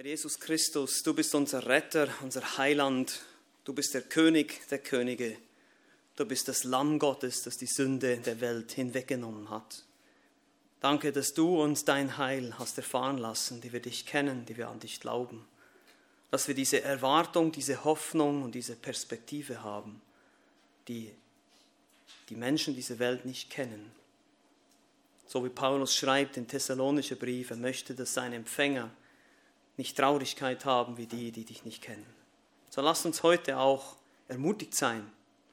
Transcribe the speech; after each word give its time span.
Herr 0.00 0.06
Jesus 0.06 0.40
Christus, 0.40 1.02
du 1.02 1.12
bist 1.12 1.34
unser 1.34 1.66
Retter, 1.66 2.08
unser 2.22 2.56
Heiland, 2.56 3.20
du 3.64 3.74
bist 3.74 3.92
der 3.92 4.00
König 4.00 4.66
der 4.70 4.78
Könige, 4.78 5.36
du 6.16 6.24
bist 6.24 6.48
das 6.48 6.64
Lamm 6.64 6.98
Gottes, 6.98 7.42
das 7.42 7.58
die 7.58 7.66
Sünde 7.66 8.16
der 8.16 8.40
Welt 8.40 8.72
hinweggenommen 8.72 9.50
hat. 9.50 9.84
Danke, 10.80 11.12
dass 11.12 11.34
du 11.34 11.62
uns 11.62 11.84
dein 11.84 12.16
Heil 12.16 12.58
hast 12.58 12.78
erfahren 12.78 13.18
lassen, 13.18 13.60
die 13.60 13.74
wir 13.74 13.80
dich 13.80 14.06
kennen, 14.06 14.46
die 14.46 14.56
wir 14.56 14.70
an 14.70 14.80
dich 14.80 15.00
glauben, 15.00 15.46
dass 16.30 16.48
wir 16.48 16.54
diese 16.54 16.80
Erwartung, 16.80 17.52
diese 17.52 17.84
Hoffnung 17.84 18.42
und 18.42 18.54
diese 18.54 18.76
Perspektive 18.76 19.62
haben, 19.62 20.00
die 20.88 21.12
die 22.30 22.36
Menschen 22.36 22.74
diese 22.74 22.98
Welt 22.98 23.26
nicht 23.26 23.50
kennen. 23.50 23.92
So 25.26 25.44
wie 25.44 25.50
Paulus 25.50 25.94
schreibt 25.94 26.38
in 26.38 26.48
Thessalonische 26.48 27.16
Briefe, 27.16 27.54
möchte, 27.54 27.94
dass 27.94 28.14
sein 28.14 28.32
Empfänger 28.32 28.90
nicht 29.80 29.96
Traurigkeit 29.96 30.66
haben 30.66 30.98
wie 30.98 31.06
die, 31.06 31.32
die 31.32 31.46
dich 31.46 31.64
nicht 31.64 31.82
kennen. 31.82 32.06
So 32.68 32.82
lasst 32.82 33.06
uns 33.06 33.22
heute 33.22 33.58
auch 33.58 33.96
ermutigt 34.28 34.74
sein, 34.74 35.10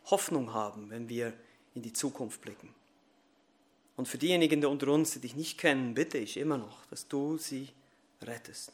Hoffnung 0.07 0.53
haben, 0.53 0.89
wenn 0.89 1.07
wir 1.07 1.33
in 1.75 1.81
die 1.81 1.93
Zukunft 1.93 2.41
blicken. 2.41 2.75
Und 3.95 4.09
für 4.09 4.17
diejenigen 4.17 4.63
unter 4.65 4.89
uns, 4.89 5.13
die 5.13 5.19
dich 5.19 5.35
nicht 5.35 5.57
kennen, 5.57 5.93
bitte 5.93 6.17
ich 6.17 6.35
immer 6.35 6.57
noch, 6.57 6.85
dass 6.87 7.07
du 7.07 7.37
sie 7.37 7.69
rettest, 8.21 8.73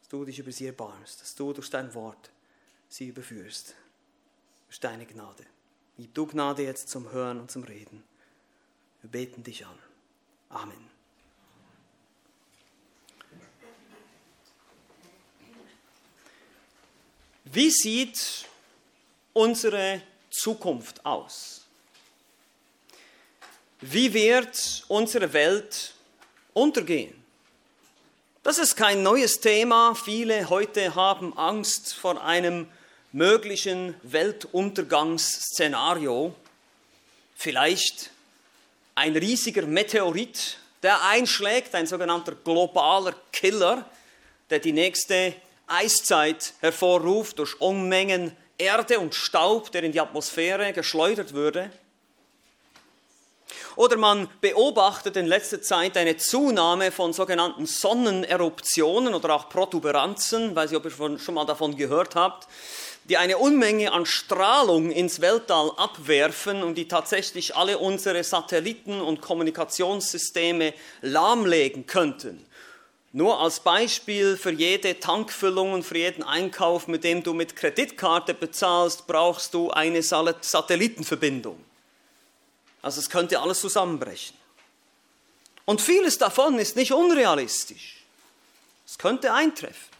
dass 0.00 0.08
du 0.08 0.24
dich 0.24 0.40
über 0.40 0.50
sie 0.50 0.66
erbarmst, 0.66 1.20
dass 1.22 1.36
du 1.36 1.52
durch 1.52 1.70
dein 1.70 1.94
Wort 1.94 2.30
sie 2.88 3.06
überführst, 3.06 3.76
durch 4.66 4.80
deine 4.80 5.06
Gnade. 5.06 5.46
Gib 5.96 6.12
du 6.12 6.26
Gnade 6.26 6.64
jetzt 6.64 6.88
zum 6.88 7.12
Hören 7.12 7.38
und 7.38 7.52
zum 7.52 7.62
Reden. 7.62 8.02
Wir 9.00 9.10
beten 9.10 9.44
dich 9.44 9.64
an. 9.64 9.78
Amen. 10.48 10.91
Wie 17.54 17.70
sieht 17.70 18.46
unsere 19.34 20.00
Zukunft 20.30 21.04
aus? 21.04 21.66
Wie 23.82 24.14
wird 24.14 24.84
unsere 24.88 25.30
Welt 25.34 25.92
untergehen? 26.54 27.12
Das 28.42 28.56
ist 28.56 28.74
kein 28.74 29.02
neues 29.02 29.38
Thema. 29.38 29.94
Viele 29.94 30.48
heute 30.48 30.94
haben 30.94 31.36
Angst 31.36 31.92
vor 31.92 32.24
einem 32.24 32.68
möglichen 33.12 33.96
Weltuntergangsszenario. 34.02 36.34
Vielleicht 37.36 38.12
ein 38.94 39.14
riesiger 39.14 39.66
Meteorit, 39.66 40.56
der 40.82 41.04
einschlägt, 41.04 41.74
ein 41.74 41.86
sogenannter 41.86 42.34
globaler 42.34 43.14
Killer, 43.30 43.84
der 44.48 44.58
die 44.58 44.72
nächste 44.72 45.34
Eiszeit 45.72 46.54
hervorruft 46.60 47.38
durch 47.38 47.60
Unmengen 47.60 48.36
Erde 48.58 49.00
und 49.00 49.14
Staub, 49.14 49.72
der 49.72 49.82
in 49.82 49.92
die 49.92 50.00
Atmosphäre 50.00 50.72
geschleudert 50.72 51.32
würde. 51.32 51.70
Oder 53.74 53.96
man 53.96 54.28
beobachtet 54.40 55.16
in 55.16 55.26
letzter 55.26 55.62
Zeit 55.62 55.96
eine 55.96 56.18
Zunahme 56.18 56.92
von 56.92 57.12
sogenannten 57.12 57.66
Sonneneruptionen 57.66 59.14
oder 59.14 59.34
auch 59.34 59.48
Protuberanzen, 59.48 60.54
weiß 60.54 60.72
ich, 60.72 60.76
ob 60.76 60.84
ihr 60.84 61.18
schon 61.18 61.34
mal 61.34 61.46
davon 61.46 61.76
gehört 61.76 62.14
habt, 62.14 62.48
die 63.04 63.16
eine 63.16 63.38
Unmenge 63.38 63.92
an 63.92 64.06
Strahlung 64.06 64.90
ins 64.90 65.20
Weltall 65.20 65.72
abwerfen 65.76 66.62
und 66.62 66.76
die 66.76 66.86
tatsächlich 66.86 67.56
alle 67.56 67.78
unsere 67.78 68.22
Satelliten 68.22 69.00
und 69.00 69.20
Kommunikationssysteme 69.20 70.74
lahmlegen 71.00 71.86
könnten. 71.86 72.46
Nur 73.14 73.40
als 73.40 73.60
Beispiel 73.60 74.38
für 74.38 74.52
jede 74.52 74.98
Tankfüllung 74.98 75.74
und 75.74 75.82
für 75.82 75.98
jeden 75.98 76.22
Einkauf, 76.22 76.88
mit 76.88 77.04
dem 77.04 77.22
du 77.22 77.34
mit 77.34 77.56
Kreditkarte 77.56 78.32
bezahlst, 78.32 79.06
brauchst 79.06 79.52
du 79.52 79.70
eine 79.70 80.02
Satellitenverbindung. 80.02 81.62
Also 82.80 83.00
es 83.00 83.10
könnte 83.10 83.38
alles 83.40 83.60
zusammenbrechen. 83.60 84.36
Und 85.66 85.80
vieles 85.80 86.18
davon 86.18 86.58
ist 86.58 86.74
nicht 86.74 86.92
unrealistisch. 86.92 88.02
Es 88.86 88.98
könnte 88.98 89.32
eintreffen. 89.32 89.92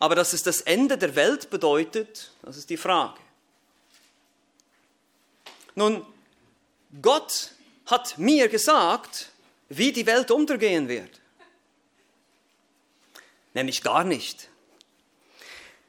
Aber 0.00 0.16
dass 0.16 0.32
es 0.32 0.42
das 0.42 0.60
Ende 0.62 0.98
der 0.98 1.14
Welt 1.14 1.48
bedeutet, 1.48 2.32
das 2.42 2.56
ist 2.56 2.70
die 2.70 2.76
Frage. 2.76 3.18
Nun, 5.76 6.04
Gott 7.00 7.52
hat 7.86 8.18
mir 8.18 8.48
gesagt, 8.48 9.31
wie 9.76 9.92
die 9.92 10.06
Welt 10.06 10.30
untergehen 10.30 10.88
wird. 10.88 11.20
Nämlich 13.54 13.82
gar 13.82 14.04
nicht. 14.04 14.48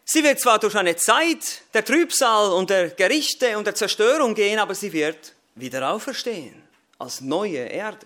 Sie 0.06 0.24
wird 0.24 0.40
zwar 0.40 0.60
durch 0.60 0.76
eine 0.76 0.96
Zeit 0.96 1.62
der 1.74 1.86
Trübsal 1.86 2.52
und 2.52 2.70
der 2.70 2.90
Gerichte 2.90 3.58
und 3.58 3.66
der 3.66 3.76
Zerstörung 3.76 4.36
gehen, 4.36 4.60
aber 4.60 4.76
sie 4.76 4.92
wird 4.92 5.34
wieder 5.56 5.92
auferstehen 5.92 6.62
als 7.00 7.22
neue 7.22 7.60
Erde. 7.60 8.06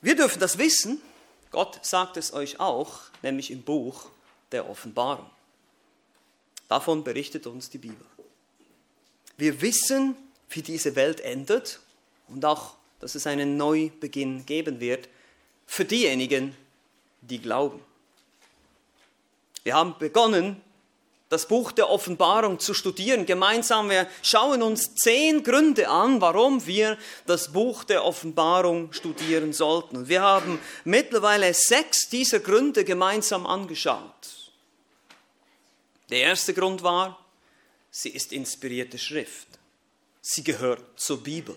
Wir 0.00 0.16
dürfen 0.16 0.40
das 0.40 0.58
wissen. 0.58 1.02
Gott 1.50 1.84
sagt 1.84 2.16
es 2.16 2.32
euch 2.32 2.60
auch, 2.60 3.00
nämlich 3.22 3.50
im 3.50 3.62
Buch 3.62 4.06
der 4.52 4.68
Offenbarung. 4.68 5.30
Davon 6.68 7.04
berichtet 7.04 7.46
uns 7.46 7.70
die 7.70 7.78
Bibel. 7.78 8.06
Wir 9.36 9.60
wissen, 9.60 10.16
wie 10.50 10.62
diese 10.62 10.94
Welt 10.96 11.20
endet 11.20 11.80
und 12.28 12.44
auch 12.44 12.77
dass 13.00 13.14
es 13.14 13.26
einen 13.26 13.56
Neubeginn 13.56 14.44
geben 14.46 14.80
wird 14.80 15.08
für 15.66 15.84
diejenigen, 15.84 16.56
die 17.20 17.40
glauben. 17.40 17.80
Wir 19.64 19.74
haben 19.74 19.94
begonnen, 19.98 20.62
das 21.28 21.46
Buch 21.46 21.72
der 21.72 21.90
Offenbarung 21.90 22.58
zu 22.58 22.72
studieren. 22.72 23.26
Gemeinsam, 23.26 23.90
wir 23.90 24.08
schauen 24.22 24.62
uns 24.62 24.94
zehn 24.94 25.42
Gründe 25.42 25.88
an, 25.88 26.20
warum 26.20 26.66
wir 26.66 26.96
das 27.26 27.52
Buch 27.52 27.84
der 27.84 28.04
Offenbarung 28.04 28.92
studieren 28.92 29.52
sollten. 29.52 29.98
Und 29.98 30.08
wir 30.08 30.22
haben 30.22 30.58
mittlerweile 30.84 31.52
sechs 31.52 32.08
dieser 32.08 32.40
Gründe 32.40 32.84
gemeinsam 32.84 33.46
angeschaut. 33.46 34.52
Der 36.08 36.20
erste 36.20 36.54
Grund 36.54 36.82
war, 36.82 37.22
sie 37.90 38.08
ist 38.08 38.32
inspirierte 38.32 38.96
Schrift. 38.96 39.48
Sie 40.22 40.42
gehört 40.42 40.98
zur 40.98 41.22
Bibel. 41.22 41.56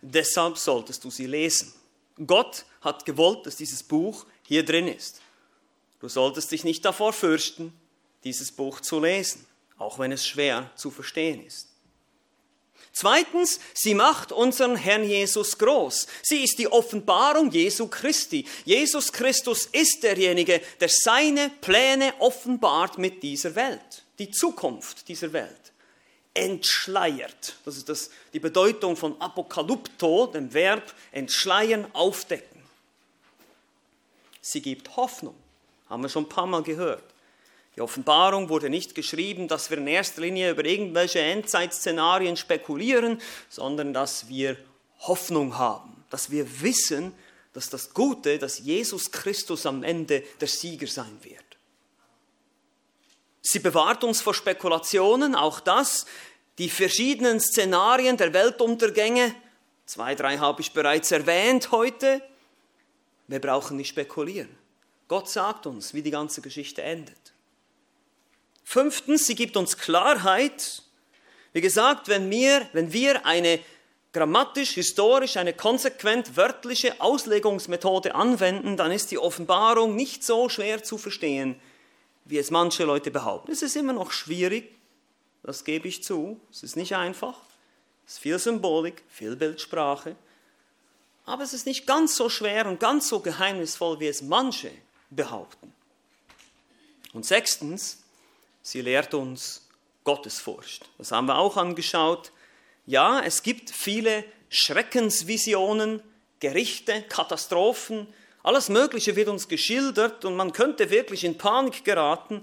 Deshalb 0.00 0.58
solltest 0.58 1.04
du 1.04 1.10
sie 1.10 1.26
lesen. 1.26 1.72
Gott 2.26 2.64
hat 2.80 3.04
gewollt, 3.04 3.46
dass 3.46 3.56
dieses 3.56 3.82
Buch 3.82 4.26
hier 4.42 4.64
drin 4.64 4.88
ist. 4.88 5.20
Du 6.00 6.08
solltest 6.08 6.50
dich 6.52 6.64
nicht 6.64 6.84
davor 6.84 7.12
fürchten, 7.12 7.72
dieses 8.24 8.52
Buch 8.52 8.80
zu 8.80 9.00
lesen, 9.00 9.46
auch 9.78 9.98
wenn 9.98 10.12
es 10.12 10.26
schwer 10.26 10.70
zu 10.76 10.90
verstehen 10.90 11.44
ist. 11.44 11.68
Zweitens, 12.92 13.60
sie 13.74 13.94
macht 13.94 14.32
unseren 14.32 14.74
Herrn 14.74 15.04
Jesus 15.04 15.58
groß. 15.58 16.06
Sie 16.22 16.42
ist 16.42 16.58
die 16.58 16.66
Offenbarung 16.66 17.50
Jesu 17.50 17.86
Christi. 17.86 18.44
Jesus 18.64 19.12
Christus 19.12 19.66
ist 19.66 20.02
derjenige, 20.02 20.60
der 20.80 20.88
seine 20.88 21.50
Pläne 21.60 22.14
offenbart 22.18 22.98
mit 22.98 23.22
dieser 23.22 23.54
Welt, 23.54 24.04
die 24.18 24.30
Zukunft 24.30 25.08
dieser 25.08 25.32
Welt 25.32 25.72
entschleiert. 26.34 27.56
Das 27.64 27.76
ist 27.76 27.88
das, 27.88 28.10
die 28.32 28.40
Bedeutung 28.40 28.96
von 28.96 29.20
Apokalypto, 29.20 30.26
dem 30.26 30.52
Verb 30.52 30.94
entschleiern, 31.12 31.86
aufdecken. 31.92 32.62
Sie 34.40 34.62
gibt 34.62 34.96
Hoffnung, 34.96 35.34
haben 35.88 36.02
wir 36.02 36.08
schon 36.08 36.24
ein 36.24 36.28
paar 36.28 36.46
Mal 36.46 36.62
gehört. 36.62 37.04
Die 37.76 37.80
Offenbarung 37.80 38.48
wurde 38.48 38.70
nicht 38.70 38.94
geschrieben, 38.94 39.46
dass 39.46 39.70
wir 39.70 39.78
in 39.78 39.86
erster 39.86 40.22
Linie 40.22 40.50
über 40.50 40.64
irgendwelche 40.64 41.20
Endzeitszenarien 41.20 42.36
spekulieren, 42.36 43.20
sondern 43.48 43.92
dass 43.92 44.28
wir 44.28 44.56
Hoffnung 45.00 45.58
haben, 45.58 46.04
dass 46.10 46.30
wir 46.30 46.60
wissen, 46.60 47.12
dass 47.52 47.70
das 47.70 47.94
Gute, 47.94 48.38
dass 48.38 48.58
Jesus 48.58 49.10
Christus 49.10 49.64
am 49.66 49.82
Ende 49.82 50.22
der 50.40 50.48
Sieger 50.48 50.86
sein 50.86 51.18
wird. 51.22 51.47
Sie 53.50 53.60
bewahrt 53.60 54.04
uns 54.04 54.20
vor 54.20 54.34
Spekulationen, 54.34 55.34
auch 55.34 55.60
das, 55.60 56.04
die 56.58 56.68
verschiedenen 56.68 57.40
Szenarien 57.40 58.18
der 58.18 58.34
Weltuntergänge, 58.34 59.34
zwei, 59.86 60.14
drei 60.14 60.36
habe 60.36 60.60
ich 60.60 60.74
bereits 60.74 61.10
erwähnt 61.12 61.70
heute. 61.70 62.20
Wir 63.26 63.40
brauchen 63.40 63.78
nicht 63.78 63.88
spekulieren. 63.88 64.54
Gott 65.08 65.30
sagt 65.30 65.66
uns, 65.66 65.94
wie 65.94 66.02
die 66.02 66.10
ganze 66.10 66.42
Geschichte 66.42 66.82
endet. 66.82 67.16
Fünftens, 68.64 69.26
sie 69.26 69.34
gibt 69.34 69.56
uns 69.56 69.78
Klarheit. 69.78 70.82
Wie 71.54 71.62
gesagt, 71.62 72.08
wenn 72.08 72.28
wir, 72.28 72.68
wenn 72.74 72.92
wir 72.92 73.24
eine 73.24 73.60
grammatisch, 74.12 74.72
historisch, 74.72 75.38
eine 75.38 75.54
konsequent 75.54 76.36
wörtliche 76.36 77.00
Auslegungsmethode 77.00 78.14
anwenden, 78.14 78.76
dann 78.76 78.92
ist 78.92 79.10
die 79.10 79.18
Offenbarung 79.18 79.96
nicht 79.96 80.22
so 80.22 80.50
schwer 80.50 80.82
zu 80.82 80.98
verstehen, 80.98 81.58
wie 82.28 82.38
es 82.38 82.50
manche 82.50 82.84
Leute 82.84 83.10
behaupten. 83.10 83.50
Es 83.50 83.62
ist 83.62 83.74
immer 83.74 83.94
noch 83.94 84.12
schwierig, 84.12 84.76
das 85.42 85.64
gebe 85.64 85.88
ich 85.88 86.04
zu. 86.04 86.38
Es 86.50 86.62
ist 86.62 86.76
nicht 86.76 86.94
einfach. 86.94 87.40
Es 88.06 88.14
ist 88.14 88.18
viel 88.20 88.38
Symbolik, 88.38 89.02
viel 89.08 89.34
Bildsprache. 89.34 90.14
aber 91.24 91.42
es 91.42 91.52
ist 91.52 91.66
nicht 91.66 91.86
ganz 91.86 92.16
so 92.16 92.28
schwer 92.28 92.66
und 92.66 92.80
ganz 92.80 93.08
so 93.08 93.20
geheimnisvoll, 93.20 94.00
wie 94.00 94.06
es 94.06 94.22
manche 94.22 94.70
behaupten. 95.10 95.72
Und 97.12 97.24
sechstens, 97.26 98.02
sie 98.62 98.80
lehrt 98.80 99.14
uns 99.14 99.66
Gottesfurcht. 100.04 100.88
Das 100.98 101.12
haben 101.12 101.26
wir 101.26 101.36
auch 101.36 101.56
angeschaut. 101.56 102.32
Ja, 102.86 103.20
es 103.20 103.42
gibt 103.42 103.70
viele 103.70 104.24
Schreckensvisionen, 104.48 106.02
Gerichte, 106.40 107.02
Katastrophen, 107.02 108.06
alles 108.48 108.70
Mögliche 108.70 109.14
wird 109.14 109.28
uns 109.28 109.46
geschildert 109.46 110.24
und 110.24 110.34
man 110.34 110.54
könnte 110.54 110.88
wirklich 110.88 111.22
in 111.22 111.36
Panik 111.36 111.84
geraten. 111.84 112.42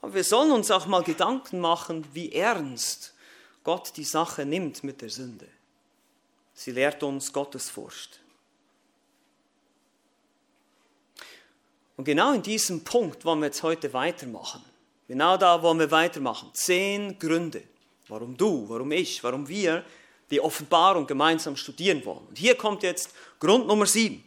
Aber 0.00 0.14
wir 0.14 0.24
sollen 0.24 0.50
uns 0.50 0.70
auch 0.70 0.86
mal 0.86 1.02
Gedanken 1.02 1.60
machen, 1.60 2.06
wie 2.14 2.32
ernst 2.32 3.12
Gott 3.62 3.92
die 3.96 4.04
Sache 4.04 4.46
nimmt 4.46 4.82
mit 4.84 5.02
der 5.02 5.10
Sünde. 5.10 5.46
Sie 6.54 6.70
lehrt 6.70 7.02
uns 7.02 7.30
Gottesfurcht. 7.30 8.20
Und 11.98 12.04
genau 12.04 12.32
in 12.32 12.42
diesem 12.42 12.82
Punkt 12.82 13.26
wollen 13.26 13.40
wir 13.40 13.46
jetzt 13.46 13.62
heute 13.62 13.92
weitermachen. 13.92 14.64
Genau 15.08 15.36
da 15.36 15.62
wollen 15.62 15.78
wir 15.78 15.90
weitermachen. 15.90 16.50
Zehn 16.54 17.18
Gründe, 17.18 17.62
warum 18.08 18.34
du, 18.34 18.66
warum 18.70 18.90
ich, 18.92 19.22
warum 19.22 19.46
wir 19.46 19.84
die 20.30 20.40
Offenbarung 20.40 21.06
gemeinsam 21.06 21.54
studieren 21.54 22.02
wollen. 22.06 22.26
Und 22.28 22.38
hier 22.38 22.54
kommt 22.54 22.82
jetzt 22.82 23.10
Grund 23.38 23.66
Nummer 23.66 23.84
sieben. 23.84 24.24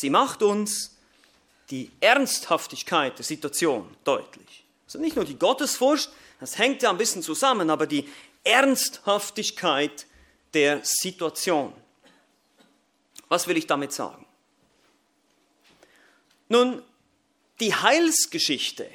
Sie 0.00 0.10
macht 0.10 0.44
uns 0.44 0.96
die 1.70 1.90
Ernsthaftigkeit 1.98 3.18
der 3.18 3.24
Situation 3.24 3.96
deutlich. 4.04 4.64
Also 4.86 5.00
nicht 5.00 5.16
nur 5.16 5.24
die 5.24 5.36
Gottesfurcht, 5.36 6.08
das 6.38 6.56
hängt 6.56 6.82
ja 6.82 6.90
ein 6.90 6.98
bisschen 6.98 7.20
zusammen, 7.20 7.68
aber 7.68 7.88
die 7.88 8.08
Ernsthaftigkeit 8.44 10.06
der 10.54 10.82
Situation. 10.84 11.72
Was 13.28 13.48
will 13.48 13.56
ich 13.56 13.66
damit 13.66 13.92
sagen? 13.92 14.24
Nun, 16.48 16.80
die 17.58 17.74
Heilsgeschichte, 17.74 18.88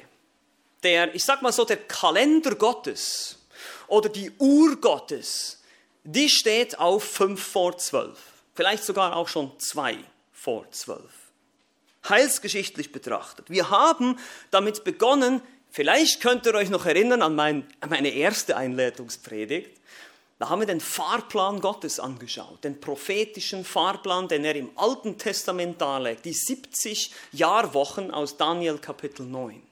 der, 0.84 1.14
ich 1.14 1.22
sag 1.22 1.42
mal 1.42 1.52
so, 1.52 1.66
der 1.66 1.76
Kalender 1.76 2.54
Gottes 2.54 3.40
oder 3.88 4.08
die 4.08 4.32
Uhr 4.38 4.76
Gottes, 4.80 5.62
die 6.02 6.30
steht 6.30 6.78
auf 6.78 7.04
5 7.04 7.46
vor 7.46 7.76
12. 7.76 8.18
Vielleicht 8.54 8.84
sogar 8.84 9.14
auch 9.14 9.28
schon 9.28 9.52
2 9.60 10.02
vor 10.44 10.70
12. 10.70 11.00
Heilsgeschichtlich 12.06 12.92
betrachtet. 12.92 13.48
Wir 13.48 13.70
haben 13.70 14.18
damit 14.50 14.84
begonnen, 14.84 15.40
vielleicht 15.70 16.20
könnt 16.20 16.44
ihr 16.44 16.54
euch 16.54 16.68
noch 16.68 16.84
erinnern 16.84 17.22
an, 17.22 17.34
mein, 17.34 17.66
an 17.80 17.88
meine 17.88 18.10
erste 18.10 18.54
Einleitungspredigt. 18.58 19.80
Da 20.38 20.50
haben 20.50 20.60
wir 20.60 20.66
den 20.66 20.82
Fahrplan 20.82 21.60
Gottes 21.60 21.98
angeschaut, 21.98 22.62
den 22.62 22.78
prophetischen 22.78 23.64
Fahrplan, 23.64 24.28
den 24.28 24.44
er 24.44 24.54
im 24.54 24.70
Alten 24.76 25.16
Testament 25.16 25.80
darlegt, 25.80 26.26
die 26.26 26.34
70 26.34 27.10
Jahrwochen 27.32 28.10
aus 28.10 28.36
Daniel 28.36 28.76
Kapitel 28.76 29.24
9. 29.24 29.62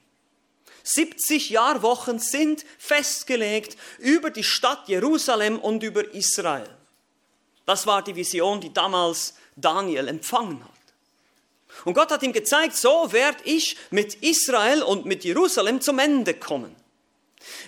70 0.84 1.50
Jahrwochen 1.50 2.18
sind 2.18 2.64
festgelegt 2.78 3.76
über 3.98 4.30
die 4.30 4.42
Stadt 4.42 4.88
Jerusalem 4.88 5.58
und 5.58 5.82
über 5.82 6.14
Israel. 6.14 6.68
Das 7.66 7.86
war 7.86 8.02
die 8.02 8.16
Vision, 8.16 8.60
die 8.60 8.72
damals 8.72 9.34
Daniel 9.56 10.08
empfangen 10.08 10.62
hat. 10.62 10.70
Und 11.84 11.94
Gott 11.94 12.10
hat 12.10 12.22
ihm 12.22 12.32
gezeigt, 12.32 12.76
so 12.76 13.12
werde 13.12 13.38
ich 13.44 13.76
mit 13.90 14.14
Israel 14.16 14.82
und 14.82 15.06
mit 15.06 15.24
Jerusalem 15.24 15.80
zum 15.80 15.98
Ende 15.98 16.34
kommen. 16.34 16.74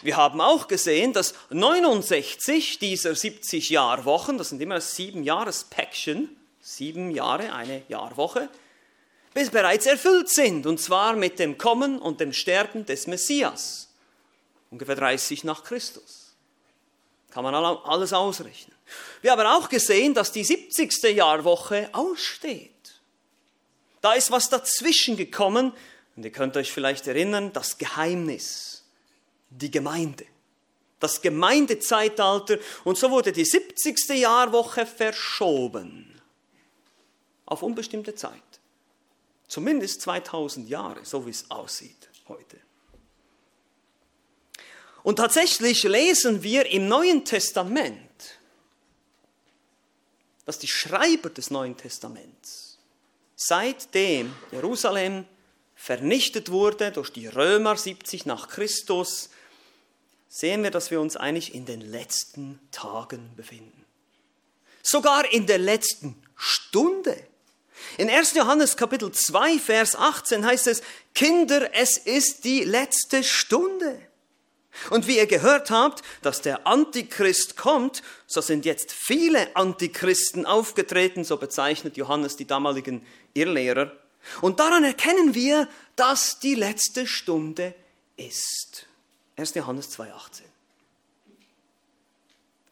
Wir 0.02 0.16
haben 0.16 0.40
auch 0.40 0.68
gesehen, 0.68 1.12
dass 1.12 1.34
69 1.50 2.78
dieser 2.78 3.14
70 3.14 3.70
Jahrwochen, 3.70 4.38
das 4.38 4.50
sind 4.50 4.62
immer 4.62 4.80
sieben 4.80 5.24
Jahrespäckchen, 5.24 6.36
sieben 6.60 7.10
Jahre, 7.10 7.52
eine 7.52 7.82
Jahrwoche, 7.88 8.48
bis 9.32 9.50
bereits 9.50 9.86
erfüllt 9.86 10.28
sind, 10.28 10.66
und 10.66 10.78
zwar 10.78 11.14
mit 11.14 11.38
dem 11.40 11.58
Kommen 11.58 11.98
und 11.98 12.20
dem 12.20 12.32
Sterben 12.32 12.86
des 12.86 13.08
Messias, 13.08 13.88
ungefähr 14.70 14.94
30 14.94 15.42
nach 15.42 15.64
Christus. 15.64 16.34
Kann 17.30 17.42
man 17.42 17.54
alles 17.54 18.12
ausrechnen. 18.12 18.73
Wir 19.22 19.32
haben 19.32 19.46
auch 19.46 19.68
gesehen, 19.68 20.14
dass 20.14 20.32
die 20.32 20.44
70. 20.44 21.02
Jahrwoche 21.14 21.88
aussteht. 21.92 22.70
Da 24.00 24.12
ist 24.12 24.30
was 24.30 24.50
dazwischen 24.50 25.16
gekommen, 25.16 25.72
und 26.16 26.24
ihr 26.24 26.30
könnt 26.30 26.56
euch 26.56 26.70
vielleicht 26.70 27.06
erinnern, 27.06 27.52
das 27.52 27.78
Geheimnis, 27.78 28.84
die 29.50 29.70
Gemeinde, 29.70 30.26
das 31.00 31.22
Gemeindezeitalter, 31.22 32.58
und 32.84 32.98
so 32.98 33.10
wurde 33.10 33.32
die 33.32 33.44
70. 33.44 34.10
Jahrwoche 34.10 34.86
verschoben 34.86 36.20
auf 37.46 37.62
unbestimmte 37.62 38.14
Zeit. 38.14 38.42
Zumindest 39.48 40.02
2000 40.02 40.68
Jahre, 40.68 41.04
so 41.04 41.26
wie 41.26 41.30
es 41.30 41.50
aussieht 41.50 42.08
heute. 42.28 42.58
Und 45.02 45.16
tatsächlich 45.16 45.82
lesen 45.82 46.42
wir 46.42 46.66
im 46.70 46.88
Neuen 46.88 47.24
Testament, 47.24 48.03
dass 50.44 50.58
die 50.58 50.68
Schreiber 50.68 51.30
des 51.30 51.50
Neuen 51.50 51.76
Testaments, 51.76 52.78
seitdem 53.36 54.34
Jerusalem 54.52 55.26
vernichtet 55.74 56.50
wurde 56.50 56.92
durch 56.92 57.10
die 57.10 57.26
Römer 57.26 57.76
70 57.76 58.26
nach 58.26 58.48
Christus, 58.48 59.30
sehen 60.28 60.62
wir, 60.62 60.70
dass 60.70 60.90
wir 60.90 61.00
uns 61.00 61.16
eigentlich 61.16 61.54
in 61.54 61.66
den 61.66 61.80
letzten 61.80 62.60
Tagen 62.70 63.34
befinden. 63.36 63.84
Sogar 64.82 65.32
in 65.32 65.46
der 65.46 65.58
letzten 65.58 66.20
Stunde. 66.36 67.16
In 67.98 68.10
1. 68.10 68.34
Johannes 68.34 68.76
Kapitel 68.76 69.10
2, 69.12 69.58
Vers 69.58 69.96
18 69.96 70.44
heißt 70.44 70.66
es, 70.66 70.82
Kinder, 71.14 71.74
es 71.74 71.96
ist 71.96 72.44
die 72.44 72.64
letzte 72.64 73.24
Stunde. 73.24 74.00
Und 74.90 75.06
wie 75.06 75.16
ihr 75.18 75.26
gehört 75.26 75.70
habt, 75.70 76.02
dass 76.22 76.42
der 76.42 76.66
Antichrist 76.66 77.56
kommt, 77.56 78.02
so 78.26 78.40
sind 78.40 78.64
jetzt 78.64 78.92
viele 78.92 79.54
Antichristen 79.56 80.46
aufgetreten, 80.46 81.24
so 81.24 81.36
bezeichnet 81.36 81.96
Johannes 81.96 82.36
die 82.36 82.46
damaligen 82.46 83.06
Irrlehrer. 83.34 83.92
Und 84.40 84.60
daran 84.60 84.84
erkennen 84.84 85.34
wir, 85.34 85.68
dass 85.96 86.38
die 86.40 86.54
letzte 86.54 87.06
Stunde 87.06 87.74
ist. 88.16 88.86
1. 89.36 89.54
Johannes 89.54 89.90
2, 89.90 90.12
18. 90.12 90.46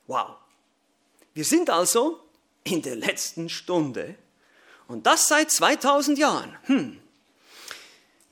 Wow. 0.07 0.37
Wir 1.35 1.45
sind 1.45 1.71
also 1.71 2.21
in 2.65 2.83
der 2.83 2.97
letzten 2.97 3.49
Stunde 3.49 4.15
und 4.89 5.07
das 5.07 5.27
seit 5.27 5.51
2000 5.51 6.19
Jahren. 6.19 6.57
Hm. 6.65 7.02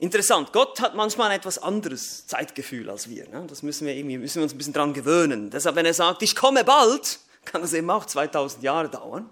Interessant, 0.01 0.51
Gott 0.51 0.81
hat 0.81 0.95
manchmal 0.95 1.29
ein 1.29 1.37
etwas 1.37 1.59
anderes 1.59 2.25
Zeitgefühl 2.25 2.89
als 2.89 3.07
wir. 3.07 3.29
Ne? 3.29 3.45
Das 3.47 3.61
müssen 3.61 3.85
wir, 3.85 3.95
irgendwie, 3.95 4.17
müssen 4.17 4.37
wir 4.37 4.43
uns 4.43 4.51
ein 4.51 4.57
bisschen 4.57 4.73
dran 4.73 4.95
gewöhnen. 4.95 5.51
Deshalb, 5.51 5.75
wenn 5.75 5.85
er 5.85 5.93
sagt, 5.93 6.23
ich 6.23 6.35
komme 6.35 6.63
bald, 6.63 7.19
kann 7.45 7.61
das 7.61 7.73
eben 7.73 7.87
auch 7.91 8.07
2000 8.07 8.63
Jahre 8.63 8.89
dauern. 8.89 9.29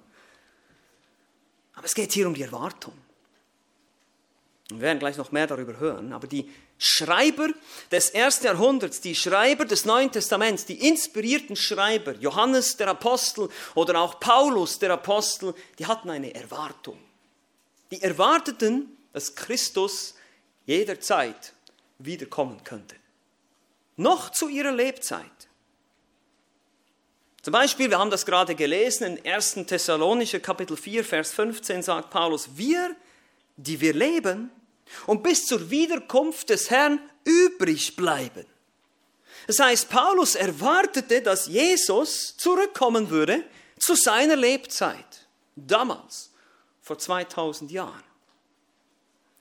Aber 1.74 1.86
es 1.86 1.96
geht 1.96 2.12
hier 2.12 2.28
um 2.28 2.36
die 2.36 2.44
Erwartung. 2.44 2.94
Wir 4.70 4.82
werden 4.82 5.00
gleich 5.00 5.18
noch 5.18 5.32
mehr 5.32 5.48
darüber 5.48 5.80
hören, 5.80 6.14
aber 6.14 6.28
die 6.28 6.48
Schreiber 6.78 7.48
des 7.92 8.12
ersten 8.12 8.46
Jahrhunderts, 8.46 9.02
die 9.02 9.16
Schreiber 9.16 9.66
des 9.66 9.86
Neuen 9.86 10.12
Testaments, 10.12 10.66
die 10.66 10.88
inspirierten 10.88 11.56
Schreiber, 11.56 12.14
Johannes 12.14 12.78
der 12.78 12.90
Apostel 12.90 13.50
oder 13.74 14.00
auch 14.00 14.20
Paulus 14.20 14.78
der 14.78 14.92
Apostel, 14.92 15.56
die 15.80 15.88
hatten 15.88 16.12
eine 16.12 16.36
Erwartung. 16.36 17.00
Die 17.90 18.04
erwarteten, 18.04 18.96
dass 19.14 19.34
Christus 19.34 20.14
jederzeit 20.70 21.54
wiederkommen 21.98 22.64
könnte. 22.64 22.96
Noch 23.98 24.30
zu 24.30 24.48
ihrer 24.48 24.72
Lebzeit. 24.72 25.26
Zum 27.42 27.54
Beispiel, 27.54 27.90
wir 27.90 27.98
haben 27.98 28.12
das 28.12 28.24
gerade 28.26 28.54
gelesen, 28.54 29.18
in 29.18 29.34
1. 29.34 29.66
Thessalonicher 29.66 30.40
Kapitel 30.40 30.78
4, 30.78 31.04
Vers 31.04 31.32
15 31.32 31.82
sagt 31.82 32.12
Paulus, 32.12 32.50
wir, 32.56 32.96
die 33.58 33.82
wir 33.82 33.94
leben 33.94 34.52
und 35.08 35.24
bis 35.24 35.48
zur 35.48 35.72
Wiederkunft 35.72 36.50
des 36.50 36.70
Herrn 36.70 37.00
übrig 37.24 37.96
bleiben. 37.96 38.46
Das 39.48 39.58
heißt, 39.58 39.90
Paulus 39.90 40.36
erwartete, 40.36 41.24
dass 41.24 41.48
Jesus 41.48 42.38
zurückkommen 42.38 43.10
würde 43.10 43.44
zu 43.80 43.96
seiner 43.96 44.36
Lebzeit, 44.36 45.28
damals 45.56 46.32
vor 46.82 47.00
2000 47.00 47.72
Jahren. 47.72 48.04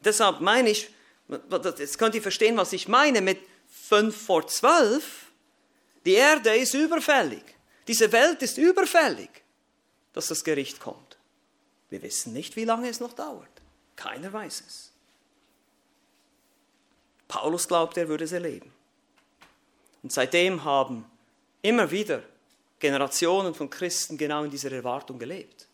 Deshalb 0.02 0.40
meine 0.40 0.70
ich, 0.70 0.90
jetzt 1.28 1.99
könnt 1.99 2.14
ihr 2.14 2.23
verstehen, 2.23 2.56
was 2.56 2.73
ich 2.73 2.88
meine 2.88 3.20
mit 3.20 3.38
5 3.70 4.16
vor 4.16 4.47
12. 4.47 5.26
Die 6.04 6.14
Erde 6.14 6.56
ist 6.56 6.75
überfällig. 6.75 7.42
Diese 7.87 8.11
Welt 8.12 8.42
ist 8.42 8.58
überfällig, 8.58 9.30
dass 10.12 10.28
das 10.28 10.44
Gericht 10.44 10.80
kommt. 10.80 11.16
Wir 11.90 12.02
wissen 12.02 12.32
nicht, 12.32 12.56
wie 12.56 12.64
lange 12.64 12.88
es 12.88 13.00
noch 13.00 13.12
dauert. 13.12 13.49
Keiner 13.97 14.32
weiß 14.32 14.62
es. 14.66 14.92
Paulus 17.26 17.68
glaubt, 17.68 17.97
er 17.97 18.08
würde 18.08 18.25
es 18.25 18.32
erleben. 18.32 18.73
Und 20.02 20.12
seitdem 20.12 20.64
haben 20.64 21.04
immer 21.62 21.90
wieder 21.90 22.23
Generationen 22.78 23.54
von 23.54 23.68
Christen 23.68 24.16
genau 24.16 24.44
in 24.44 24.50
dieser 24.50 24.73
Erwartung 24.73 25.18
gelebt. 25.18 25.66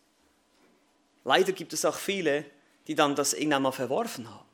leider 1.25 1.53
gibt 1.53 1.73
es 1.73 1.85
auch 1.85 1.97
viele, 1.97 2.45
die 2.87 2.95
dann 2.95 3.15
das 3.15 3.35
irgendwann 3.35 3.63
mal 3.63 3.73
verworfen 3.73 4.29
haben. 4.29 4.45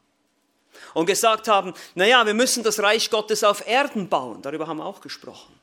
Und 0.94 1.06
gesagt 1.06 1.48
haben, 1.48 1.74
naja, 1.94 2.26
wir 2.26 2.34
müssen 2.34 2.62
das 2.62 2.80
Reich 2.80 3.10
Gottes 3.10 3.44
auf 3.44 3.66
Erden 3.66 4.08
bauen. 4.08 4.42
Darüber 4.42 4.66
haben 4.66 4.78
wir 4.78 4.86
auch 4.86 5.00
gesprochen. 5.00 5.54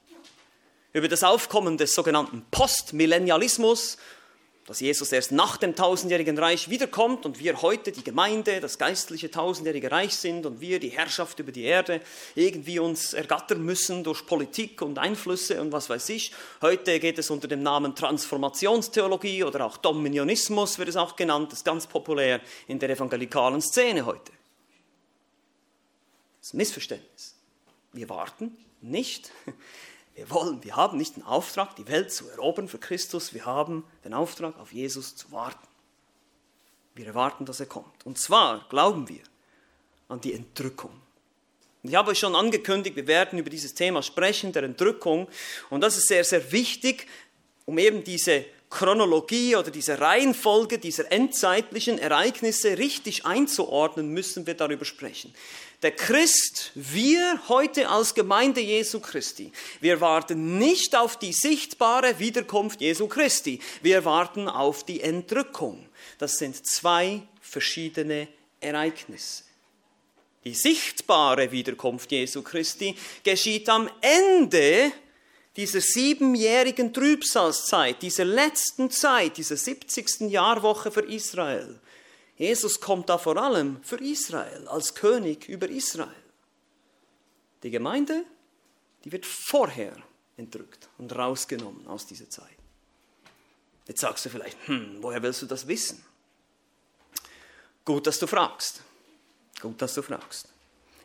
Über 0.93 1.07
das 1.07 1.23
Aufkommen 1.23 1.77
des 1.77 1.93
sogenannten 1.93 2.45
Postmillennialismus 2.51 3.97
dass 4.67 4.81
Jesus 4.81 5.13
erst 5.13 5.31
nach 5.31 5.55
dem 5.55 5.75
tausendjährigen 5.75 6.37
Reich 6.37 6.69
wiederkommt 6.69 7.25
und 7.25 7.39
wir 7.39 7.61
heute 7.61 7.93
die 7.93 8.03
Gemeinde, 8.03 8.59
das 8.59 8.77
geistliche 8.77 9.31
tausendjährige 9.31 9.89
Reich 9.89 10.17
sind 10.17 10.45
und 10.45 10.59
wir 10.59 10.81
die 10.81 10.89
Herrschaft 10.89 11.39
über 11.39 11.53
die 11.53 11.63
Erde 11.63 12.01
irgendwie 12.35 12.77
uns 12.77 13.13
ergattern 13.13 13.63
müssen 13.63 14.03
durch 14.03 14.25
Politik 14.25 14.81
und 14.81 14.99
Einflüsse 14.99 15.61
und 15.61 15.71
was 15.71 15.89
weiß 15.89 16.09
ich. 16.09 16.33
Heute 16.61 16.99
geht 16.99 17.17
es 17.17 17.29
unter 17.29 17.47
dem 17.47 17.63
Namen 17.63 17.95
Transformationstheologie 17.95 19.45
oder 19.45 19.65
auch 19.65 19.77
Dominionismus 19.77 20.77
wird 20.77 20.89
es 20.89 20.97
auch 20.97 21.15
genannt, 21.15 21.53
das 21.53 21.59
ist 21.59 21.65
ganz 21.65 21.87
populär 21.87 22.41
in 22.67 22.77
der 22.77 22.89
evangelikalen 22.89 23.61
Szene 23.61 24.05
heute. 24.05 24.36
Das 26.47 26.51
ist 26.51 26.53
ein 26.53 26.57
Missverständnis. 26.59 27.35
Wir 27.91 28.07
warten 28.07 28.57
nicht 28.79 29.33
wir 30.15 30.29
wollen, 30.29 30.63
wir 30.63 30.77
haben 30.77 30.97
nicht 30.97 31.17
den 31.17 31.23
Auftrag, 31.23 31.75
die 31.75 31.89
Welt 31.89 32.09
zu 32.09 32.29
erobern 32.29 32.69
für 32.69 32.77
Christus, 32.77 33.33
wir 33.33 33.45
haben 33.45 33.83
den 34.05 34.13
Auftrag, 34.13 34.57
auf 34.57 34.71
Jesus 34.71 35.17
zu 35.17 35.29
warten. 35.33 35.67
Wir 36.95 37.05
erwarten, 37.05 37.45
dass 37.45 37.59
er 37.59 37.65
kommt. 37.65 38.05
Und 38.05 38.17
zwar 38.17 38.65
glauben 38.69 39.09
wir 39.09 39.23
an 40.07 40.21
die 40.21 40.31
Entrückung. 40.31 40.91
ich 41.83 41.95
habe 41.95 42.11
euch 42.11 42.19
schon 42.19 42.33
angekündigt, 42.33 42.95
wir 42.95 43.07
werden 43.07 43.37
über 43.39 43.49
dieses 43.49 43.73
Thema 43.73 44.01
sprechen, 44.01 44.53
der 44.53 44.63
Entrückung. 44.63 45.27
Und 45.69 45.81
das 45.81 45.97
ist 45.97 46.07
sehr, 46.07 46.23
sehr 46.23 46.49
wichtig, 46.53 47.07
um 47.65 47.77
eben 47.77 48.05
diese 48.05 48.45
Chronologie 48.69 49.55
oder 49.55 49.71
diese 49.71 49.99
Reihenfolge 49.99 50.77
dieser 50.77 51.11
endzeitlichen 51.11 51.99
Ereignisse 51.99 52.77
richtig 52.77 53.25
einzuordnen, 53.25 54.09
müssen 54.09 54.45
wir 54.45 54.55
darüber 54.55 54.83
sprechen. 54.83 55.33
Der 55.83 55.91
Christ, 55.91 56.71
wir 56.73 57.39
heute 57.47 57.87
als 57.87 58.13
Gemeinde 58.13 58.61
Jesu 58.61 58.99
Christi, 58.99 59.51
wir 59.79 60.01
warten 60.01 60.57
nicht 60.57 60.95
auf 60.95 61.17
die 61.17 61.33
sichtbare 61.33 62.19
Wiederkunft 62.19 62.81
Jesu 62.81 63.07
Christi, 63.07 63.59
wir 63.83 64.03
warten 64.03 64.49
auf 64.49 64.83
die 64.83 65.01
Entrückung. 65.01 65.87
Das 66.17 66.37
sind 66.37 66.65
zwei 66.67 67.21
verschiedene 67.39 68.27
Ereignisse. 68.59 69.43
Die 70.43 70.53
sichtbare 70.53 71.51
Wiederkunft 71.51 72.11
Jesu 72.11 72.41
Christi 72.41 72.95
geschieht 73.23 73.69
am 73.69 73.89
Ende 74.01 74.91
dieser 75.57 75.81
siebenjährigen 75.81 76.93
Trübsalzeit, 76.93 78.01
dieser 78.03 78.25
letzten 78.25 78.91
Zeit, 78.91 79.37
dieser 79.37 79.57
70. 79.57 80.29
Jahrwoche 80.29 80.91
für 80.91 81.01
Israel. 81.01 81.79
Jesus 82.37 82.79
kommt 82.79 83.09
da 83.09 83.17
vor 83.17 83.35
allem 83.37 83.83
für 83.83 83.99
Israel, 83.99 84.67
als 84.67 84.93
König 84.93 85.49
über 85.49 85.67
Israel. 85.67 86.13
Die 87.63 87.71
Gemeinde, 87.71 88.23
die 89.03 89.11
wird 89.11 89.25
vorher 89.25 89.97
entrückt 90.37 90.87
und 90.99 91.15
rausgenommen 91.15 91.87
aus 91.87 92.05
dieser 92.05 92.29
Zeit. 92.29 92.45
Jetzt 93.87 94.01
sagst 94.01 94.25
du 94.25 94.29
vielleicht, 94.29 94.57
hm, 94.67 94.97
woher 95.01 95.23
willst 95.23 95.41
du 95.41 95.47
das 95.47 95.67
wissen? 95.67 96.05
Gut, 97.83 98.05
dass 98.05 98.19
du 98.19 98.27
fragst. 98.27 98.81
Gut, 99.59 99.81
dass 99.81 99.95
du 99.95 100.03
fragst. 100.03 100.49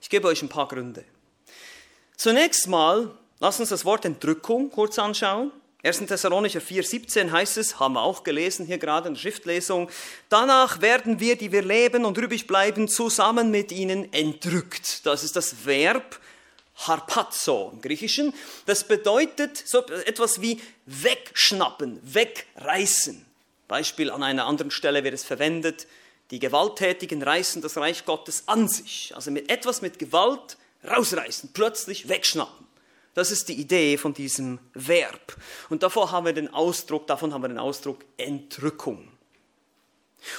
Ich 0.03 0.11
gebe 0.11 0.29
euch 0.29 0.43
ein 0.43 0.51
paar 0.51 0.69
Gründe. 0.69 1.05
Zunächst 2.17 2.67
mal, 2.67 3.17
lass 3.43 3.59
uns 3.59 3.71
das 3.71 3.85
Wort 3.85 4.05
Entrückung 4.05 4.71
kurz 4.71 5.01
anschauen. 5.01 5.51
1. 5.83 6.07
Thessalonicher 6.07 6.61
4,17 6.61 7.33
heißt 7.33 7.57
es, 7.57 7.81
haben 7.81 7.95
wir 7.95 8.03
auch 8.03 8.23
gelesen 8.23 8.65
hier 8.65 8.79
gerade 8.79 9.09
in 9.09 9.15
der 9.15 9.21
Schriftlesung, 9.21 9.91
danach 10.29 10.81
werden 10.81 11.19
wir, 11.19 11.35
die 11.35 11.51
wir 11.51 11.63
leben 11.63 12.05
und 12.05 12.17
übrig 12.17 12.47
bleiben, 12.47 12.87
zusammen 12.87 13.51
mit 13.51 13.73
ihnen 13.73 14.13
entrückt. 14.13 15.05
Das 15.05 15.25
ist 15.25 15.35
das 15.35 15.67
Verb 15.67 16.21
harpazo 16.77 17.71
im 17.73 17.83
Griechischen. 17.83 18.33
Das 18.67 18.85
bedeutet 18.85 19.61
so 19.67 19.85
etwas 20.07 20.41
wie 20.41 20.61
wegschnappen, 20.87 21.99
wegreißen. 22.05 23.27
Beispiel 23.67 24.13
an 24.13 24.23
einer 24.23 24.47
anderen 24.47 24.71
Stelle 24.71 25.03
wird 25.03 25.15
es 25.15 25.25
verwendet, 25.25 25.89
die 26.31 26.39
Gewalttätigen 26.39 27.21
reißen 27.21 27.61
das 27.61 27.77
Reich 27.77 28.05
Gottes 28.05 28.45
an 28.47 28.69
sich. 28.69 29.13
Also 29.17 29.33
mit 29.33 29.51
etwas 29.51 29.83
mit 29.83 29.99
Gewalt 29.99 30.59
rausreißen, 30.89 31.51
plötzlich 31.53 32.09
wegschnappen. 32.09 32.72
Das 33.15 33.31
ist 33.31 33.49
die 33.49 33.61
Idee 33.61 33.99
von 33.99 34.15
diesem 34.15 34.59
Verb. 34.73 35.37
Und 35.69 35.83
davor 35.83 36.11
haben 36.11 36.27
wir 36.27 36.33
den 36.33 36.53
Ausdruck, 36.53 37.07
davon 37.07 37.35
haben 37.35 37.43
wir 37.43 37.49
den 37.49 37.59
Ausdruck 37.59 38.05
Entrückung. 38.17 39.09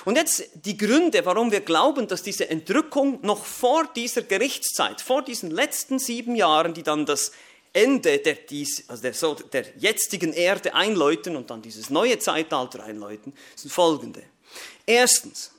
Und 0.05 0.15
jetzt 0.15 0.49
die 0.53 0.77
Gründe, 0.77 1.25
warum 1.25 1.51
wir 1.51 1.59
glauben, 1.59 2.07
dass 2.07 2.23
diese 2.23 2.49
Entrückung 2.49 3.19
noch 3.21 3.45
vor 3.45 3.85
dieser 3.95 4.21
Gerichtszeit, 4.21 5.01
vor 5.01 5.21
diesen 5.21 5.51
letzten 5.51 5.99
sieben 5.99 6.35
Jahren, 6.35 6.73
die 6.73 6.83
dann 6.83 7.05
das 7.05 7.31
Ende 7.73 8.19
der, 8.19 8.35
dies, 8.35 8.87
also 8.87 9.01
der, 9.01 9.13
so, 9.13 9.33
der 9.33 9.65
jetzigen 9.77 10.31
Erde 10.31 10.73
einläuten 10.73 11.35
und 11.35 11.49
dann 11.49 11.61
dieses 11.61 11.89
neue 11.89 12.17
Zeitalter 12.19 12.83
einläuten, 12.83 13.33
sind 13.55 13.71
folgende. 13.71 14.23
Erstens, 14.85 15.51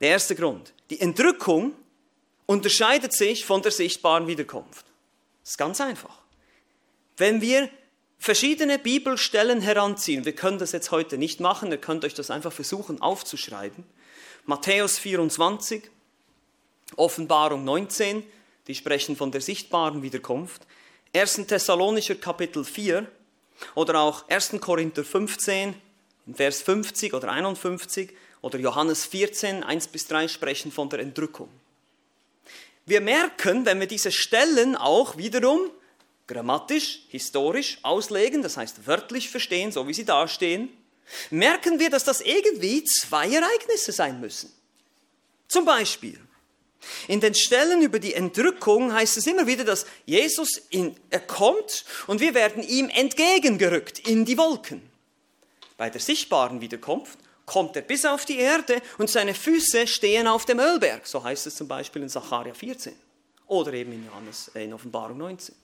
der 0.00 0.10
erste 0.10 0.34
Grund, 0.34 0.72
die 0.88 1.00
Entrückung 1.00 1.74
unterscheidet 2.46 3.12
sich 3.12 3.44
von 3.44 3.60
der 3.60 3.72
sichtbaren 3.72 4.26
Wiederkunft. 4.26 4.86
Das 5.42 5.52
ist 5.52 5.58
ganz 5.58 5.80
einfach. 5.80 6.18
Wenn 7.16 7.40
wir 7.40 7.68
verschiedene 8.18 8.78
Bibelstellen 8.78 9.60
heranziehen, 9.60 10.24
wir 10.24 10.34
können 10.34 10.58
das 10.58 10.72
jetzt 10.72 10.90
heute 10.90 11.18
nicht 11.18 11.40
machen, 11.40 11.70
ihr 11.70 11.78
könnt 11.78 12.04
euch 12.04 12.14
das 12.14 12.30
einfach 12.30 12.52
versuchen 12.52 13.00
aufzuschreiben. 13.00 13.84
Matthäus 14.44 14.98
24, 14.98 15.90
Offenbarung 16.96 17.64
19, 17.64 18.22
die 18.66 18.74
sprechen 18.74 19.16
von 19.16 19.32
der 19.32 19.40
sichtbaren 19.40 20.02
Wiederkunft. 20.02 20.62
1. 21.14 21.46
Thessalonicher 21.46 22.14
Kapitel 22.14 22.64
4 22.64 23.06
oder 23.74 24.00
auch 24.00 24.28
1. 24.28 24.56
Korinther 24.60 25.04
15, 25.04 25.74
Vers 26.34 26.62
50 26.62 27.14
oder 27.14 27.30
51 27.32 28.12
oder 28.40 28.58
Johannes 28.58 29.04
14, 29.06 29.64
1 29.64 29.88
bis 29.88 30.06
3 30.06 30.28
sprechen 30.28 30.70
von 30.70 30.88
der 30.88 31.00
Entrückung. 31.00 31.48
Wir 32.86 33.00
merken, 33.00 33.64
wenn 33.64 33.80
wir 33.80 33.86
diese 33.86 34.10
Stellen 34.10 34.76
auch 34.76 35.16
wiederum 35.16 35.70
grammatisch, 36.26 37.00
historisch 37.08 37.78
auslegen, 37.82 38.42
das 38.42 38.56
heißt 38.56 38.86
wörtlich 38.86 39.28
verstehen, 39.28 39.72
so 39.72 39.86
wie 39.86 39.94
sie 39.94 40.04
dastehen, 40.04 40.70
merken 41.30 41.78
wir, 41.78 41.90
dass 41.90 42.04
das 42.04 42.20
irgendwie 42.20 42.84
zwei 42.84 43.28
Ereignisse 43.28 43.92
sein 43.92 44.20
müssen. 44.20 44.52
Zum 45.48 45.64
Beispiel, 45.64 46.18
in 47.06 47.20
den 47.20 47.34
Stellen 47.34 47.82
über 47.82 47.98
die 47.98 48.14
Entrückung 48.14 48.92
heißt 48.92 49.16
es 49.16 49.26
immer 49.26 49.46
wieder, 49.46 49.64
dass 49.64 49.86
Jesus 50.06 50.60
in, 50.70 50.96
er 51.10 51.20
kommt 51.20 51.84
und 52.06 52.20
wir 52.20 52.34
werden 52.34 52.62
ihm 52.62 52.88
entgegengerückt 52.88 54.00
in 54.08 54.24
die 54.24 54.38
Wolken. 54.38 54.82
Bei 55.76 55.90
der 55.90 56.00
sichtbaren 56.00 56.60
Wiederkunft 56.60 57.18
kommt 57.46 57.76
er 57.76 57.82
bis 57.82 58.04
auf 58.04 58.24
die 58.24 58.38
Erde 58.38 58.80
und 58.98 59.10
seine 59.10 59.34
Füße 59.34 59.86
stehen 59.86 60.26
auf 60.26 60.44
dem 60.44 60.58
Ölberg. 60.58 61.06
So 61.06 61.22
heißt 61.22 61.46
es 61.46 61.56
zum 61.56 61.68
Beispiel 61.68 62.02
in 62.02 62.08
Sacharja 62.08 62.54
14 62.54 62.94
oder 63.46 63.72
eben 63.72 63.92
in 63.92 64.06
Johannes 64.06 64.50
äh, 64.54 64.64
in 64.64 64.72
Offenbarung 64.72 65.18
19. 65.18 65.54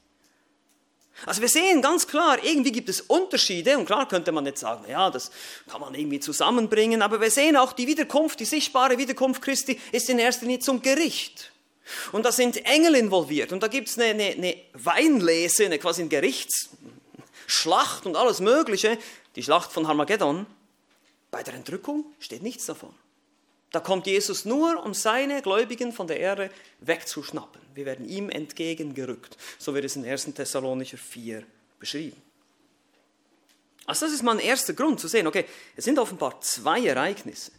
Also 1.27 1.43
wir 1.43 1.49
sehen 1.49 1.83
ganz 1.83 2.07
klar, 2.07 2.39
irgendwie 2.45 2.71
gibt 2.71 2.89
es 2.89 3.01
Unterschiede 3.01 3.77
und 3.77 3.87
klar 3.87 4.07
könnte 4.07 4.31
man 4.31 4.47
jetzt 4.47 4.61
sagen, 4.61 4.85
ja, 4.89 5.11
das 5.11 5.33
kann 5.69 5.81
man 5.81 5.95
irgendwie 5.95 6.21
zusammenbringen, 6.21 7.03
aber 7.03 7.21
wir 7.21 7.33
sehen 7.33 7.57
auch 7.57 7.73
die 7.73 7.89
Wiederkunft, 7.89 8.39
die 8.39 8.45
sichtbare 8.45 8.99
Wiederkunft 8.99 9.43
Christi 9.43 9.81
ist 9.91 10.09
in 10.09 10.21
erster 10.21 10.43
Linie 10.43 10.61
zum 10.61 10.81
Gericht. 10.81 11.51
Und 12.13 12.25
da 12.25 12.31
sind 12.31 12.65
Engel 12.67 12.95
involviert 12.95 13.53
und 13.53 13.63
da 13.63 13.69
gibt 13.69 13.89
es 13.89 13.99
eine, 13.99 14.11
eine, 14.11 14.25
eine 14.25 14.55
Weinlese, 14.75 15.65
eine 15.65 15.79
quasi 15.79 16.03
eine 16.03 16.11
Gerichtsschlacht 16.11 18.07
und 18.07 18.15
alles 18.15 18.41
Mögliche, 18.41 18.99
die 19.35 19.43
Schlacht 19.43 19.73
von 19.73 19.89
Harmageddon. 19.89 20.47
Bei 21.31 21.43
der 21.43 21.55
Entrückung 21.55 22.05
steht 22.19 22.43
nichts 22.43 22.67
davon. 22.67 22.95
Da 23.71 23.81
kommt 23.81 24.07
Jesus 24.07 24.45
nur, 24.45 24.83
um 24.83 24.95
seine 24.95 25.43
Gläubigen 25.43 25.93
von 25.93 26.07
der 26.07 26.19
Erde 26.21 26.51
wegzuschnappen. 26.81 27.61
Wir 27.75 27.85
werden 27.85 28.09
ihm 28.09 28.31
entgegengerückt. 28.31 29.37
So 29.59 29.75
wird 29.75 29.85
es 29.85 29.97
in 29.97 30.07
1. 30.07 30.33
Thessalonicher 30.35 30.97
4 30.97 31.45
beschrieben. 31.79 32.21
Also 33.85 34.07
das 34.07 34.15
ist 34.15 34.23
mal 34.23 34.33
ein 34.33 34.39
erster 34.39 34.75
Grund 34.75 35.01
zu 35.01 35.09
sehen, 35.09 35.27
okay, 35.27 35.45
es 35.77 35.85
sind 35.85 35.99
offenbar 35.99 36.41
zwei 36.43 36.85
Ereignisse, 36.85 37.53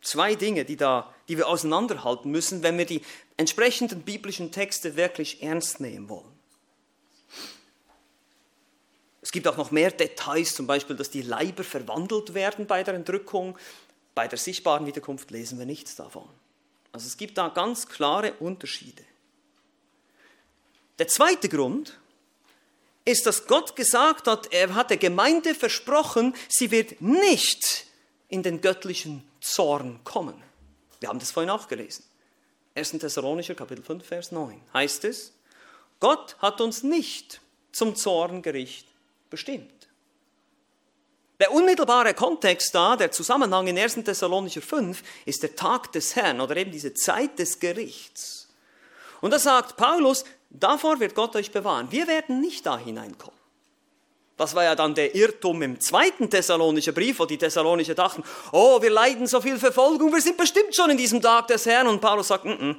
zwei 0.00 0.34
Dinge, 0.34 0.64
die, 0.64 0.76
da, 0.76 1.14
die 1.28 1.36
wir 1.36 1.46
auseinanderhalten 1.46 2.30
müssen, 2.30 2.62
wenn 2.62 2.78
wir 2.78 2.86
die 2.86 3.02
entsprechenden 3.36 4.02
biblischen 4.02 4.50
Texte 4.50 4.96
wirklich 4.96 5.42
ernst 5.42 5.80
nehmen 5.80 6.08
wollen. 6.08 6.33
Es 9.24 9.32
gibt 9.32 9.48
auch 9.48 9.56
noch 9.56 9.70
mehr 9.70 9.90
Details, 9.90 10.54
zum 10.54 10.66
Beispiel, 10.66 10.96
dass 10.96 11.08
die 11.08 11.22
Leiber 11.22 11.64
verwandelt 11.64 12.34
werden 12.34 12.66
bei 12.66 12.82
der 12.82 12.92
Entrückung. 12.92 13.58
Bei 14.14 14.28
der 14.28 14.38
sichtbaren 14.38 14.84
Wiederkunft 14.84 15.30
lesen 15.30 15.58
wir 15.58 15.64
nichts 15.64 15.96
davon. 15.96 16.28
Also 16.92 17.06
es 17.06 17.16
gibt 17.16 17.38
da 17.38 17.48
ganz 17.48 17.88
klare 17.88 18.34
Unterschiede. 18.34 19.02
Der 20.98 21.08
zweite 21.08 21.48
Grund 21.48 21.98
ist, 23.06 23.24
dass 23.24 23.46
Gott 23.46 23.76
gesagt 23.76 24.28
hat, 24.28 24.52
er 24.52 24.74
hat 24.74 24.90
der 24.90 24.98
Gemeinde 24.98 25.54
versprochen, 25.54 26.34
sie 26.50 26.70
wird 26.70 27.00
nicht 27.00 27.86
in 28.28 28.42
den 28.42 28.60
göttlichen 28.60 29.26
Zorn 29.40 30.00
kommen. 30.04 30.40
Wir 31.00 31.08
haben 31.08 31.18
das 31.18 31.30
vorhin 31.30 31.48
auch 31.48 31.66
gelesen. 31.66 32.04
1. 32.74 32.90
Thessalonicher 32.90 33.54
Kapitel 33.54 33.82
5, 33.82 34.06
Vers 34.06 34.32
9 34.32 34.60
heißt 34.74 35.06
es, 35.06 35.32
Gott 35.98 36.36
hat 36.40 36.60
uns 36.60 36.82
nicht 36.82 37.40
zum 37.72 37.96
Zorngericht 37.96 38.93
bestimmt. 39.34 39.88
Der 41.40 41.52
unmittelbare 41.52 42.14
Kontext 42.14 42.72
da, 42.72 42.94
der 42.94 43.10
Zusammenhang 43.10 43.66
in 43.66 43.76
1. 43.76 44.04
Thessalonicher 44.04 44.62
5, 44.62 45.02
ist 45.24 45.42
der 45.42 45.56
Tag 45.56 45.90
des 45.90 46.14
Herrn 46.14 46.40
oder 46.40 46.56
eben 46.56 46.70
diese 46.70 46.94
Zeit 46.94 47.40
des 47.40 47.58
Gerichts. 47.58 48.48
Und 49.20 49.32
da 49.32 49.40
sagt 49.40 49.76
Paulus, 49.76 50.24
davor 50.50 51.00
wird 51.00 51.16
Gott 51.16 51.34
euch 51.34 51.50
bewahren. 51.50 51.90
Wir 51.90 52.06
werden 52.06 52.40
nicht 52.40 52.64
da 52.64 52.78
hineinkommen. 52.78 53.40
Das 54.36 54.54
war 54.54 54.62
ja 54.62 54.76
dann 54.76 54.94
der 54.94 55.16
Irrtum 55.16 55.62
im 55.62 55.80
zweiten 55.80 56.30
Thessalonischer 56.30 56.92
Brief, 56.92 57.18
wo 57.18 57.24
die 57.24 57.38
Thessalonicher 57.38 57.96
dachten, 57.96 58.22
oh, 58.52 58.80
wir 58.82 58.90
leiden 58.90 59.26
so 59.26 59.40
viel 59.40 59.58
Verfolgung, 59.58 60.12
wir 60.12 60.20
sind 60.20 60.36
bestimmt 60.36 60.76
schon 60.76 60.90
in 60.90 60.96
diesem 60.96 61.20
Tag 61.20 61.48
des 61.48 61.66
Herrn. 61.66 61.88
Und 61.88 62.00
Paulus 62.00 62.28
sagt, 62.28 62.44
N 62.44 62.56
-n, 62.58 62.76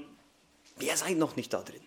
ihr 0.79 0.95
seid 0.95 1.17
noch 1.17 1.35
nicht 1.35 1.51
da 1.51 1.61
drin. 1.61 1.81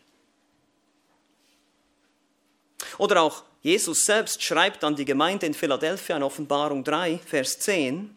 Oder 2.98 3.22
auch 3.22 3.42
Jesus 3.62 4.04
selbst 4.04 4.42
schreibt 4.42 4.84
an 4.84 4.96
die 4.96 5.04
Gemeinde 5.04 5.46
in 5.46 5.54
Philadelphia 5.54 6.16
in 6.16 6.22
Offenbarung 6.22 6.84
3, 6.84 7.18
Vers 7.26 7.58
10, 7.58 8.16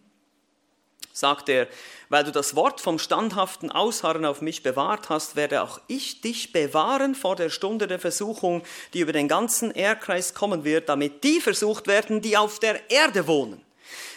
sagt 1.13 1.49
er, 1.49 1.67
weil 2.09 2.23
du 2.23 2.31
das 2.31 2.55
Wort 2.55 2.81
vom 2.81 2.99
standhaften 2.99 3.71
Ausharren 3.71 4.25
auf 4.25 4.41
mich 4.41 4.63
bewahrt 4.63 5.09
hast, 5.09 5.35
werde 5.35 5.63
auch 5.63 5.79
ich 5.87 6.21
dich 6.21 6.51
bewahren 6.51 7.15
vor 7.15 7.35
der 7.35 7.49
Stunde 7.49 7.87
der 7.87 7.99
Versuchung, 7.99 8.63
die 8.93 8.99
über 8.99 9.13
den 9.13 9.27
ganzen 9.27 9.71
Erdkreis 9.71 10.33
kommen 10.33 10.63
wird, 10.63 10.89
damit 10.89 11.23
die 11.23 11.41
versucht 11.41 11.87
werden, 11.87 12.21
die 12.21 12.37
auf 12.37 12.59
der 12.59 12.89
Erde 12.91 13.27
wohnen. 13.27 13.61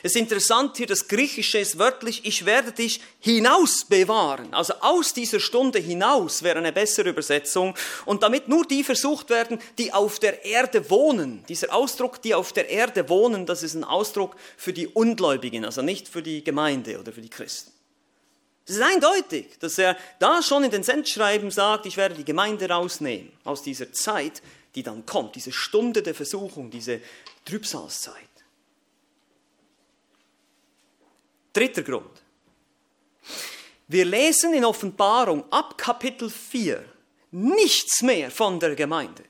Es 0.03 0.13
ist 0.13 0.21
interessant 0.21 0.77
hier, 0.77 0.87
das 0.87 1.09
Griechische 1.09 1.59
ist 1.59 1.79
wörtlich, 1.79 2.25
ich 2.25 2.45
werde 2.45 2.73
dich 2.73 3.01
hinaus 3.21 3.85
bewahren. 3.85 4.53
Also 4.53 4.75
aus 4.81 5.15
dieser 5.15 5.41
Stunde 5.41 5.79
hinaus 5.79 6.43
wäre 6.43 6.59
eine 6.59 6.73
bessere 6.73 7.09
Übersetzung. 7.09 7.75
Und 8.05 8.23
damit 8.23 8.49
nur 8.49 8.67
die 8.67 8.85
versucht 8.85 9.31
werden, 9.31 9.59
die 9.79 9.93
auf 9.93 10.19
der 10.19 10.45
Erde 10.45 10.91
wohnen. 10.91 11.45
Dieser 11.49 11.73
Ausdruck, 11.73 12.21
die 12.23 12.35
auf 12.35 12.53
der 12.53 12.69
Erde 12.69 13.09
wohnen, 13.09 13.47
das 13.47 13.63
ist 13.63 13.75
ein 13.75 13.85
Ausdruck 13.85 14.37
für 14.57 14.73
die 14.73 14.89
Ungläubigen, 14.89 15.65
also 15.65 15.83
nicht 15.83 16.09
für 16.09 16.23
die 16.23 16.45
Gemeinde 16.45 16.99
oder 16.99 17.13
für 17.13 17.23
die 17.23 17.31
Christen. 17.31 17.73
Es 18.67 18.77
ist 18.77 18.83
eindeutig, 18.83 19.59
dass 19.61 19.77
er 19.77 19.97
da 20.19 20.43
schon 20.43 20.65
in 20.65 20.71
den 20.71 20.83
Sendschreiben 20.83 21.51
sagt, 21.51 21.85
ich 21.85 21.97
werde 21.97 22.15
die 22.15 22.25
Gemeinde 22.25 22.69
rausnehmen 22.69 23.31
aus 23.45 23.63
dieser 23.63 23.93
Zeit, 23.93 24.41
die 24.75 24.83
dann 24.83 25.05
kommt, 25.05 25.37
diese 25.37 25.53
Stunde 25.53 26.03
der 26.03 26.15
Versuchung, 26.15 26.71
diese 26.71 27.01
Trübsalzeit. 27.45 28.15
Dritter 31.55 31.83
Grund. 31.83 32.23
Wir 33.89 34.05
lesen 34.05 34.53
in 34.53 34.65
Offenbarung 34.65 35.45
ab 35.51 35.79
Kapitel 35.79 36.29
4 36.29 36.85
nichts 37.31 38.03
mehr 38.03 38.31
von 38.31 38.61
der 38.61 38.75
Gemeinde. 38.75 39.25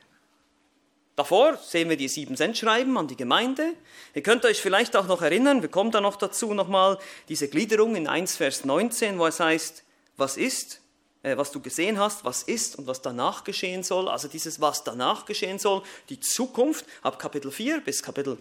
Davor 1.17 1.57
sehen 1.59 1.89
wir 1.89 1.97
die 1.97 2.09
sieben 2.09 2.37
Sendschreiben 2.37 2.97
an 2.99 3.07
die 3.07 3.17
Gemeinde. 3.17 3.75
Ihr 4.15 4.23
könnt 4.23 4.45
euch 4.45 4.61
vielleicht 4.61 4.97
auch 4.97 5.07
noch 5.07 5.23
erinnern, 5.23 5.63
wir 5.63 5.69
kommen 5.69 5.93
da 5.93 6.01
noch 6.01 6.17
dazu 6.17 6.55
nochmal, 6.55 6.99
diese 7.29 7.49
Gliederung 7.49 7.95
in 7.95 8.09
1 8.09 8.37
Vers 8.37 8.65
19, 8.65 9.19
wo 9.19 9.27
es 9.27 9.39
heißt, 9.39 9.85
was 10.17 10.37
ist, 10.37 10.81
äh, 11.23 11.37
was 11.37 11.53
du 11.53 11.61
gesehen 11.61 11.99
hast, 11.99 12.25
was 12.25 12.43
ist 12.43 12.77
und 12.77 12.87
was 12.87 13.01
danach 13.01 13.45
geschehen 13.45 13.83
soll. 13.83 14.09
Also 14.09 14.29
dieses, 14.29 14.61
was 14.61 14.83
danach 14.83 15.25
geschehen 15.25 15.59
soll, 15.59 15.83
die 16.09 16.21
Zukunft 16.21 16.85
ab 17.03 17.19
Kapitel 17.19 17.51
4 17.51 17.81
bis 17.81 18.03
Kapitel 18.03 18.39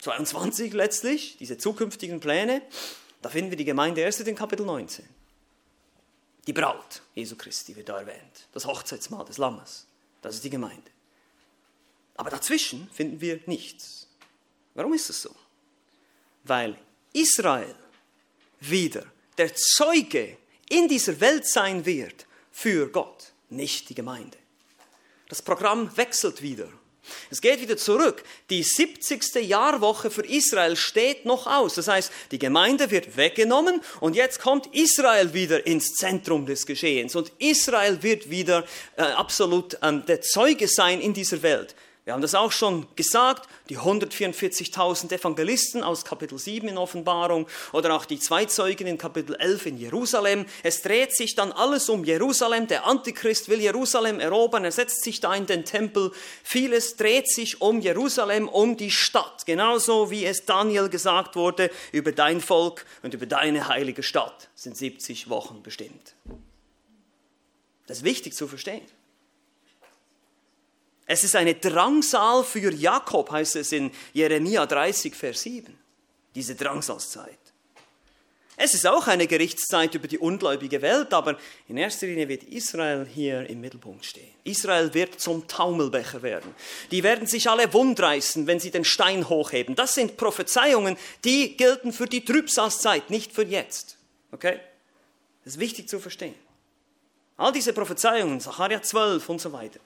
22 0.00 0.72
letztlich, 0.72 1.36
diese 1.38 1.58
zukünftigen 1.58 2.20
Pläne. 2.20 2.62
Da 3.26 3.30
finden 3.30 3.50
wir 3.50 3.56
die 3.56 3.64
Gemeinde 3.64 4.02
erst 4.02 4.20
in 4.20 4.36
Kapitel 4.36 4.64
19. 4.64 5.04
Die 6.46 6.52
Braut 6.52 7.02
Jesu 7.12 7.34
Christi 7.34 7.74
wird 7.74 7.88
da 7.88 7.98
erwähnt. 7.98 8.46
Das 8.52 8.66
Hochzeitsmahl 8.66 9.24
des 9.24 9.38
Lammes. 9.38 9.88
Das 10.22 10.36
ist 10.36 10.44
die 10.44 10.50
Gemeinde. 10.50 10.88
Aber 12.14 12.30
dazwischen 12.30 12.88
finden 12.90 13.20
wir 13.20 13.40
nichts. 13.46 14.06
Warum 14.74 14.94
ist 14.94 15.08
das 15.08 15.22
so? 15.22 15.34
Weil 16.44 16.78
Israel 17.14 17.74
wieder 18.60 19.04
der 19.38 19.52
Zeuge 19.56 20.38
in 20.68 20.86
dieser 20.86 21.18
Welt 21.18 21.48
sein 21.48 21.84
wird 21.84 22.26
für 22.52 22.88
Gott, 22.92 23.32
nicht 23.50 23.88
die 23.88 23.96
Gemeinde. 23.96 24.38
Das 25.28 25.42
Programm 25.42 25.96
wechselt 25.96 26.42
wieder. 26.42 26.68
Es 27.30 27.40
geht 27.40 27.60
wieder 27.60 27.76
zurück. 27.76 28.22
Die 28.50 28.62
70. 28.62 29.34
Jahrwoche 29.46 30.10
für 30.10 30.24
Israel 30.26 30.76
steht 30.76 31.24
noch 31.24 31.46
aus. 31.46 31.74
Das 31.74 31.88
heißt, 31.88 32.12
die 32.30 32.38
Gemeinde 32.38 32.90
wird 32.90 33.16
weggenommen 33.16 33.80
und 34.00 34.16
jetzt 34.16 34.40
kommt 34.40 34.74
Israel 34.74 35.32
wieder 35.34 35.66
ins 35.66 35.94
Zentrum 35.94 36.46
des 36.46 36.66
Geschehens. 36.66 37.16
Und 37.16 37.32
Israel 37.38 38.02
wird 38.02 38.30
wieder 38.30 38.64
äh, 38.96 39.02
absolut 39.02 39.78
ähm, 39.82 40.04
der 40.06 40.20
Zeuge 40.20 40.68
sein 40.68 41.00
in 41.00 41.14
dieser 41.14 41.42
Welt. 41.42 41.74
Wir 42.06 42.12
haben 42.12 42.22
das 42.22 42.36
auch 42.36 42.52
schon 42.52 42.86
gesagt, 42.94 43.48
die 43.68 43.78
144.000 43.78 45.12
Evangelisten 45.12 45.82
aus 45.82 46.04
Kapitel 46.04 46.38
7 46.38 46.68
in 46.68 46.78
Offenbarung 46.78 47.48
oder 47.72 47.96
auch 47.96 48.04
die 48.04 48.20
zwei 48.20 48.44
Zeugen 48.44 48.86
in 48.86 48.96
Kapitel 48.96 49.34
11 49.34 49.66
in 49.66 49.76
Jerusalem. 49.76 50.46
Es 50.62 50.82
dreht 50.82 51.16
sich 51.16 51.34
dann 51.34 51.50
alles 51.50 51.88
um 51.88 52.04
Jerusalem. 52.04 52.68
Der 52.68 52.86
Antichrist 52.86 53.48
will 53.48 53.60
Jerusalem 53.60 54.20
erobern, 54.20 54.64
er 54.64 54.70
setzt 54.70 55.02
sich 55.02 55.18
da 55.18 55.34
in 55.34 55.46
den 55.46 55.64
Tempel. 55.64 56.12
Vieles 56.44 56.94
dreht 56.94 57.28
sich 57.28 57.60
um 57.60 57.80
Jerusalem, 57.80 58.48
um 58.48 58.76
die 58.76 58.92
Stadt. 58.92 59.44
Genauso 59.44 60.08
wie 60.08 60.26
es 60.26 60.44
Daniel 60.44 60.88
gesagt 60.88 61.34
wurde, 61.34 61.72
über 61.90 62.12
dein 62.12 62.40
Volk 62.40 62.86
und 63.02 63.14
über 63.14 63.26
deine 63.26 63.66
heilige 63.66 64.04
Stadt 64.04 64.48
sind 64.54 64.76
70 64.76 65.28
Wochen 65.28 65.64
bestimmt. 65.64 66.14
Das 67.88 67.98
ist 67.98 68.04
wichtig 68.04 68.34
zu 68.34 68.46
verstehen. 68.46 68.82
Es 71.06 71.22
ist 71.22 71.36
eine 71.36 71.54
Drangsal 71.54 72.42
für 72.42 72.72
Jakob, 72.72 73.30
heißt 73.30 73.56
es 73.56 73.72
in 73.72 73.92
Jeremia 74.12 74.66
30, 74.66 75.14
Vers 75.14 75.42
7. 75.42 75.72
Diese 76.34 76.56
Drangsalzeit. 76.56 77.38
Es 78.58 78.72
ist 78.72 78.86
auch 78.86 79.06
eine 79.06 79.26
Gerichtszeit 79.26 79.94
über 79.94 80.08
die 80.08 80.18
ungläubige 80.18 80.80
Welt, 80.80 81.12
aber 81.12 81.38
in 81.68 81.76
erster 81.76 82.06
Linie 82.06 82.26
wird 82.26 82.42
Israel 82.44 83.06
hier 83.06 83.48
im 83.50 83.60
Mittelpunkt 83.60 84.04
stehen. 84.06 84.32
Israel 84.44 84.92
wird 84.94 85.20
zum 85.20 85.46
Taumelbecher 85.46 86.22
werden. 86.22 86.54
Die 86.90 87.02
werden 87.02 87.26
sich 87.26 87.50
alle 87.50 87.72
wundreißen, 87.72 88.46
wenn 88.46 88.58
sie 88.58 88.70
den 88.70 88.84
Stein 88.84 89.28
hochheben. 89.28 89.76
Das 89.76 89.94
sind 89.94 90.16
Prophezeiungen, 90.16 90.96
die 91.24 91.54
gelten 91.58 91.92
für 91.92 92.06
die 92.06 92.24
Trübsalzeit, 92.24 93.10
nicht 93.10 93.32
für 93.32 93.44
jetzt. 93.44 93.98
Okay? 94.32 94.58
Das 95.44 95.54
ist 95.54 95.60
wichtig 95.60 95.88
zu 95.88 96.00
verstehen. 96.00 96.34
All 97.36 97.52
diese 97.52 97.74
Prophezeiungen, 97.74 98.40
Sacharja 98.40 98.80
12 98.80 99.28
und 99.28 99.40
so 99.40 99.52
weiter, 99.52 99.80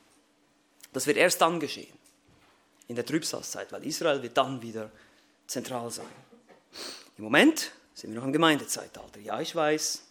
das 0.93 1.07
wird 1.07 1.17
erst 1.17 1.41
dann 1.41 1.61
geschehen, 1.61 1.93
in 2.89 2.97
der 2.97 3.07
Trübsalzeit, 3.07 3.71
weil 3.73 3.87
Israel 3.87 4.23
wird 4.23 4.37
dann 4.37 4.61
wieder 4.63 4.91
zentral 5.47 5.91
sein. 5.91 6.07
Im 7.17 7.25
Moment 7.25 7.73
sind 7.95 8.11
wir 8.11 8.19
noch 8.19 8.27
im 8.27 8.33
Gemeindezeitalter. 8.33 9.21
Ja, 9.21 9.41
ich 9.41 9.55
weiß, 9.55 10.03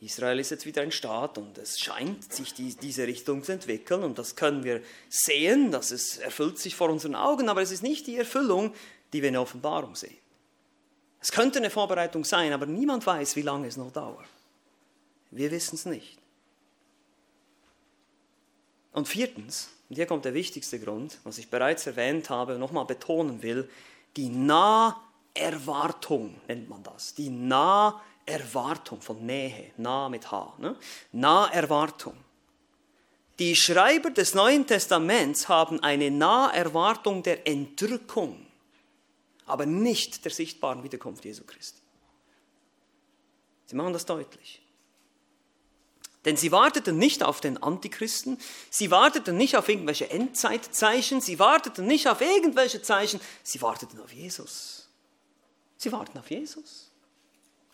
Israel 0.00 0.40
ist 0.40 0.50
jetzt 0.50 0.66
wieder 0.66 0.82
ein 0.82 0.90
Staat 0.90 1.38
und 1.38 1.58
es 1.58 1.78
scheint 1.78 2.32
sich 2.32 2.54
die, 2.54 2.74
diese 2.74 3.06
Richtung 3.06 3.44
zu 3.44 3.52
entwickeln 3.52 4.02
und 4.02 4.18
das 4.18 4.34
können 4.34 4.64
wir 4.64 4.82
sehen, 5.08 5.70
dass 5.70 5.92
es 5.92 6.18
erfüllt 6.18 6.58
sich 6.58 6.74
vor 6.74 6.90
unseren 6.90 7.14
Augen, 7.14 7.48
aber 7.48 7.62
es 7.62 7.70
ist 7.70 7.84
nicht 7.84 8.08
die 8.08 8.16
Erfüllung, 8.16 8.74
die 9.12 9.22
wir 9.22 9.28
in 9.28 9.34
der 9.34 9.42
Offenbarung 9.42 9.94
sehen. 9.94 10.16
Es 11.20 11.30
könnte 11.30 11.60
eine 11.60 11.70
Vorbereitung 11.70 12.24
sein, 12.24 12.52
aber 12.52 12.66
niemand 12.66 13.06
weiß, 13.06 13.36
wie 13.36 13.42
lange 13.42 13.68
es 13.68 13.76
noch 13.76 13.92
dauert. 13.92 14.26
Wir 15.30 15.52
wissen 15.52 15.76
es 15.76 15.86
nicht. 15.86 16.18
Und 18.92 19.06
viertens, 19.06 19.68
und 19.92 19.96
hier 19.96 20.06
kommt 20.06 20.24
der 20.24 20.32
wichtigste 20.32 20.80
Grund, 20.80 21.18
was 21.22 21.36
ich 21.36 21.50
bereits 21.50 21.86
erwähnt 21.86 22.30
habe 22.30 22.54
und 22.54 22.60
nochmal 22.60 22.86
betonen 22.86 23.42
will, 23.42 23.68
die 24.16 24.30
Naherwartung 24.30 26.40
nennt 26.48 26.70
man 26.70 26.82
das. 26.82 27.12
Die 27.12 27.28
Naherwartung 27.28 29.02
von 29.02 29.26
Nähe, 29.26 29.72
nah 29.76 30.08
mit 30.08 30.30
H. 30.30 30.54
Ne? 30.60 30.76
Naherwartung. 31.12 32.16
Die 33.38 33.54
Schreiber 33.54 34.08
des 34.08 34.32
Neuen 34.32 34.66
Testaments 34.66 35.50
haben 35.50 35.82
eine 35.82 36.10
Naherwartung 36.10 37.22
der 37.22 37.46
Entrückung, 37.46 38.46
aber 39.44 39.66
nicht 39.66 40.24
der 40.24 40.32
sichtbaren 40.32 40.82
Wiederkunft 40.82 41.26
Jesu 41.26 41.44
Christi. 41.44 41.82
Sie 43.66 43.76
machen 43.76 43.92
das 43.92 44.06
deutlich. 44.06 44.61
Denn 46.24 46.36
sie 46.36 46.52
warteten 46.52 46.98
nicht 46.98 47.24
auf 47.24 47.40
den 47.40 47.60
Antichristen, 47.60 48.38
sie 48.70 48.90
warteten 48.90 49.36
nicht 49.36 49.56
auf 49.56 49.68
irgendwelche 49.68 50.08
Endzeitzeichen, 50.10 51.20
sie 51.20 51.38
warteten 51.38 51.86
nicht 51.86 52.08
auf 52.08 52.20
irgendwelche 52.20 52.80
Zeichen, 52.80 53.20
sie 53.42 53.60
warteten 53.60 54.00
auf 54.00 54.12
Jesus. 54.12 54.88
Sie 55.76 55.90
warten 55.90 56.16
auf 56.18 56.30
Jesus. 56.30 56.92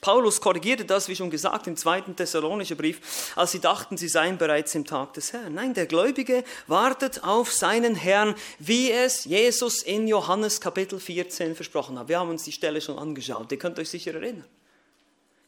Paulus 0.00 0.40
korrigierte 0.40 0.84
das, 0.84 1.08
wie 1.08 1.16
schon 1.16 1.28
gesagt, 1.28 1.66
im 1.66 1.76
zweiten 1.76 2.14
Thessalonischen 2.14 2.76
Brief, 2.76 3.32
als 3.34 3.50
sie 3.50 3.58
dachten, 3.58 3.96
sie 3.96 4.08
seien 4.08 4.38
bereits 4.38 4.74
im 4.76 4.84
Tag 4.84 5.12
des 5.14 5.32
Herrn. 5.32 5.54
Nein, 5.54 5.74
der 5.74 5.86
Gläubige 5.86 6.44
wartet 6.68 7.24
auf 7.24 7.52
seinen 7.52 7.96
Herrn, 7.96 8.36
wie 8.60 8.92
es 8.92 9.24
Jesus 9.24 9.82
in 9.82 10.06
Johannes 10.06 10.60
Kapitel 10.60 11.00
14 11.00 11.56
versprochen 11.56 11.98
hat. 11.98 12.08
Wir 12.08 12.20
haben 12.20 12.30
uns 12.30 12.44
die 12.44 12.52
Stelle 12.52 12.80
schon 12.80 12.98
angeschaut, 12.98 13.50
ihr 13.50 13.58
könnt 13.58 13.78
euch 13.80 13.90
sicher 13.90 14.14
erinnern. 14.14 14.44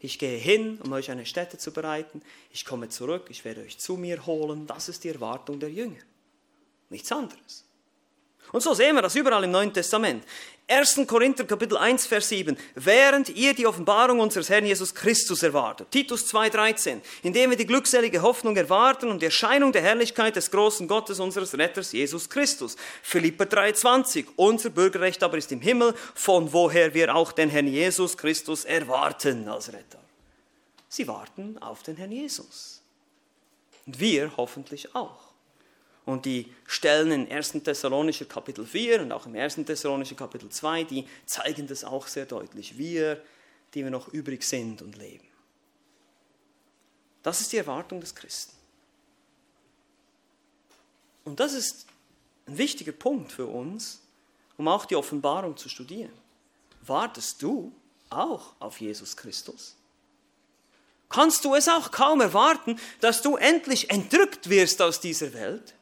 Ich 0.01 0.19
gehe 0.19 0.39
hin, 0.39 0.79
um 0.83 0.93
euch 0.93 1.11
eine 1.11 1.27
Stätte 1.27 1.59
zu 1.59 1.73
bereiten. 1.73 2.23
Ich 2.51 2.65
komme 2.65 2.89
zurück, 2.89 3.27
ich 3.29 3.45
werde 3.45 3.61
euch 3.61 3.79
zu 3.79 3.97
mir 3.97 4.25
holen. 4.27 4.67
Das 4.67 4.89
ist 4.89 5.05
die 5.05 5.11
Erwartung 5.11 5.61
der 5.61 5.71
Jünger. 5.71 6.01
Nichts 6.89 7.13
anderes. 7.13 7.65
Und 8.51 8.63
so 8.63 8.75
sehen 8.75 8.97
wir 8.97 9.03
das 9.03 9.15
überall 9.15 9.45
im 9.45 9.51
Neuen 9.51 9.73
Testament. 9.73 10.25
1. 10.71 11.01
Korinther 11.09 11.45
Kapitel 11.45 11.77
1, 11.77 12.07
Vers 12.07 12.29
7. 12.29 12.57
Während 12.77 13.29
ihr 13.31 13.55
die 13.55 13.67
Offenbarung 13.67 14.21
unseres 14.21 14.49
Herrn 14.49 14.65
Jesus 14.65 14.95
Christus 14.95 15.43
erwartet. 15.43 15.91
Titus 15.91 16.29
2, 16.29 16.51
13. 16.51 17.03
Indem 17.25 17.51
wir 17.51 17.57
die 17.57 17.67
glückselige 17.67 18.23
Hoffnung 18.23 18.57
erwarten 18.57 19.11
und 19.11 19.21
die 19.21 19.27
Erscheinung 19.27 19.73
der 19.73 19.83
Herrlichkeit 19.83 20.37
des 20.37 20.51
großen 20.53 20.87
Gottes 20.87 21.19
unseres 21.19 21.59
Retters 21.59 21.91
Jesus 21.91 22.31
Christus. 22.31 22.77
Philipper 23.03 23.47
3, 23.47 23.73
20. 23.73 24.27
Unser 24.37 24.71
Bürgerrecht 24.71 25.25
aber 25.25 25.39
ist 25.39 25.51
im 25.51 25.61
Himmel, 25.61 25.93
von 26.15 26.53
woher 26.53 26.95
wir 26.95 27.17
auch 27.17 27.33
den 27.33 27.51
Herrn 27.51 27.67
Jesus 27.67 28.17
Christus 28.17 28.65
erwarten 28.65 29.49
als 29.49 29.73
Retter. 29.73 29.99
Sie 30.89 31.09
warten 31.09 31.59
auf 31.59 31.83
den 31.83 31.97
Herrn 31.97 32.13
Jesus. 32.13 32.81
Und 33.87 33.99
wir 33.99 34.37
hoffentlich 34.37 34.95
auch. 34.95 35.30
Und 36.11 36.25
die 36.25 36.53
Stellen 36.66 37.12
in 37.12 37.31
1. 37.31 37.53
Thessalonischer 37.62 38.25
Kapitel 38.25 38.66
4 38.66 39.03
und 39.03 39.12
auch 39.12 39.27
im 39.27 39.37
1. 39.37 39.55
Thessalonischer 39.64 40.16
Kapitel 40.16 40.49
2, 40.49 40.83
die 40.83 41.07
zeigen 41.25 41.68
das 41.68 41.85
auch 41.85 42.09
sehr 42.09 42.27
deutlich. 42.27 42.77
Wir, 42.77 43.23
die 43.75 43.85
wir 43.85 43.92
noch 43.92 44.09
übrig 44.09 44.42
sind 44.42 44.83
und 44.83 44.96
leben. 44.99 45.29
Das 47.23 47.40
ist 47.40 47.53
die 47.53 47.59
Erwartung 47.59 48.01
des 48.01 48.12
Christen. 48.16 48.57
Und 51.25 51.38
das 51.38 51.53
ist 51.53 51.87
ein 52.49 52.59
wichtiger 52.59 52.90
Punkt 52.90 53.31
für 53.31 53.46
uns, 53.46 54.01
um 54.57 54.66
auch 54.66 54.87
die 54.87 54.96
Offenbarung 54.96 55.57
zu 55.57 55.68
studieren. 55.68 56.12
Wartest 56.85 57.40
du 57.40 57.73
auch 58.09 58.55
auf 58.59 58.81
Jesus 58.81 59.16
Christus? 59.16 59.77
Kannst 61.09 61.44
du 61.44 61.55
es 61.55 61.68
auch 61.68 61.92
kaum 61.92 62.20
erwarten, 62.20 62.81
dass 62.99 63.23
du 63.23 63.37
endlich 63.37 63.90
entrückt 63.90 64.51
wirst 64.51 64.83
aus 64.83 64.99
dieser 64.99 65.33
Welt? 65.35 65.75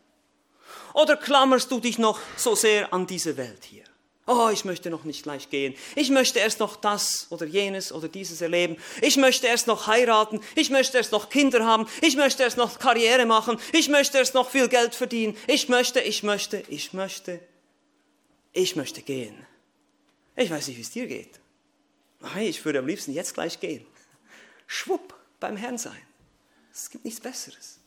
Oder 0.95 1.17
klammerst 1.17 1.71
du 1.71 1.81
dich 1.81 1.99
noch 1.99 2.19
so 2.37 2.55
sehr 2.55 2.93
an 2.93 3.07
diese 3.07 3.37
Welt 3.37 3.65
hier? 3.65 3.85
Oh, 4.27 4.51
ich 4.53 4.67
möchte 4.67 4.91
noch 4.91 5.05
nicht 5.05 5.23
gleich 5.23 5.49
gehen. 5.49 5.75
Ich 5.97 6.11
möchte 6.11 6.39
erst 6.39 6.61
noch 6.61 6.77
das 6.77 7.29
oder 7.31 7.47
jenes 7.47 7.93
oder 7.93 8.09
dieses 8.09 8.43
erleben. 8.43 8.77
Ich 9.01 9.17
möchte 9.17 9.47
erst 9.47 9.67
noch 9.67 9.87
heiraten. 9.87 10.41
Ich 10.55 10.69
möchte 10.69 10.99
erst 10.99 11.13
noch 11.13 11.31
Kinder 11.31 11.65
haben. 11.65 11.89
Ich 12.03 12.15
möchte 12.15 12.43
erst 12.43 12.59
noch 12.59 12.79
Karriere 12.79 13.25
machen. 13.25 13.59
Ich 13.73 13.89
möchte 13.89 14.19
erst 14.19 14.35
noch 14.35 14.51
viel 14.51 14.69
Geld 14.69 14.95
verdienen. 14.95 15.35
Ich 15.47 15.71
möchte, 15.71 16.01
ich 16.01 16.23
möchte, 16.23 16.63
ich 16.69 16.93
möchte. 16.93 17.41
Ich 18.53 18.77
möchte 18.77 19.01
gehen. 19.01 19.47
Ich 20.37 20.51
weiß 20.51 20.69
nicht, 20.69 20.77
wie 20.77 20.83
es 20.83 20.91
dir 20.91 21.07
geht. 21.07 21.41
Ich 22.39 22.63
würde 22.67 22.81
am 22.81 22.87
liebsten 22.87 23.13
jetzt 23.13 23.33
gleich 23.33 23.59
gehen. 23.61 23.87
Schwupp, 24.67 25.15
beim 25.41 25.57
Herrn 25.57 25.79
sein. 25.79 26.03
Es 26.71 26.91
gibt 26.91 27.07
nichts 27.07 27.21
Besseres. 27.21 27.78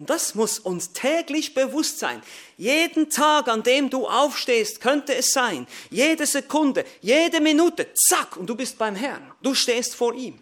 Und 0.00 0.08
das 0.08 0.34
muss 0.34 0.58
uns 0.58 0.94
täglich 0.94 1.52
bewusst 1.52 1.98
sein. 1.98 2.22
Jeden 2.56 3.10
Tag, 3.10 3.48
an 3.48 3.62
dem 3.62 3.90
du 3.90 4.08
aufstehst, 4.08 4.80
könnte 4.80 5.14
es 5.14 5.32
sein, 5.32 5.66
jede 5.90 6.24
Sekunde, 6.24 6.86
jede 7.02 7.38
Minute, 7.38 7.92
zack, 8.08 8.38
und 8.38 8.46
du 8.46 8.54
bist 8.54 8.78
beim 8.78 8.96
Herrn. 8.96 9.30
Du 9.42 9.54
stehst 9.54 9.94
vor 9.94 10.14
ihm. 10.14 10.40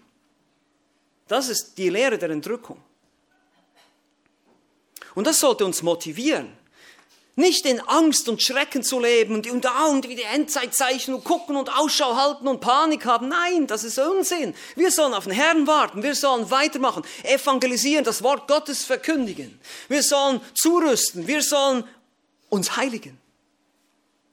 Das 1.26 1.48
ist 1.48 1.76
die 1.76 1.88
Lehre 1.88 2.16
der 2.16 2.30
Entrückung. 2.30 2.80
Und 5.16 5.26
das 5.26 5.40
sollte 5.40 5.64
uns 5.64 5.82
motivieren. 5.82 6.56
Nicht 7.38 7.66
in 7.66 7.78
Angst 7.78 8.28
und 8.28 8.42
Schrecken 8.42 8.82
zu 8.82 8.98
leben 8.98 9.36
und, 9.36 9.48
und 9.48 9.64
und 9.64 10.08
wie 10.08 10.16
die 10.16 10.24
Endzeitzeichen 10.24 11.14
und 11.14 11.22
gucken 11.22 11.54
und 11.54 11.72
Ausschau 11.72 12.16
halten 12.16 12.48
und 12.48 12.60
Panik 12.60 13.04
haben. 13.04 13.28
Nein, 13.28 13.68
das 13.68 13.84
ist 13.84 13.96
Unsinn. 13.96 14.54
Wir 14.74 14.90
sollen 14.90 15.14
auf 15.14 15.22
den 15.22 15.34
Herrn 15.34 15.68
warten. 15.68 16.02
Wir 16.02 16.16
sollen 16.16 16.50
weitermachen, 16.50 17.04
evangelisieren, 17.22 18.04
das 18.04 18.24
Wort 18.24 18.48
Gottes 18.48 18.84
verkündigen. 18.84 19.56
Wir 19.86 20.02
sollen 20.02 20.40
zurüsten. 20.52 21.28
Wir 21.28 21.40
sollen 21.40 21.84
uns 22.48 22.76
heiligen. 22.76 23.16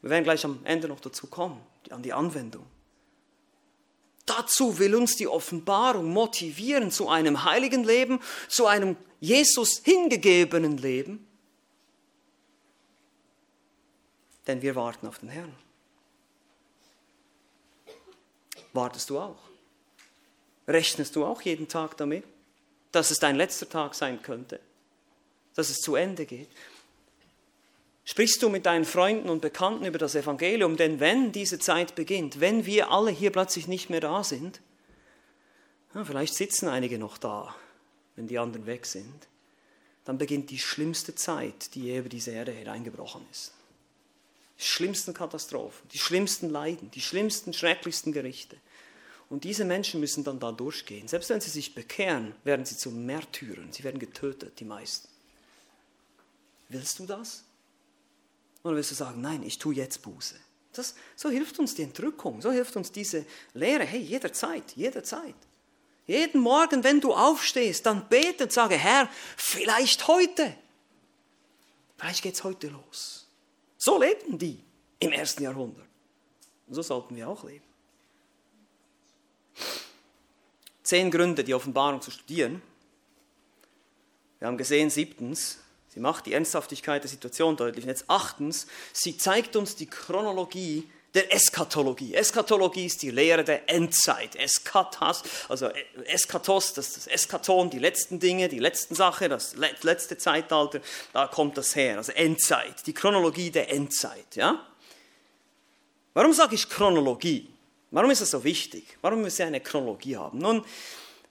Wir 0.02 0.10
werden 0.10 0.24
gleich 0.24 0.44
am 0.44 0.62
Ende 0.64 0.88
noch 0.88 1.00
dazu 1.00 1.28
kommen, 1.28 1.62
an 1.92 2.02
die 2.02 2.12
Anwendung. 2.12 2.66
Dazu 4.26 4.80
will 4.80 4.96
uns 4.96 5.16
die 5.16 5.28
Offenbarung 5.28 6.12
motivieren 6.12 6.90
zu 6.90 7.08
einem 7.08 7.44
heiligen 7.44 7.84
Leben, 7.84 8.20
zu 8.48 8.66
einem 8.66 8.98
Jesus 9.20 9.82
hingegebenen 9.84 10.78
Leben 10.78 11.28
denn 14.48 14.62
wir 14.62 14.76
warten 14.76 15.08
auf 15.08 15.20
den 15.20 15.30
Herrn. 15.30 15.56
Wartest 18.74 19.10
du 19.10 19.20
auch? 19.20 19.40
Rechnest 20.68 21.16
du 21.16 21.26
auch 21.26 21.42
jeden 21.42 21.68
Tag 21.68 21.98
damit, 21.98 22.24
dass 22.92 23.12
es 23.12 23.20
dein 23.20 23.36
letzter 23.36 23.70
Tag 23.70 23.96
sein 23.96 24.22
könnte, 24.22 24.60
dass 25.54 25.70
es 25.70 25.78
zu 25.78 25.96
Ende 25.96 26.26
geht? 26.26 26.50
Sprichst 28.04 28.42
du 28.44 28.50
mit 28.50 28.68
deinen 28.68 28.86
Freunden 28.86 29.30
und 29.30 29.42
Bekannten 29.42 29.86
über 29.86 29.98
das 29.98 30.14
Evangelium? 30.14 30.78
Denn 30.78 31.00
wenn 31.00 31.32
diese 31.32 31.58
Zeit 31.58 31.96
beginnt, 31.96 32.40
wenn 32.40 32.66
wir 32.66 32.92
alle 32.92 33.10
hier 33.10 33.32
plötzlich 33.32 33.68
nicht 33.68 33.90
mehr 33.90 34.02
da 34.02 34.24
sind, 34.24 34.62
ja, 35.96 36.06
vielleicht 36.06 36.36
sitzen 36.36 36.68
einige 36.68 37.00
noch 37.00 37.18
da, 37.18 37.56
wenn 38.16 38.28
die 38.28 38.38
anderen 38.38 38.68
weg 38.68 38.86
sind, 38.86 39.28
dann 40.04 40.20
beginnt 40.20 40.52
die 40.52 40.60
schlimmste 40.60 41.16
Zeit, 41.16 41.74
die 41.74 41.86
je 41.86 41.98
über 41.98 42.10
diese 42.10 42.30
Erde 42.30 42.52
hereingebrochen 42.52 43.26
ist. 43.32 43.55
Die 44.58 44.64
schlimmsten 44.64 45.14
Katastrophen, 45.14 45.88
die 45.90 45.98
schlimmsten 45.98 46.50
Leiden, 46.50 46.90
die 46.92 47.02
schlimmsten, 47.02 47.54
schrecklichsten 47.54 48.14
Gerichte. 48.14 48.58
Und 49.30 49.44
diese 49.44 49.66
Menschen 49.66 50.00
müssen 50.00 50.24
dann 50.24 50.40
da 50.40 50.52
durchgehen. 50.52 51.08
Selbst 51.08 51.30
wenn 51.30 51.42
sie 51.42 51.50
sich 51.50 51.74
bekehren, 51.74 52.36
werden 52.44 52.66
sie 52.66 52.78
zu 52.78 52.92
Märtyrern. 52.92 53.72
Sie 53.72 53.84
werden 53.84 54.00
getötet, 54.00 54.60
die 54.60 54.66
meisten. 54.66 55.08
Willst 56.70 57.00
du 57.00 57.06
das? 57.06 57.44
Oder 58.64 58.76
willst 58.76 58.92
du 58.92 58.96
sagen, 58.96 59.22
nein, 59.22 59.44
ich 59.44 59.58
tue 59.58 59.76
jetzt 59.76 60.02
Buße? 60.02 60.36
Das, 60.74 60.96
so 61.16 61.30
hilft 61.30 61.58
uns 61.60 61.76
die 61.76 61.84
Entrückung, 61.84 62.42
so 62.42 62.52
hilft 62.52 62.76
uns 62.76 62.92
diese 62.92 63.26
Lehre. 63.54 63.84
Hey, 63.84 64.02
jederzeit, 64.02 64.74
jederzeit. 64.76 65.36
Jeden 66.08 66.42
Morgen, 66.42 66.84
wenn 66.84 67.02
du 67.02 67.14
aufstehst, 67.14 67.86
dann 67.86 68.08
bete 68.10 68.44
und 68.44 68.52
sage, 68.54 68.76
Herr, 68.76 69.10
vielleicht 69.38 70.08
heute. 70.08 70.56
Vielleicht 71.98 72.22
geht 72.22 72.36
es 72.36 72.44
heute 72.44 72.68
los. 72.68 73.25
So 73.86 74.00
lebten 74.00 74.40
die 74.40 74.60
im 75.00 75.12
ersten 75.12 75.44
Jahrhundert. 75.44 75.86
Und 76.66 76.74
so 76.74 76.82
sollten 76.82 77.16
wir 77.16 77.30
auch 77.30 77.44
leben. 77.44 77.64
Zehn 80.82 81.12
Gründe, 81.12 81.44
die 81.44 81.54
Offenbarung 81.54 82.02
zu 82.02 82.10
studieren. 82.10 82.64
Wir 84.40 84.48
haben 84.48 84.58
gesehen, 84.58 84.90
siebtens, 84.90 85.60
sie 85.90 86.00
macht 86.00 86.26
die 86.26 86.34
Ernsthaftigkeit 86.34 87.04
der 87.04 87.12
Situation 87.12 87.58
deutlich. 87.58 87.86
Und 87.86 87.90
jetzt 87.90 88.06
achtens, 88.08 88.66
sie 88.92 89.20
zeigt 89.20 89.56
uns 89.56 89.76
die 89.76 89.86
Chronologie 89.86 90.90
der 91.16 91.34
Eskatologie. 91.34 92.14
Eskatologie 92.14 92.86
ist 92.86 93.02
die 93.02 93.10
Lehre 93.10 93.44
der 93.44 93.70
Endzeit. 93.70 94.36
Eskatas, 94.36 95.24
also 95.48 95.70
Eskatos, 96.06 96.74
das 96.74 96.88
ist 96.88 96.98
das 96.98 97.08
Eskaton, 97.08 97.70
die 97.70 97.80
letzten 97.80 98.20
Dinge, 98.20 98.50
die 98.50 98.60
letzten 98.60 98.96
Sachen, 98.96 99.30
das 99.30 99.56
letzte 99.56 100.18
Zeitalter, 100.18 100.82
da 101.14 101.28
kommt 101.28 101.58
das 101.58 101.76
her. 101.76 101.98
Also 101.98 102.12
Endzeit, 102.12 102.86
die 102.86 102.94
Chronologie 102.94 103.50
der 103.50 103.72
Endzeit. 103.72 104.36
Ja? 104.36 104.60
Warum 106.14 106.34
sage 106.34 106.56
ich 106.56 106.70
Chronologie? 106.70 107.48
Warum 107.92 108.12
ist 108.12 108.22
das 108.22 108.32
so 108.32 108.44
wichtig? 108.44 108.98
Warum 109.02 109.22
müssen 109.22 109.40
wir 109.40 109.48
eine 109.48 109.62
Chronologie 109.62 110.18
haben? 110.18 110.40
Nun, 110.40 110.66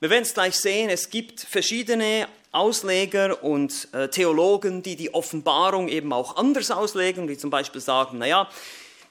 wir 0.00 0.08
werden 0.10 0.24
es 0.24 0.34
gleich 0.34 0.56
sehen, 0.56 0.88
es 0.88 1.10
gibt 1.10 1.40
verschiedene 1.40 2.26
Ausleger 2.52 3.42
und 3.42 3.88
äh, 3.92 4.08
Theologen, 4.08 4.82
die 4.82 4.96
die 4.96 5.12
Offenbarung 5.12 5.88
eben 5.88 6.12
auch 6.12 6.36
anders 6.36 6.70
auslegen, 6.70 7.26
die 7.26 7.36
zum 7.36 7.50
Beispiel 7.50 7.80
sagen, 7.80 8.18
naja, 8.18 8.48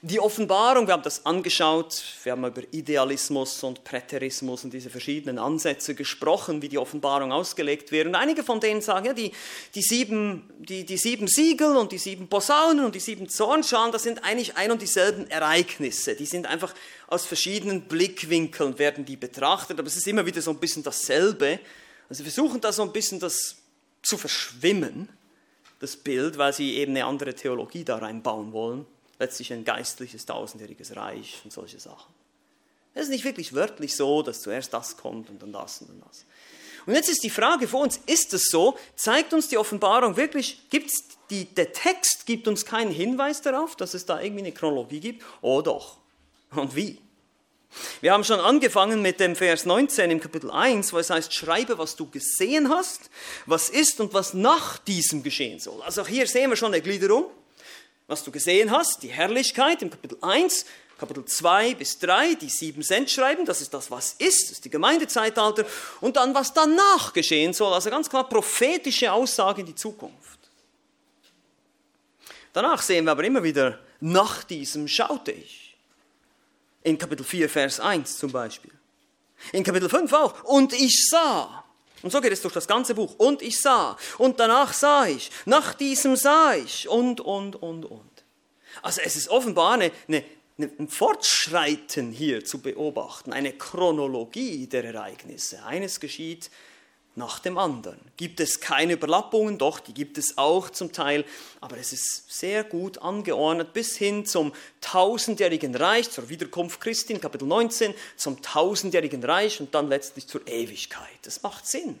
die 0.06 0.20
Offenbarung, 0.20 0.86
wir 0.86 0.92
haben 0.92 1.02
das 1.02 1.24
angeschaut, 1.24 2.02
wir 2.24 2.32
haben 2.32 2.44
über 2.44 2.60
Idealismus 2.72 3.62
und 3.62 3.84
Präterismus 3.84 4.62
und 4.62 4.74
diese 4.74 4.90
verschiedenen 4.90 5.38
Ansätze 5.38 5.94
gesprochen, 5.94 6.60
wie 6.60 6.68
die 6.68 6.76
Offenbarung 6.76 7.32
ausgelegt 7.32 7.90
wird. 7.90 8.06
Und 8.08 8.14
einige 8.14 8.42
von 8.42 8.60
denen 8.60 8.82
sagen, 8.82 9.06
ja, 9.06 9.14
die, 9.14 9.32
die, 9.74 9.80
sieben, 9.80 10.50
die, 10.58 10.84
die 10.84 10.98
sieben 10.98 11.26
Siegel 11.26 11.78
und 11.78 11.90
die 11.90 11.96
sieben 11.96 12.28
Posaunen 12.28 12.84
und 12.84 12.94
die 12.94 13.00
sieben 13.00 13.30
Zornschalen, 13.30 13.92
das 13.92 14.02
sind 14.02 14.24
eigentlich 14.24 14.58
ein 14.58 14.70
und 14.70 14.82
dieselben 14.82 15.26
Ereignisse. 15.30 16.14
Die 16.14 16.26
sind 16.26 16.44
einfach 16.44 16.74
aus 17.06 17.24
verschiedenen 17.24 17.88
Blickwinkeln 17.88 18.78
werden 18.78 19.06
die 19.06 19.16
betrachtet, 19.16 19.78
aber 19.78 19.88
es 19.88 19.96
ist 19.96 20.06
immer 20.06 20.26
wieder 20.26 20.42
so 20.42 20.50
ein 20.50 20.58
bisschen 20.58 20.82
dasselbe. 20.82 21.60
Also 22.10 22.22
wir 22.22 22.30
versuchen 22.30 22.60
da 22.60 22.72
so 22.72 22.82
ein 22.82 22.92
bisschen 22.92 23.20
das 23.20 23.56
zu 24.02 24.18
verschwimmen, 24.18 25.08
das 25.80 25.96
Bild, 25.96 26.36
weil 26.36 26.52
sie 26.52 26.74
eben 26.74 26.92
eine 26.92 27.06
andere 27.06 27.32
Theologie 27.32 27.84
da 27.84 27.96
reinbauen 27.96 28.52
wollen 28.52 28.84
letztlich 29.18 29.52
ein 29.52 29.64
geistliches 29.64 30.26
tausendjähriges 30.26 30.96
Reich 30.96 31.40
und 31.44 31.52
solche 31.52 31.80
Sachen. 31.80 32.12
Es 32.94 33.04
ist 33.04 33.10
nicht 33.10 33.24
wirklich 33.24 33.54
wörtlich 33.54 33.96
so, 33.96 34.22
dass 34.22 34.42
zuerst 34.42 34.72
das 34.72 34.96
kommt 34.96 35.28
und 35.28 35.42
dann 35.42 35.52
das 35.52 35.80
und 35.80 35.88
dann 35.88 36.02
das. 36.06 36.24
Und 36.86 36.94
jetzt 36.94 37.08
ist 37.08 37.22
die 37.24 37.30
Frage 37.30 37.66
für 37.66 37.78
uns, 37.78 37.98
ist 38.06 38.34
es 38.34 38.48
so? 38.50 38.76
Zeigt 38.94 39.32
uns 39.32 39.48
die 39.48 39.56
Offenbarung 39.56 40.16
wirklich, 40.16 40.68
gibt's 40.70 41.04
die, 41.30 41.46
der 41.46 41.72
Text 41.72 42.26
gibt 42.26 42.46
uns 42.46 42.64
keinen 42.66 42.90
Hinweis 42.90 43.40
darauf, 43.40 43.74
dass 43.76 43.94
es 43.94 44.04
da 44.04 44.20
irgendwie 44.20 44.42
eine 44.42 44.52
Chronologie 44.52 45.00
gibt? 45.00 45.24
Oh 45.40 45.62
doch. 45.62 45.98
Und 46.50 46.76
wie? 46.76 47.00
Wir 48.00 48.12
haben 48.12 48.22
schon 48.22 48.38
angefangen 48.38 49.02
mit 49.02 49.18
dem 49.18 49.34
Vers 49.34 49.64
19 49.64 50.10
im 50.10 50.20
Kapitel 50.20 50.50
1, 50.50 50.92
wo 50.92 50.98
es 50.98 51.10
heißt, 51.10 51.32
schreibe, 51.32 51.78
was 51.78 51.96
du 51.96 52.08
gesehen 52.08 52.68
hast, 52.68 53.10
was 53.46 53.68
ist 53.68 54.00
und 54.00 54.14
was 54.14 54.34
nach 54.34 54.78
diesem 54.78 55.22
geschehen 55.22 55.58
soll. 55.58 55.82
Also 55.82 56.02
auch 56.02 56.08
hier 56.08 56.26
sehen 56.26 56.50
wir 56.50 56.56
schon 56.56 56.72
eine 56.72 56.82
Gliederung. 56.82 57.26
Was 58.06 58.22
du 58.22 58.30
gesehen 58.30 58.70
hast, 58.70 59.02
die 59.02 59.08
Herrlichkeit 59.08 59.80
im 59.82 59.90
Kapitel 59.90 60.18
1, 60.20 60.66
Kapitel 60.98 61.24
2 61.24 61.74
bis 61.74 61.98
3, 61.98 62.34
die 62.34 62.48
sieben 62.48 62.82
Sendschreiben, 62.82 63.44
das 63.46 63.60
ist 63.60 63.72
das, 63.72 63.90
was 63.90 64.14
ist, 64.18 64.44
das 64.44 64.50
ist 64.52 64.64
die 64.64 64.70
Gemeindezeitalter. 64.70 65.64
Und 66.00 66.16
dann, 66.16 66.34
was 66.34 66.52
danach 66.52 67.12
geschehen 67.12 67.52
soll, 67.52 67.72
also 67.72 67.90
ganz 67.90 68.08
klar 68.08 68.28
prophetische 68.28 69.10
Aussage 69.12 69.62
in 69.62 69.66
die 69.66 69.74
Zukunft. 69.74 70.38
Danach 72.52 72.82
sehen 72.82 73.04
wir 73.06 73.12
aber 73.12 73.24
immer 73.24 73.42
wieder, 73.42 73.80
nach 74.00 74.44
diesem 74.44 74.86
schaute 74.86 75.32
ich. 75.32 75.76
In 76.82 76.98
Kapitel 76.98 77.24
4, 77.24 77.48
Vers 77.48 77.80
1 77.80 78.18
zum 78.18 78.30
Beispiel. 78.30 78.70
In 79.52 79.64
Kapitel 79.64 79.88
5 79.88 80.12
auch. 80.12 80.44
Und 80.44 80.72
ich 80.72 81.08
sah. 81.08 81.63
Und 82.04 82.10
so 82.10 82.20
geht 82.20 82.32
es 82.32 82.42
durch 82.42 82.52
das 82.52 82.68
ganze 82.68 82.94
Buch. 82.94 83.14
Und 83.16 83.40
ich 83.40 83.58
sah. 83.58 83.96
Und 84.18 84.38
danach 84.38 84.74
sah 84.74 85.06
ich. 85.06 85.30
Nach 85.46 85.72
diesem 85.72 86.16
sah 86.16 86.54
ich. 86.54 86.86
Und, 86.86 87.22
und, 87.22 87.56
und, 87.56 87.86
und. 87.86 88.24
Also 88.82 89.00
es 89.02 89.16
ist 89.16 89.30
offenbar 89.30 89.72
eine, 89.72 89.90
eine, 90.06 90.22
ein 90.58 90.88
Fortschreiten 90.88 92.12
hier 92.12 92.44
zu 92.44 92.60
beobachten, 92.60 93.32
eine 93.32 93.54
Chronologie 93.54 94.66
der 94.66 94.84
Ereignisse. 94.84 95.64
Eines 95.64 95.98
geschieht 95.98 96.50
nach 97.16 97.38
dem 97.38 97.58
anderen. 97.58 97.98
Gibt 98.16 98.40
es 98.40 98.60
keine 98.60 98.94
Überlappungen? 98.94 99.58
Doch, 99.58 99.80
die 99.80 99.94
gibt 99.94 100.18
es 100.18 100.36
auch 100.36 100.70
zum 100.70 100.92
Teil, 100.92 101.24
aber 101.60 101.76
es 101.78 101.92
ist 101.92 102.32
sehr 102.32 102.64
gut 102.64 102.98
angeordnet 102.98 103.72
bis 103.72 103.96
hin 103.96 104.26
zum 104.26 104.52
tausendjährigen 104.80 105.74
Reich, 105.74 106.10
zur 106.10 106.28
Wiederkunft 106.28 106.80
Christi 106.80 107.12
in 107.12 107.20
Kapitel 107.20 107.46
19, 107.46 107.94
zum 108.16 108.42
tausendjährigen 108.42 109.22
Reich 109.24 109.60
und 109.60 109.74
dann 109.74 109.88
letztlich 109.88 110.26
zur 110.26 110.46
Ewigkeit. 110.46 111.18
Das 111.22 111.42
macht 111.42 111.66
Sinn. 111.66 111.98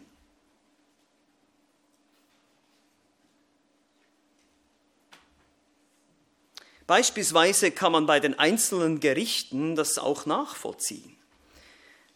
Beispielsweise 6.86 7.70
kann 7.70 7.92
man 7.92 8.04
bei 8.04 8.20
den 8.20 8.38
einzelnen 8.38 9.00
Gerichten 9.00 9.74
das 9.74 9.96
auch 9.96 10.26
nachvollziehen. 10.26 11.16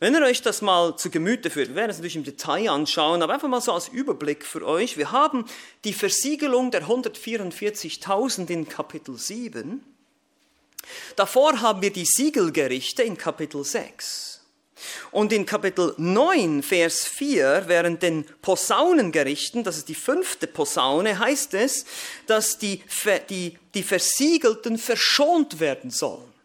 Wenn 0.01 0.15
ihr 0.15 0.23
euch 0.23 0.43
das 0.43 0.63
mal 0.63 0.97
zu 0.97 1.11
Gemüte 1.11 1.51
führt, 1.51 1.71
wir 1.71 1.75
werden 1.75 1.91
es 1.91 1.97
natürlich 1.97 2.15
im 2.15 2.23
Detail 2.23 2.71
anschauen, 2.71 3.21
aber 3.21 3.35
einfach 3.35 3.49
mal 3.49 3.61
so 3.61 3.73
als 3.73 3.89
Überblick 3.89 4.47
für 4.47 4.65
euch. 4.65 4.97
Wir 4.97 5.11
haben 5.11 5.45
die 5.83 5.93
Versiegelung 5.93 6.71
der 6.71 6.85
144.000 6.85 8.49
in 8.49 8.69
Kapitel 8.69 9.19
7. 9.19 9.85
Davor 11.17 11.61
haben 11.61 11.83
wir 11.83 11.93
die 11.93 12.05
Siegelgerichte 12.05 13.03
in 13.03 13.17
Kapitel 13.17 13.65
6. 13.65 14.41
Und 15.11 15.33
in 15.33 15.45
Kapitel 15.45 15.95
9, 15.97 16.63
Vers 16.63 17.05
4, 17.05 17.65
während 17.67 18.01
den 18.01 18.25
Posaunengerichten, 18.41 19.65
das 19.65 19.79
ist 19.79 19.89
die 19.89 19.97
fünfte 19.97 20.47
Posaune, 20.47 21.19
heißt 21.19 21.55
es, 21.55 21.85
dass 22.29 22.59
die, 22.59 22.85
die, 23.29 23.59
die 23.75 23.83
Versiegelten 23.83 24.79
verschont 24.79 25.59
werden 25.59 25.91
sollen. 25.91 26.38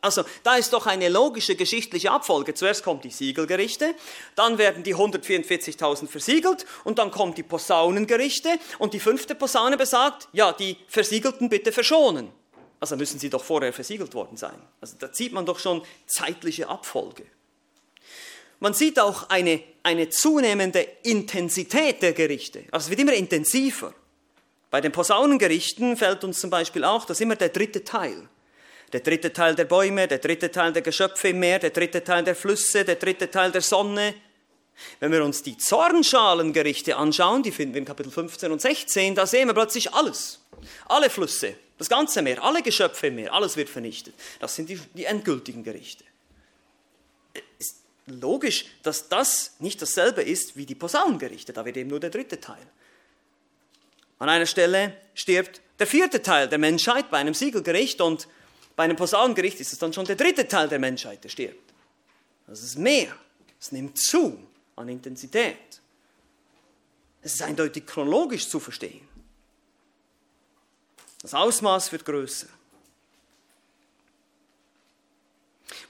Also 0.00 0.22
da 0.44 0.56
ist 0.56 0.72
doch 0.72 0.86
eine 0.86 1.08
logische 1.08 1.56
geschichtliche 1.56 2.12
Abfolge. 2.12 2.54
Zuerst 2.54 2.84
kommt 2.84 3.04
die 3.04 3.10
Siegelgerichte, 3.10 3.94
dann 4.36 4.56
werden 4.56 4.84
die 4.84 4.94
144.000 4.94 6.06
versiegelt 6.06 6.66
und 6.84 6.98
dann 6.98 7.10
kommt 7.10 7.36
die 7.36 7.42
Posaunengerichte 7.42 8.48
und 8.78 8.94
die 8.94 9.00
fünfte 9.00 9.34
Posaune 9.34 9.76
besagt, 9.76 10.28
ja, 10.32 10.52
die 10.52 10.76
Versiegelten 10.86 11.48
bitte 11.48 11.72
verschonen. 11.72 12.30
Also 12.78 12.96
müssen 12.96 13.18
sie 13.18 13.28
doch 13.28 13.42
vorher 13.42 13.72
versiegelt 13.72 14.14
worden 14.14 14.36
sein. 14.36 14.60
Also 14.80 14.96
da 14.98 15.12
sieht 15.12 15.32
man 15.32 15.44
doch 15.44 15.58
schon 15.58 15.82
zeitliche 16.06 16.68
Abfolge. 16.68 17.24
Man 18.60 18.74
sieht 18.74 19.00
auch 19.00 19.28
eine, 19.30 19.62
eine 19.82 20.08
zunehmende 20.10 20.86
Intensität 21.02 22.02
der 22.02 22.12
Gerichte. 22.12 22.64
Also 22.70 22.86
es 22.86 22.90
wird 22.90 23.00
immer 23.00 23.14
intensiver. 23.14 23.94
Bei 24.70 24.80
den 24.80 24.92
Posaunengerichten 24.92 25.96
fällt 25.96 26.22
uns 26.22 26.40
zum 26.40 26.50
Beispiel 26.50 26.84
auch, 26.84 27.04
dass 27.04 27.20
immer 27.20 27.36
der 27.36 27.48
dritte 27.48 27.82
Teil 27.82 28.28
der 28.92 29.00
dritte 29.00 29.32
Teil 29.32 29.54
der 29.54 29.64
Bäume, 29.64 30.08
der 30.08 30.18
dritte 30.18 30.50
Teil 30.50 30.72
der 30.72 30.82
Geschöpfe 30.82 31.28
im 31.28 31.40
Meer, 31.40 31.58
der 31.58 31.70
dritte 31.70 32.02
Teil 32.02 32.24
der 32.24 32.34
Flüsse, 32.34 32.84
der 32.84 32.96
dritte 32.96 33.30
Teil 33.30 33.52
der 33.52 33.60
Sonne. 33.60 34.14
Wenn 35.00 35.12
wir 35.12 35.24
uns 35.24 35.42
die 35.42 35.58
Zornschalengerichte 35.58 36.96
anschauen, 36.96 37.42
die 37.42 37.52
finden 37.52 37.74
wir 37.74 37.80
in 37.80 37.84
Kapitel 37.84 38.12
15 38.12 38.52
und 38.52 38.60
16, 38.60 39.14
da 39.14 39.26
sehen 39.26 39.48
wir 39.48 39.54
plötzlich 39.54 39.92
alles. 39.92 40.40
Alle 40.86 41.10
Flüsse, 41.10 41.54
das 41.78 41.88
ganze 41.88 42.22
Meer, 42.22 42.42
alle 42.42 42.62
Geschöpfe 42.62 43.08
im 43.08 43.16
Meer, 43.16 43.32
alles 43.32 43.56
wird 43.56 43.68
vernichtet. 43.68 44.14
Das 44.40 44.54
sind 44.54 44.68
die, 44.68 44.80
die 44.94 45.04
endgültigen 45.04 45.64
Gerichte. 45.64 46.04
Ist 47.58 47.76
logisch, 48.06 48.66
dass 48.82 49.08
das 49.08 49.56
nicht 49.58 49.82
dasselbe 49.82 50.22
ist 50.22 50.56
wie 50.56 50.66
die 50.66 50.74
Posaunengerichte, 50.74 51.52
da 51.52 51.64
wird 51.64 51.76
eben 51.76 51.90
nur 51.90 52.00
der 52.00 52.10
dritte 52.10 52.40
Teil. 52.40 52.66
An 54.18 54.28
einer 54.28 54.46
Stelle 54.46 54.96
stirbt 55.14 55.60
der 55.78 55.86
vierte 55.86 56.22
Teil 56.22 56.48
der 56.48 56.58
Menschheit 56.58 57.10
bei 57.10 57.18
einem 57.18 57.34
Siegelgericht 57.34 58.00
und 58.00 58.26
bei 58.78 58.84
einem 58.84 58.96
Posaunengericht 58.96 59.58
ist 59.58 59.72
es 59.72 59.80
dann 59.80 59.92
schon 59.92 60.04
der 60.04 60.14
dritte 60.14 60.46
Teil 60.46 60.68
der 60.68 60.78
Menschheit, 60.78 61.24
der 61.24 61.30
stirbt. 61.30 61.74
Das 62.46 62.62
ist 62.62 62.78
mehr. 62.78 63.12
Es 63.58 63.72
nimmt 63.72 63.98
zu 63.98 64.38
an 64.76 64.88
Intensität. 64.88 65.80
Es 67.20 67.34
ist 67.34 67.42
eindeutig 67.42 67.84
chronologisch 67.84 68.48
zu 68.48 68.60
verstehen. 68.60 69.00
Das 71.22 71.34
Ausmaß 71.34 71.90
wird 71.90 72.04
größer. 72.04 72.46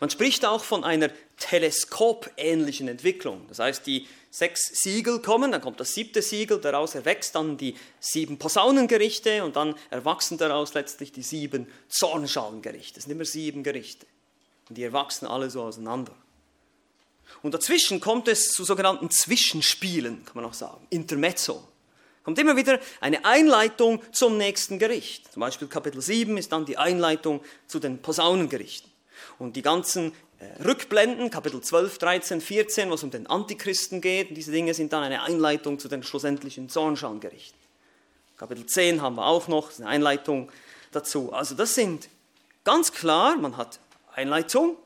Man 0.01 0.11
spricht 0.11 0.45
auch 0.45 0.65
von 0.65 0.85
einer 0.85 1.11
teleskopähnlichen 1.39 2.89
Entwicklung. 2.89 3.47
Das 3.49 3.61
heißt, 3.61 3.87
die 3.87 4.07
sechs 4.31 4.83
Siegel 4.83 5.21
kommen, 5.21 5.53
dann 5.53 5.61
kommt 5.61 5.81
das 5.81 5.95
siebte 5.95 6.23
Siegel, 6.23 6.61
daraus 6.61 6.95
erwächst 6.95 7.35
dann 7.35 7.57
die 7.57 7.77
sieben 8.01 8.39
Posaunengerichte 8.39 9.45
und 9.45 9.57
dann 9.57 9.75
erwachsen 9.91 10.39
daraus 10.39 10.75
letztlich 10.75 11.13
die 11.13 11.23
sieben 11.23 11.67
Zornschalengerichte. 11.89 12.99
Es 12.99 13.05
sind 13.05 13.13
immer 13.13 13.25
sieben 13.25 13.63
Gerichte. 13.63 14.07
Und 14.69 14.77
die 14.77 14.83
erwachsen 14.83 15.27
alle 15.27 15.49
so 15.49 15.63
auseinander. 15.63 16.13
Und 17.43 17.55
dazwischen 17.55 18.01
kommt 18.01 18.29
es 18.29 18.49
zu 18.49 18.65
sogenannten 18.65 19.11
Zwischenspielen, 19.11 20.25
kann 20.25 20.35
man 20.35 20.45
auch 20.45 20.55
sagen, 20.55 20.87
Intermezzo. 20.91 21.67
Kommt 22.25 22.39
immer 22.39 22.57
wieder 22.57 22.79
eine 23.01 23.25
Einleitung 23.25 24.03
zum 24.13 24.37
nächsten 24.37 24.79
Gericht. 24.79 25.33
Zum 25.33 25.41
Beispiel 25.41 25.69
Kapitel 25.69 26.03
7 26.03 26.37
ist 26.37 26.53
dann 26.53 26.67
die 26.67 26.77
Einleitung 26.77 27.43
zu 27.67 27.79
den 27.79 28.03
Posaunengerichten. 28.03 28.91
Und 29.39 29.57
die 29.57 29.63
ganzen 29.63 30.13
äh, 30.39 30.63
Rückblenden, 30.63 31.31
Kapitel 31.31 31.61
12, 31.61 31.99
13, 31.99 32.41
14, 32.41 32.91
wo 32.91 32.95
es 32.95 33.03
um 33.03 33.11
den 33.11 33.27
Antichristen 33.27 34.01
geht, 34.01 34.37
diese 34.37 34.53
Dinge 34.53 34.75
sind 34.75 34.93
dann 34.93 35.03
eine 35.03 35.23
Einleitung 35.23 35.79
zu 35.79 35.89
den 35.89 36.03
schlussendlichen 36.03 36.69
Zornschauengerichten. 36.69 37.59
Kapitel 38.37 38.67
10 38.67 39.03
haben 39.03 39.17
wir 39.17 39.27
auch 39.27 39.49
noch, 39.49 39.77
eine 39.79 39.89
Einleitung 39.89 40.51
dazu. 40.93 41.33
Also 41.33 41.55
das 41.55 41.75
sind 41.75 42.09
ganz 42.65 42.93
klar, 42.93 43.37
man 43.37 43.57
hat 43.57 43.81
Einleitung, 44.15 44.77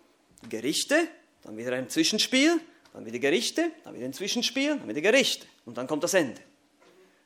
Gerichte, 0.49 1.07
dann 1.45 1.57
wieder 1.57 1.73
ein 1.73 1.91
Zwischenspiel, 1.91 2.61
dann 2.93 3.05
wieder 3.05 3.19
Gerichte, 3.19 3.71
dann 3.85 3.95
wieder 3.95 4.07
ein 4.07 4.13
Zwischenspiel, 4.13 4.77
dann 4.77 4.89
wieder 4.89 5.01
Gerichte 5.01 5.47
und 5.65 5.77
dann 5.77 5.87
kommt 5.87 6.03
das 6.03 6.15
Ende. 6.15 6.41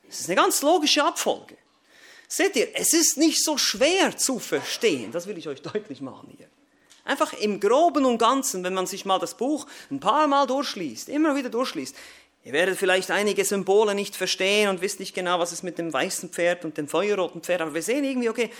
Das 0.07 0.21
ist 0.21 0.29
eine 0.29 0.37
ganz 0.37 0.63
logische 0.63 1.05
Abfolge. 1.05 1.57
Seht 2.29 2.57
ihr, 2.57 2.69
es 2.75 2.93
ist 2.93 3.17
nicht 3.19 3.43
so 3.43 3.57
schwer 3.57 4.17
zu 4.17 4.39
verstehen, 4.39 5.13
das 5.13 5.27
will 5.27 5.39
ich 5.39 5.49
euch 5.49 5.63
deutlich 5.73 6.01
machen 6.01 6.33
hier. 6.37 6.49
Einfach 7.07 7.33
im 7.33 7.61
Groben 7.61 8.05
und 8.05 8.19
Ganzen, 8.19 8.65
wenn 8.65 8.75
man 8.75 8.87
sich 8.87 9.05
mal 9.05 9.19
das 9.19 9.37
Buch 9.37 9.67
ein 9.91 10.01
paar 10.01 10.27
Mal 10.27 10.47
durchliest, 10.47 11.09
immer 11.09 11.37
wieder 11.37 11.49
durchliest. 11.49 11.97
Ihr 12.45 12.53
werdet 12.53 12.79
vielleicht 12.79 13.11
einige 13.11 13.45
Symbole 13.45 13.95
nicht 13.95 14.15
verstehen 14.15 14.69
und 14.69 14.81
wisst 14.81 15.01
nicht 15.01 15.15
genau, 15.15 15.39
was 15.39 15.53
es 15.53 15.63
mit 15.63 15.79
dem 15.79 15.93
weißen 15.93 16.31
Pferd 16.31 16.65
und 16.65 16.77
dem 16.77 16.89
feuerroten 16.89 17.41
Pferd, 17.43 17.61
aber 17.61 17.75
wir 17.75 17.83
sehen 17.83 18.05
irgendwie, 18.05 18.29
okay, 18.29 18.51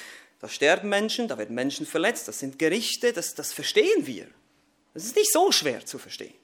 da 0.41 0.49
sterben 0.49 0.89
Menschen, 0.89 1.29
da 1.29 1.39
werden 1.39 1.55
Menschen 1.55 1.87
verletzt, 1.87 2.29
das 2.29 2.39
sind 2.39 2.59
Gerichte, 2.59 3.13
das, 3.13 3.35
das 3.35 3.53
verstehen 3.53 4.07
wir. 4.07 4.27
Das 4.95 5.05
ist 5.05 5.17
nicht 5.17 5.33
so 5.33 5.53
schwer 5.53 5.85
zu 5.85 5.99
verstehen. 5.99 6.35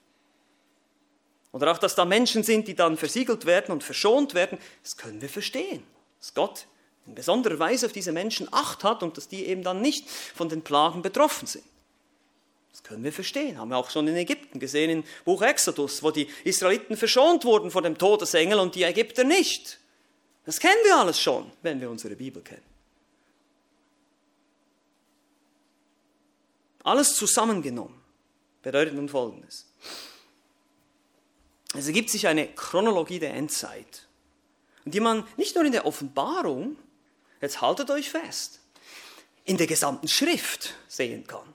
Oder 1.53 1.71
auch, 1.71 1.79
dass 1.79 1.95
da 1.95 2.05
Menschen 2.05 2.43
sind, 2.43 2.67
die 2.67 2.75
dann 2.75 2.97
versiegelt 2.97 3.47
werden 3.47 3.73
und 3.73 3.85
verschont 3.85 4.35
werden, 4.35 4.59
das 4.83 4.97
können 4.97 5.21
wir 5.21 5.29
verstehen. 5.29 5.83
Dass 6.19 6.35
Gott 6.35 6.67
in 7.07 7.15
besonderer 7.15 7.59
Weise 7.59 7.87
auf 7.87 7.93
diese 7.93 8.13
Menschen 8.13 8.49
Acht 8.53 8.85
hat 8.85 9.03
und 9.03 9.17
dass 9.17 9.29
die 9.29 9.47
eben 9.47 9.63
dann 9.63 9.81
nicht 9.81 10.09
von 10.09 10.49
den 10.49 10.63
Plagen 10.63 11.03
betroffen 11.03 11.47
sind. 11.47 11.65
Können 12.93 13.05
wir 13.05 13.13
verstehen. 13.13 13.57
Haben 13.57 13.71
wir 13.71 13.79
auch 13.79 13.89
schon 13.89 14.07
in 14.07 14.17
Ägypten 14.17 14.61
gesehen, 14.61 14.91
im 14.91 15.05
Buch 15.25 15.41
Exodus, 15.41 16.03
wo 16.03 16.11
die 16.11 16.29
Israeliten 16.45 16.95
verschont 16.95 17.43
wurden 17.47 17.71
vor 17.71 17.81
dem 17.81 17.97
Todesengel 17.97 18.59
und 18.59 18.75
die 18.75 18.83
Ägypter 18.83 19.25
nicht. 19.25 19.79
Das 20.45 20.61
kennen 20.61 20.77
wir 20.85 20.99
alles 20.99 21.19
schon, 21.19 21.51
wenn 21.63 21.81
wir 21.81 21.89
unsere 21.89 22.15
Bibel 22.17 22.43
kennen. 22.43 22.61
Alles 26.85 27.15
zusammengenommen 27.17 28.03
Bedeutet 28.61 28.93
nun 28.93 29.09
Folgendes. 29.09 29.65
Es 31.75 31.87
ergibt 31.87 32.11
sich 32.11 32.27
eine 32.27 32.49
Chronologie 32.49 33.19
der 33.19 33.33
Endzeit, 33.33 34.07
die 34.85 35.01
man 35.01 35.27
nicht 35.39 35.55
nur 35.55 35.65
in 35.65 35.73
der 35.73 35.87
Offenbarung, 35.87 36.77
jetzt 37.41 37.63
haltet 37.63 37.91
euch 37.91 38.11
fest, 38.11 38.61
in 39.47 39.57
der 39.57 39.67
gesamten 39.67 40.09
Schrift 40.09 40.75
sehen 40.89 41.27
kann. 41.27 41.55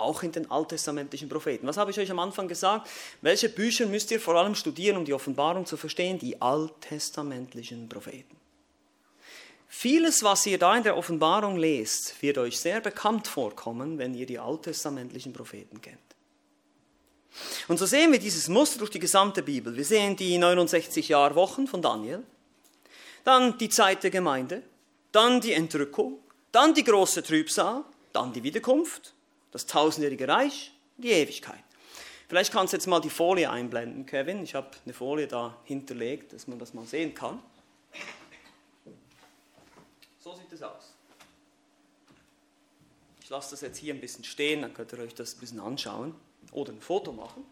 Auch 0.00 0.22
in 0.22 0.32
den 0.32 0.50
alttestamentlichen 0.50 1.28
Propheten. 1.28 1.66
Was 1.66 1.76
habe 1.76 1.90
ich 1.90 1.98
euch 1.98 2.10
am 2.10 2.18
Anfang 2.18 2.48
gesagt? 2.48 2.88
Welche 3.20 3.48
Bücher 3.48 3.86
müsst 3.86 4.10
ihr 4.10 4.20
vor 4.20 4.34
allem 4.34 4.54
studieren, 4.54 4.96
um 4.96 5.04
die 5.04 5.14
Offenbarung 5.14 5.66
zu 5.66 5.76
verstehen? 5.76 6.18
Die 6.18 6.40
alttestamentlichen 6.40 7.88
Propheten. 7.88 8.36
Vieles, 9.72 10.24
was 10.24 10.44
ihr 10.46 10.58
da 10.58 10.76
in 10.76 10.82
der 10.82 10.96
Offenbarung 10.96 11.56
lest, 11.56 12.20
wird 12.22 12.38
euch 12.38 12.58
sehr 12.58 12.80
bekannt 12.80 13.28
vorkommen, 13.28 13.98
wenn 13.98 14.14
ihr 14.14 14.26
die 14.26 14.38
alttestamentlichen 14.38 15.32
Propheten 15.32 15.80
kennt. 15.80 15.98
Und 17.68 17.78
so 17.78 17.86
sehen 17.86 18.10
wir 18.10 18.18
dieses 18.18 18.48
Muster 18.48 18.80
durch 18.80 18.90
die 18.90 18.98
gesamte 18.98 19.42
Bibel. 19.42 19.76
Wir 19.76 19.84
sehen 19.84 20.16
die 20.16 20.36
69 20.38 21.08
Jahrwochen 21.08 21.68
von 21.68 21.80
Daniel, 21.80 22.24
dann 23.24 23.58
die 23.58 23.68
Zeit 23.68 24.02
der 24.02 24.10
Gemeinde, 24.10 24.62
dann 25.12 25.40
die 25.40 25.52
Entrückung, 25.52 26.18
dann 26.52 26.74
die 26.74 26.84
große 26.84 27.22
Trübsal, 27.22 27.84
dann 28.12 28.32
die 28.32 28.42
Wiederkunft, 28.42 29.14
das 29.50 29.66
tausendjährige 29.66 30.28
Reich, 30.28 30.72
die 30.96 31.10
Ewigkeit. 31.10 31.62
Vielleicht 32.28 32.52
kannst 32.52 32.72
du 32.72 32.76
jetzt 32.76 32.86
mal 32.86 33.00
die 33.00 33.10
Folie 33.10 33.50
einblenden, 33.50 34.06
Kevin. 34.06 34.42
Ich 34.44 34.54
habe 34.54 34.70
eine 34.84 34.94
Folie 34.94 35.26
da 35.26 35.56
hinterlegt, 35.64 36.32
dass 36.32 36.46
man 36.46 36.58
das 36.58 36.74
mal 36.74 36.86
sehen 36.86 37.12
kann. 37.12 37.42
So 40.20 40.34
sieht 40.34 40.52
es 40.52 40.62
aus. 40.62 40.94
Ich 43.20 43.28
lasse 43.28 43.50
das 43.50 43.60
jetzt 43.62 43.78
hier 43.78 43.94
ein 43.94 44.00
bisschen 44.00 44.24
stehen, 44.24 44.62
dann 44.62 44.74
könnt 44.74 44.92
ihr 44.92 45.00
euch 45.00 45.14
das 45.14 45.34
ein 45.34 45.40
bisschen 45.40 45.60
anschauen 45.60 46.14
oder 46.52 46.72
ein 46.72 46.80
Foto 46.80 47.12
machen. 47.12 47.44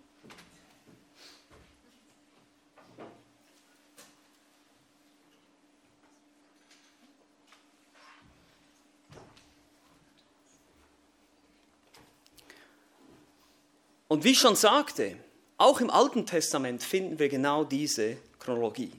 Und 14.09 14.25
wie 14.25 14.31
ich 14.31 14.39
schon 14.39 14.57
sagte, 14.57 15.17
auch 15.59 15.81
im 15.81 15.91
Alten 15.91 16.25
Testament 16.25 16.83
finden 16.83 17.19
wir 17.19 17.29
genau 17.29 17.65
diese 17.65 18.17
Chronologie. 18.39 18.93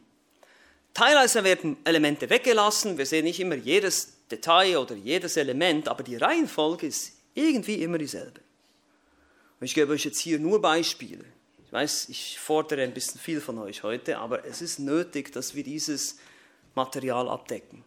Teilweise 0.94 1.44
werden 1.44 1.78
Elemente 1.84 2.30
weggelassen, 2.30 2.98
wir 2.98 3.06
sehen 3.06 3.26
nicht 3.26 3.40
immer 3.40 3.56
jedes 3.56 4.14
Detail 4.30 4.78
oder 4.78 4.96
jedes 4.96 5.38
Element, 5.38 5.88
aber 5.88 6.04
die 6.04 6.16
Reihenfolge 6.16 6.88
ist 6.88 7.14
irgendwie 7.34 7.82
immer 7.82 7.98
dieselbe. 7.98 8.42
Und 9.60 9.66
ich 9.66 9.74
gebe 9.74 9.94
euch 9.94 10.06
jetzt 10.06 10.20
hier 10.20 10.40
nur 10.40 10.62
Beispiele. 10.62 11.26
Ich 11.66 11.74
weiß, 11.74 12.10
ich 12.10 12.40
fordere 12.40 12.82
ein 12.82 12.94
bisschen 12.94 13.20
viel 13.20 13.42
von 13.42 13.58
euch 13.60 13.84
heute, 13.84 14.18
aber 14.18 14.46
es 14.46 14.62
ist 14.62 14.80
nötig, 14.80 15.32
dass 15.32 15.56
wir 15.56 15.64
dieses 15.64 16.18
Material 16.76 17.30
abdecken. 17.30 17.84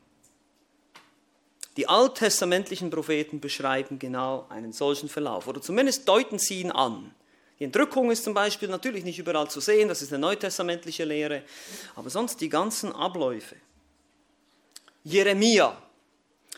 Die 1.77 1.89
alttestamentlichen 1.89 2.91
Propheten 2.91 3.41
beschreiben 3.41 3.99
genau 3.99 4.47
einen 4.51 4.73
solchen 4.73 5.09
Verlauf 5.09 5.47
oder 5.47 5.63
zumindest 5.63 6.07
deuten 6.07 6.39
sie 6.39 6.61
ihn 6.61 6.71
an. 6.71 7.15
Die 7.59 7.65
Entrückung 7.65 8.11
ist 8.11 8.25
zum 8.25 8.35
Beispiel 8.35 8.69
natürlich 8.69 9.05
nicht 9.05 9.19
überall 9.19 9.49
zu 9.49 9.61
sehen, 9.61 9.89
das 9.89 10.03
ist 10.03 10.13
eine 10.13 10.21
neutestamentliche 10.21 11.05
Lehre, 11.05 11.43
aber 11.95 12.11
sonst 12.11 12.41
die 12.41 12.49
ganzen 12.49 12.93
Abläufe. 12.93 13.57
Jeremia, 15.05 15.81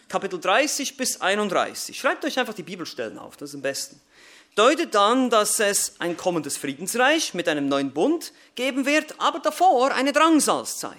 Kapitel 0.08 0.40
30 0.40 0.96
bis 0.96 1.20
31. 1.20 1.98
Schreibt 1.98 2.24
euch 2.24 2.38
einfach 2.38 2.54
die 2.54 2.62
Bibelstellen 2.62 3.18
auf, 3.18 3.36
das 3.36 3.50
ist 3.50 3.54
am 3.54 3.62
besten. 3.62 4.00
Deutet 4.56 4.94
dann, 4.94 5.30
dass 5.30 5.58
es 5.60 6.00
ein 6.00 6.16
kommendes 6.16 6.56
Friedensreich 6.56 7.34
mit 7.34 7.48
einem 7.48 7.68
neuen 7.68 7.92
Bund 7.92 8.32
geben 8.54 8.86
wird, 8.86 9.14
aber 9.18 9.40
davor 9.40 9.92
eine 9.92 10.12
Drangsalzzeit. 10.12 10.98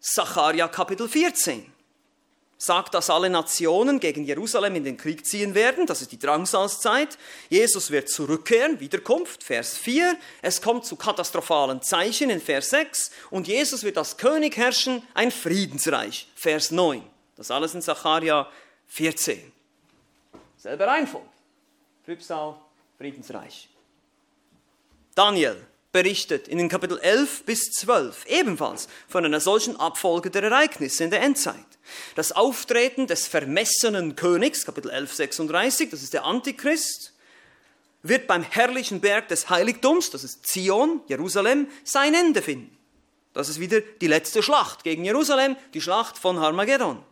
Sacharja 0.00 0.68
Kapitel 0.68 1.08
14 1.08 1.75
sagt, 2.58 2.94
dass 2.94 3.10
alle 3.10 3.28
Nationen 3.28 4.00
gegen 4.00 4.24
Jerusalem 4.24 4.76
in 4.76 4.84
den 4.84 4.96
Krieg 4.96 5.26
ziehen 5.26 5.54
werden. 5.54 5.86
Das 5.86 6.02
ist 6.02 6.12
die 6.12 6.18
Drangsalzzeit. 6.18 7.18
Jesus 7.50 7.90
wird 7.90 8.08
zurückkehren, 8.08 8.80
Wiederkunft, 8.80 9.42
Vers 9.42 9.76
4. 9.76 10.16
Es 10.42 10.62
kommt 10.62 10.86
zu 10.86 10.96
katastrophalen 10.96 11.82
Zeichen 11.82 12.30
in 12.30 12.40
Vers 12.40 12.70
6. 12.70 13.10
Und 13.30 13.48
Jesus 13.48 13.82
wird 13.82 13.98
als 13.98 14.16
König 14.16 14.56
herrschen, 14.56 15.02
ein 15.14 15.30
Friedensreich, 15.30 16.28
Vers 16.34 16.70
9. 16.70 17.02
Das 17.36 17.50
alles 17.50 17.74
in 17.74 17.82
Zacharia 17.82 18.48
14. 18.88 19.52
Selber 20.56 20.86
Reihenfolge. 20.86 21.28
Trübsal, 22.04 22.54
Friedensreich. 22.96 23.68
Daniel, 25.14 25.56
berichtet 25.96 26.46
in 26.46 26.58
den 26.58 26.68
Kapitel 26.68 26.98
11 26.98 27.44
bis 27.44 27.70
12 27.70 28.26
ebenfalls 28.26 28.86
von 29.08 29.24
einer 29.24 29.40
solchen 29.40 29.80
Abfolge 29.80 30.28
der 30.28 30.42
Ereignisse 30.42 31.04
in 31.04 31.10
der 31.10 31.22
Endzeit. 31.22 31.56
Das 32.14 32.32
Auftreten 32.32 33.06
des 33.06 33.26
vermessenen 33.26 34.14
Königs, 34.14 34.66
Kapitel 34.66 34.90
11, 34.90 35.14
36, 35.14 35.88
das 35.88 36.02
ist 36.02 36.12
der 36.12 36.26
Antichrist, 36.26 37.14
wird 38.02 38.26
beim 38.26 38.42
herrlichen 38.42 39.00
Berg 39.00 39.28
des 39.28 39.48
Heiligtums, 39.48 40.10
das 40.10 40.22
ist 40.22 40.46
Zion, 40.46 41.00
Jerusalem, 41.08 41.66
sein 41.82 42.12
Ende 42.12 42.42
finden. 42.42 42.76
Das 43.32 43.48
ist 43.48 43.58
wieder 43.58 43.80
die 43.80 44.06
letzte 44.06 44.42
Schlacht 44.42 44.84
gegen 44.84 45.02
Jerusalem, 45.02 45.56
die 45.72 45.80
Schlacht 45.80 46.18
von 46.18 46.40
Harmageddon. 46.40 47.02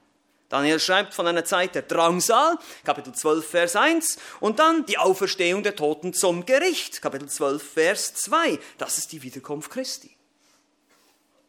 Daniel 0.55 0.79
schreibt 0.79 1.15
von 1.15 1.27
einer 1.27 1.45
Zeit 1.45 1.75
der 1.75 1.83
Drangsal, 1.83 2.57
Kapitel 2.85 3.13
12, 3.13 3.45
Vers 3.45 3.75
1, 3.75 4.19
und 4.39 4.61
dann 4.61 4.87
die 4.87 4.99
Auferstehung 4.99 5.65
der 5.65 5.75
Toten 5.75 6.15
zum 6.15 6.47
Gericht, 6.47 7.03
Kapitel 7.03 7.29
12, 7.29 7.73
Vers 7.73 8.15
2. 8.15 8.61
Das 8.79 8.97
ist 8.99 9.11
die 9.11 9.21
Wiederkunft 9.21 9.69
Christi. 9.73 10.17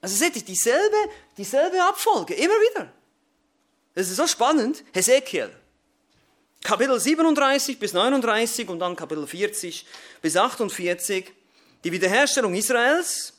Also 0.02 0.16
seht 0.16 0.36
ihr, 0.36 0.42
dieselbe, 0.42 0.96
dieselbe 1.38 1.84
Abfolge, 1.84 2.34
immer 2.34 2.56
wieder. 2.56 2.92
Das 3.94 4.10
ist 4.10 4.16
so 4.16 4.26
spannend. 4.26 4.84
Hesekiel, 4.92 5.52
Kapitel 6.64 7.00
37 7.00 7.78
bis 7.78 7.94
39 7.94 8.68
und 8.70 8.80
dann 8.80 8.96
Kapitel 8.96 9.28
40 9.28 9.86
bis 10.24 10.36
48, 10.36 11.32
die 11.84 11.92
Wiederherstellung 11.92 12.56
Israels, 12.56 13.35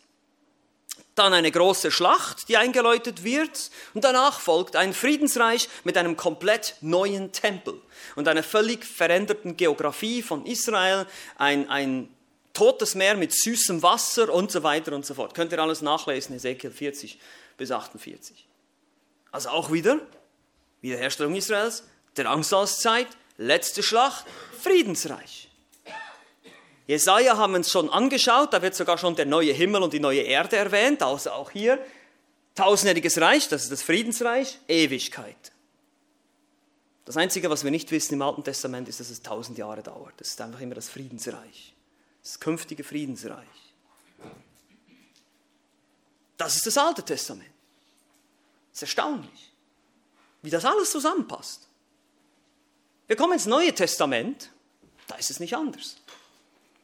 dann 1.19 1.33
eine 1.33 1.51
große 1.51 1.91
Schlacht, 1.91 2.49
die 2.49 2.57
eingeläutet 2.57 3.25
wird 3.25 3.71
und 3.95 4.05
danach 4.05 4.39
folgt 4.39 4.77
ein 4.77 4.93
Friedensreich 4.93 5.69
mit 5.85 5.97
einem 5.97 6.17
komplett 6.17 6.77
neuen 6.81 7.33
Tempel 7.33 7.81
und 8.15 8.29
einer 8.29 8.43
völlig 8.43 8.85
veränderten 8.85 9.57
Geografie 9.57 10.23
von 10.23 10.47
Israel, 10.47 11.07
ein, 11.37 11.69
ein 11.71 12.09
totes 12.53 12.95
Meer 12.95 13.17
mit 13.17 13.33
süßem 13.33 13.83
Wasser 13.83 14.33
und 14.33 14.51
so 14.53 14.63
weiter 14.63 14.93
und 14.93 15.05
so 15.05 15.15
fort. 15.15 15.35
Könnt 15.35 15.53
ihr 15.53 15.59
alles 15.59 15.83
nachlesen, 15.83 16.37
Ezekiel 16.37 16.71
40 16.71 17.19
bis 17.57 17.71
48. 17.71 18.47
Also 19.33 19.49
auch 19.51 19.73
wieder 19.73 20.01
Wiederherstellung 20.81 21.35
Israels, 21.35 21.85
der 22.17 22.31
Angstauszeit, 22.31 23.09
letzte 23.39 23.83
Schlacht, 23.83 24.25
Friedensreich. 24.63 25.46
Jesaja 26.87 27.37
haben 27.37 27.53
wir 27.53 27.59
uns 27.59 27.71
schon 27.71 27.91
angeschaut, 27.91 28.53
da 28.53 28.63
wird 28.63 28.75
sogar 28.75 28.97
schon 28.97 29.17
der 29.17 29.27
neue 29.27 29.53
Himmel 29.53 29.83
und 29.83 29.93
die 29.93 30.01
neue 30.01 30.23
Erde 30.23 30.57
erwähnt, 30.57 31.03
also 31.03 31.31
auch 31.33 31.51
hier. 31.51 31.85
Tausendjähriges 32.55 33.21
Reich, 33.21 33.49
das 33.49 33.65
ist 33.65 33.73
das 33.73 33.83
Friedensreich, 33.83 34.59
Ewigkeit. 34.69 35.53
Das 37.05 37.17
Einzige, 37.17 37.51
was 37.51 37.65
wir 37.65 37.71
nicht 37.71 37.91
wissen 37.91 38.15
im 38.15 38.23
Alten 38.23 38.43
Testament, 38.43 38.89
ist, 38.89 39.01
dass 39.01 39.11
es 39.11 39.23
tausend 39.23 39.59
Jahre 39.59 39.83
dauert. 39.83 40.15
Das 40.19 40.29
ist 40.29 40.41
einfach 40.41 40.61
immer 40.61 40.75
das 40.75 40.89
Friedensreich. 40.89 41.75
Das 42.23 42.41
künftige 42.41 42.83
Friedensreich. 42.83 43.47
Das 46.37 46.57
ist 46.57 46.67
das 46.67 46.79
Alte 46.79 47.03
Testament. 47.03 47.51
Das 48.73 48.79
ist 48.79 48.83
erstaunlich, 48.83 49.53
wie 50.43 50.51
das 50.51 50.65
alles 50.65 50.91
zusammenpasst. 50.91 51.67
Wir 53.07 53.17
kommen 53.17 53.35
ins 53.35 53.47
Neue 53.47 53.73
Testament, 53.75 54.51
da 55.07 55.15
ist 55.15 55.31
es 55.31 55.41
nicht 55.41 55.55
anders. 55.55 55.97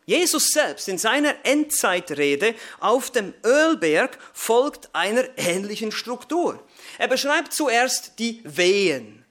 Jesus 0.05 0.49
selbst 0.49 0.89
in 0.89 0.99
seiner 0.99 1.35
Endzeitrede 1.45 2.55
auf 2.81 3.11
dem 3.11 3.35
Ölberg 3.45 4.19
folgt 4.33 4.93
einer 4.95 5.25
ähnlichen 5.37 5.93
Struktur. 5.93 6.63
Er 6.99 7.09
beschreibt 7.09 7.53
zuerst 7.53 8.19
die 8.19 8.41
Wehen, 8.45 9.25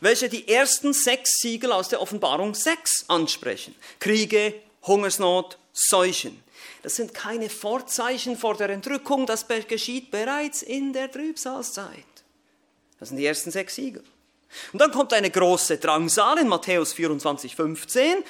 welche 0.00 0.28
die 0.28 0.48
ersten 0.48 0.94
sechs 0.94 1.40
Siegel 1.40 1.72
aus 1.72 1.90
der 1.90 2.00
Offenbarung 2.00 2.54
6 2.54 3.04
ansprechen. 3.08 3.74
Kriege, 4.00 4.54
Hungersnot, 4.82 5.58
Seuchen. 5.72 6.42
Das 6.82 6.96
sind 6.96 7.14
keine 7.14 7.50
Vorzeichen 7.50 8.36
vor 8.36 8.56
der 8.56 8.70
Entrückung, 8.70 9.26
das 9.26 9.46
geschieht 9.68 10.10
bereits 10.10 10.62
in 10.62 10.92
der 10.92 11.10
Trübsalzeit. 11.10 12.04
Das 12.98 13.08
sind 13.08 13.18
die 13.18 13.26
ersten 13.26 13.50
sechs 13.50 13.74
Siegel. 13.74 14.04
Und 14.72 14.78
dann 14.80 14.92
kommt 14.92 15.12
eine 15.12 15.30
große 15.30 15.78
Drangsal 15.78 16.38
in 16.38 16.48
Matthäus 16.48 16.92
24, 16.92 17.56
15. 17.56 18.22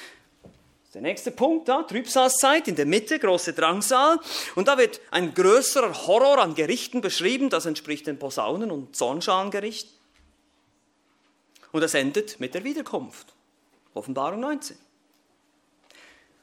Der 0.95 1.01
nächste 1.01 1.31
Punkt 1.31 1.67
da, 1.67 1.83
Trübsalzeit, 1.83 2.69
in 2.69 2.77
der 2.77 2.85
Mitte, 2.85 3.19
große 3.19 3.51
Drangsal. 3.51 4.17
Und 4.55 4.69
da 4.69 4.77
wird 4.77 5.01
ein 5.11 5.33
größerer 5.33 6.07
Horror 6.07 6.37
an 6.37 6.55
Gerichten 6.55 7.01
beschrieben, 7.01 7.49
das 7.49 7.65
entspricht 7.65 8.07
den 8.07 8.17
Posaunen- 8.17 8.71
und 8.71 8.95
Zornschalengerichten. 8.95 9.91
Und 11.73 11.81
das 11.81 11.95
endet 11.95 12.39
mit 12.39 12.53
der 12.53 12.63
Wiederkunft. 12.63 13.33
Offenbarung 13.93 14.39
19. 14.39 14.77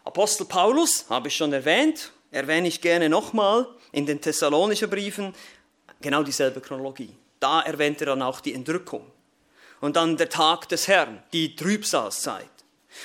Apostel 0.04 0.44
Paulus, 0.44 1.06
habe 1.08 1.28
ich 1.28 1.36
schon 1.36 1.54
erwähnt, 1.54 2.12
erwähne 2.30 2.68
ich 2.68 2.82
gerne 2.82 3.08
nochmal 3.08 3.66
in 3.90 4.04
den 4.04 4.20
Thessalonischen 4.20 4.90
Briefen, 4.90 5.34
genau 6.02 6.22
dieselbe 6.22 6.60
Chronologie. 6.60 7.16
Da 7.40 7.62
erwähnt 7.62 8.02
er 8.02 8.08
dann 8.08 8.20
auch 8.20 8.40
die 8.40 8.52
Entrückung. 8.52 9.10
Und 9.80 9.96
dann 9.96 10.18
der 10.18 10.28
Tag 10.28 10.68
des 10.68 10.88
Herrn, 10.88 11.22
die 11.32 11.56
Trübsalzeit. 11.56 12.50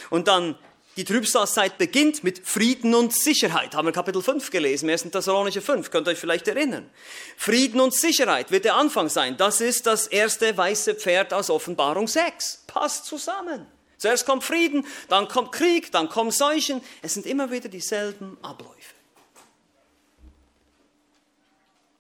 Und 0.09 0.27
dann 0.27 0.57
die 0.97 1.05
Trübsalzeit 1.05 1.77
beginnt 1.77 2.23
mit 2.23 2.45
Frieden 2.45 2.95
und 2.95 3.13
Sicherheit. 3.13 3.75
Haben 3.75 3.87
wir 3.87 3.91
Kapitel 3.91 4.23
5 4.23 4.49
gelesen, 4.49 4.89
1. 4.89 5.03
Thessalonische 5.03 5.61
5, 5.61 5.91
könnt 5.91 6.07
ihr 6.07 6.11
euch 6.11 6.17
vielleicht 6.17 6.47
erinnern. 6.47 6.89
Frieden 7.37 7.79
und 7.79 7.93
Sicherheit 7.93 8.49
wird 8.49 8.65
der 8.65 8.75
Anfang 8.75 9.07
sein. 9.07 9.37
Das 9.37 9.61
ist 9.61 9.85
das 9.85 10.07
erste 10.07 10.57
weiße 10.57 10.95
Pferd 10.95 11.33
aus 11.33 11.51
Offenbarung 11.51 12.07
6. 12.07 12.63
Passt 12.65 13.05
zusammen. 13.05 13.67
Zuerst 13.97 14.25
kommt 14.25 14.43
Frieden, 14.43 14.85
dann 15.07 15.27
kommt 15.27 15.51
Krieg, 15.51 15.91
dann 15.91 16.09
kommen 16.09 16.31
Seuchen. 16.31 16.81
Es 17.03 17.13
sind 17.13 17.27
immer 17.27 17.51
wieder 17.51 17.69
dieselben 17.69 18.37
Abläufe. 18.41 18.73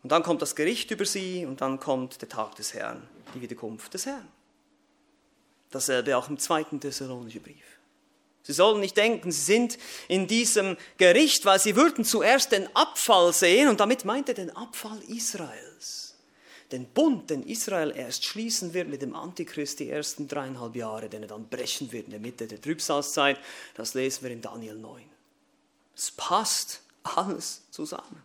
Und 0.01 0.11
dann 0.11 0.23
kommt 0.23 0.41
das 0.41 0.55
Gericht 0.55 0.89
über 0.89 1.05
sie 1.05 1.45
und 1.45 1.61
dann 1.61 1.79
kommt 1.79 2.21
der 2.21 2.29
Tag 2.29 2.55
des 2.55 2.73
Herrn, 2.73 3.07
die 3.35 3.41
Wiederkunft 3.41 3.93
des 3.93 4.07
Herrn. 4.07 4.27
Dasselbe 5.69 6.17
auch 6.17 6.29
im 6.29 6.39
zweiten 6.39 6.79
Thessalonischen 6.79 7.43
Brief. 7.43 7.76
Sie 8.47 8.53
sollen 8.53 8.79
nicht 8.79 8.95
denken, 8.95 9.29
sie 9.29 9.41
sind 9.41 9.77
in 10.07 10.25
diesem 10.25 10.77
Gericht, 10.97 11.43
weil 11.43 11.59
sie 11.59 11.75
würden 11.75 12.05
zuerst 12.05 12.53
den 12.53 12.73
Abfall 12.77 13.33
sehen 13.33 13.67
und 13.67 13.81
damit 13.81 14.05
meint 14.05 14.29
er 14.29 14.35
den 14.35 14.55
Abfall 14.55 15.01
Israels. 15.09 16.15
Den 16.71 16.85
Bund, 16.85 17.29
den 17.29 17.43
Israel 17.43 17.91
erst 17.93 18.23
schließen 18.23 18.73
wird 18.73 18.87
mit 18.87 19.01
dem 19.01 19.17
Antichrist 19.17 19.81
die 19.81 19.89
ersten 19.89 20.29
dreieinhalb 20.29 20.77
Jahre, 20.77 21.09
den 21.09 21.23
er 21.23 21.27
dann 21.27 21.49
brechen 21.49 21.91
wird 21.91 22.05
in 22.05 22.11
der 22.11 22.21
Mitte 22.21 22.47
der 22.47 22.61
Trübsalzeit, 22.61 23.37
das 23.75 23.95
lesen 23.95 24.23
wir 24.23 24.31
in 24.31 24.41
Daniel 24.41 24.75
9. 24.75 25.03
Es 25.93 26.11
passt 26.11 26.83
alles 27.03 27.63
zusammen. 27.69 28.23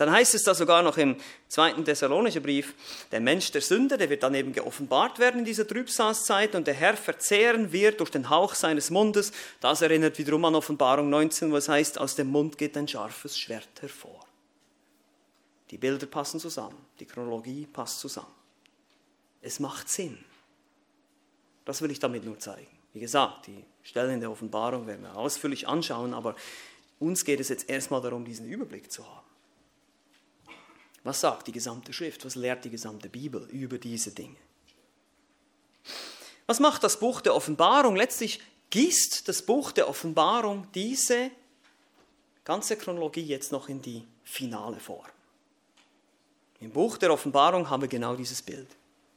Dann 0.00 0.10
heißt 0.10 0.34
es 0.34 0.44
da 0.44 0.54
sogar 0.54 0.82
noch 0.82 0.96
im 0.96 1.14
zweiten 1.46 1.84
Thessalonischen 1.84 2.42
Brief, 2.42 2.74
der 3.12 3.20
Mensch 3.20 3.50
der 3.50 3.60
Sünde, 3.60 3.98
der 3.98 4.08
wird 4.08 4.22
dann 4.22 4.34
eben 4.34 4.54
geoffenbart 4.54 5.18
werden 5.18 5.40
in 5.40 5.44
dieser 5.44 5.68
Trübsalzeit 5.68 6.54
und 6.54 6.66
der 6.66 6.72
Herr 6.72 6.96
verzehren 6.96 7.70
wird 7.70 8.00
durch 8.00 8.08
den 8.08 8.30
Hauch 8.30 8.54
seines 8.54 8.88
Mundes. 8.88 9.30
Das 9.60 9.82
erinnert 9.82 10.16
wiederum 10.16 10.42
an 10.46 10.54
Offenbarung 10.54 11.10
19, 11.10 11.52
was 11.52 11.68
heißt, 11.68 11.98
aus 11.98 12.14
dem 12.14 12.28
Mund 12.28 12.56
geht 12.56 12.78
ein 12.78 12.88
scharfes 12.88 13.38
Schwert 13.38 13.68
hervor. 13.80 14.24
Die 15.70 15.76
Bilder 15.76 16.06
passen 16.06 16.40
zusammen, 16.40 16.78
die 16.98 17.04
Chronologie 17.04 17.66
passt 17.70 18.00
zusammen. 18.00 18.32
Es 19.42 19.60
macht 19.60 19.90
Sinn. 19.90 20.16
Das 21.66 21.82
will 21.82 21.90
ich 21.90 21.98
damit 21.98 22.24
nur 22.24 22.38
zeigen. 22.38 22.74
Wie 22.94 23.00
gesagt, 23.00 23.48
die 23.48 23.62
Stellen 23.82 24.14
in 24.14 24.20
der 24.20 24.30
Offenbarung 24.30 24.86
werden 24.86 25.02
wir 25.02 25.14
ausführlich 25.14 25.68
anschauen, 25.68 26.14
aber 26.14 26.36
uns 26.98 27.22
geht 27.26 27.40
es 27.40 27.50
jetzt 27.50 27.68
erstmal 27.68 28.00
darum, 28.00 28.24
diesen 28.24 28.46
Überblick 28.46 28.90
zu 28.90 29.06
haben. 29.06 29.29
Was 31.02 31.20
sagt 31.20 31.46
die 31.46 31.52
gesamte 31.52 31.92
Schrift? 31.92 32.24
Was 32.24 32.34
lehrt 32.34 32.64
die 32.64 32.70
gesamte 32.70 33.08
Bibel 33.08 33.48
über 33.50 33.78
diese 33.78 34.10
Dinge? 34.12 34.36
Was 36.46 36.60
macht 36.60 36.84
das 36.84 36.98
Buch 36.98 37.20
der 37.20 37.34
Offenbarung? 37.34 37.96
Letztlich 37.96 38.40
gießt 38.70 39.28
das 39.28 39.42
Buch 39.42 39.72
der 39.72 39.88
Offenbarung 39.88 40.66
diese 40.74 41.30
ganze 42.44 42.76
Chronologie 42.76 43.24
jetzt 43.24 43.52
noch 43.52 43.68
in 43.68 43.80
die 43.80 44.06
finale 44.24 44.80
Form. 44.80 45.06
Im 46.60 46.70
Buch 46.70 46.98
der 46.98 47.12
Offenbarung 47.12 47.70
haben 47.70 47.82
wir 47.82 47.88
genau 47.88 48.14
dieses 48.14 48.42
Bild. 48.42 48.68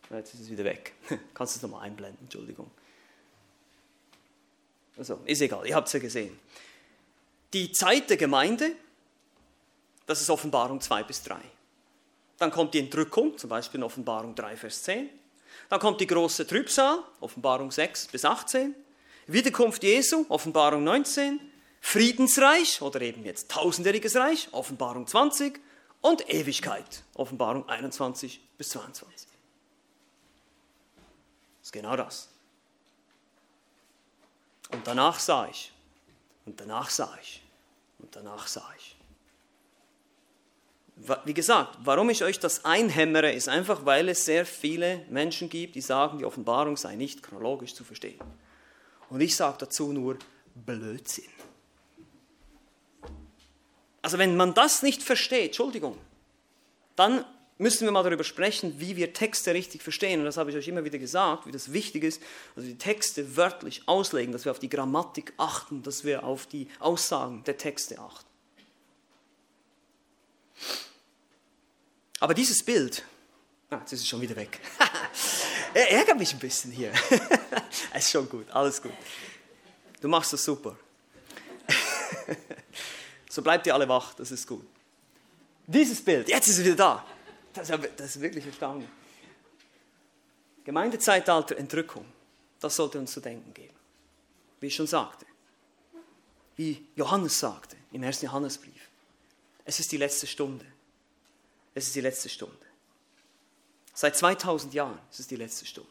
Jetzt 0.10 0.34
ist 0.36 0.42
es 0.42 0.50
wieder 0.50 0.64
weg. 0.64 0.94
Kannst 1.34 1.56
du 1.56 1.58
es 1.58 1.62
nochmal 1.64 1.82
einblenden, 1.86 2.20
Entschuldigung. 2.24 2.70
Also, 4.98 5.20
ist 5.26 5.42
egal, 5.42 5.66
ihr 5.66 5.76
habt 5.76 5.88
es 5.88 5.94
ja 5.94 6.00
gesehen. 6.00 6.40
Die 7.52 7.72
Zeit 7.72 8.10
der 8.10 8.18
Gemeinde, 8.18 8.76
das 10.06 10.22
ist 10.22 10.30
Offenbarung 10.30 10.80
2 10.80 11.04
bis 11.04 11.24
3. 11.24 11.38
Dann 12.44 12.52
kommt 12.52 12.74
die 12.74 12.80
Entrückung, 12.80 13.38
zum 13.38 13.50
Beispiel 13.50 13.80
in 13.80 13.86
Offenbarung 13.86 14.36
3, 14.36 14.58
Vers 14.58 14.84
10. 14.84 15.10
Dann 15.70 15.80
kommt 15.80 16.02
die 16.02 16.08
große 16.08 16.46
Trübsal, 16.46 17.00
Offenbarung 17.22 17.72
6 17.72 18.08
bis 18.08 18.26
18. 18.26 18.76
Wiederkunft 19.28 19.82
Jesu, 19.82 20.26
Offenbarung 20.28 20.84
19. 20.84 21.40
Friedensreich 21.80 22.82
oder 22.82 23.00
eben 23.00 23.24
jetzt 23.24 23.50
tausendjähriges 23.50 24.18
Reich, 24.18 24.50
Offenbarung 24.52 25.08
20. 25.08 25.58
Und 26.02 26.30
Ewigkeit, 26.30 27.04
Offenbarung 27.14 27.70
21 27.70 28.42
bis 28.58 28.72
22. 28.72 29.26
Das 31.62 31.68
ist 31.68 31.72
genau 31.72 31.96
das. 31.96 32.28
Und 34.70 34.86
danach 34.86 35.18
sah 35.18 35.48
ich, 35.48 35.72
und 36.46 36.60
danach 36.60 36.90
sah 36.90 37.18
ich, 37.22 37.42
und 38.00 38.14
danach 38.14 38.48
sah 38.48 38.70
ich. 38.78 38.93
Wie 40.96 41.34
gesagt, 41.34 41.80
warum 41.84 42.10
ich 42.10 42.24
euch 42.24 42.40
das 42.40 42.66
einhämmere, 42.66 43.32
ist 43.32 43.50
einfach, 43.50 43.86
weil 43.86 44.10
es 44.10 44.26
sehr 44.26 44.46
viele 44.46 45.06
Menschen 45.10 45.50
gibt, 45.50 45.76
die 45.76 45.82
sagen, 45.82 46.20
die 46.20 46.26
Offenbarung 46.26 46.78
sei 46.78 46.96
nicht 46.96 47.24
chronologisch 47.24 47.74
zu 47.74 47.84
verstehen. 47.84 48.20
Und 49.10 49.22
ich 49.22 49.36
sage 49.36 49.58
dazu 49.60 49.92
nur 49.92 50.18
Blödsinn. 50.54 51.26
Also 54.02 54.18
wenn 54.18 54.36
man 54.38 54.54
das 54.54 54.84
nicht 54.84 55.02
versteht, 55.02 55.48
Entschuldigung, 55.48 55.98
dann 56.96 57.26
müssen 57.58 57.86
wir 57.86 57.92
mal 57.92 58.04
darüber 58.04 58.24
sprechen, 58.24 58.76
wie 58.80 58.96
wir 58.96 59.14
Texte 59.14 59.54
richtig 59.54 59.82
verstehen. 59.82 60.20
Und 60.20 60.26
das 60.26 60.38
habe 60.38 60.52
ich 60.52 60.56
euch 60.58 60.68
immer 60.68 60.84
wieder 60.84 61.00
gesagt, 61.00 61.48
wie 61.48 61.52
das 61.52 61.74
wichtig 61.74 62.04
ist, 62.04 62.22
dass 62.56 62.66
wir 62.66 62.72
die 62.72 62.78
Texte 62.78 63.36
wörtlich 63.36 63.88
auslegen, 63.88 64.32
dass 64.32 64.46
wir 64.46 64.52
auf 64.52 64.60
die 64.60 64.70
Grammatik 64.70 65.34
achten, 65.38 65.82
dass 65.84 66.04
wir 66.04 66.24
auf 66.24 66.46
die 66.46 66.68
Aussagen 66.80 67.44
der 67.46 67.58
Texte 67.58 68.00
achten. 68.00 68.33
Aber 72.20 72.34
dieses 72.34 72.64
Bild, 72.64 73.04
ah, 73.70 73.78
jetzt 73.80 73.94
ist 73.94 74.02
es 74.02 74.08
schon 74.08 74.22
wieder 74.22 74.36
weg. 74.36 74.60
er 75.74 75.92
ärgert 75.92 76.18
mich 76.18 76.34
ein 76.34 76.40
bisschen 76.40 76.72
hier. 76.72 76.92
ist 77.96 78.12
schon 78.12 78.30
gut, 78.30 78.50
alles 78.52 78.82
gut. 78.82 78.94
Du 80.00 80.08
machst 80.08 80.34
das 80.34 80.44
super. 80.44 80.78
so 83.30 83.42
bleibt 83.42 83.68
ihr 83.68 83.74
alle 83.74 83.88
wach, 83.88 84.14
das 84.14 84.32
ist 84.32 84.48
gut. 84.48 84.66
Dieses 85.66 86.04
Bild, 86.04 86.30
jetzt 86.30 86.48
ist 86.48 86.60
es 86.60 86.66
wieder 86.66 86.76
da. 86.76 87.06
Das 87.54 87.70
ist, 87.70 87.80
das 87.98 88.16
ist 88.16 88.22
wirklich 88.22 88.46
erstaunlich. 88.46 88.90
Gemeindezeitalter 90.64 91.58
Entrückung, 91.58 92.06
das 92.60 92.76
sollte 92.76 93.00
uns 93.00 93.12
zu 93.12 93.20
denken 93.20 93.54
geben. 93.54 93.76
Wie 94.60 94.68
ich 94.68 94.76
schon 94.76 94.88
sagte, 94.88 95.26
wie 96.56 96.88
Johannes 96.96 97.40
sagte 97.40 97.76
im 97.92 98.04
ersten 98.04 98.26
Johannesbrief, 98.26 98.73
es 99.66 99.80
ist 99.80 99.92
die 99.92 99.98
letzte 99.98 100.28
Stunde. 100.28 100.66
Es 101.74 101.88
ist 101.88 101.96
die 101.96 102.02
letzte 102.02 102.30
Stunde. 102.30 102.56
Seit 103.94 104.18
2000 104.18 104.74
Jahren 104.74 105.00
ist 105.12 105.20
es 105.20 105.28
die 105.28 105.36
letzte 105.36 105.66
Stunde. 105.66 105.90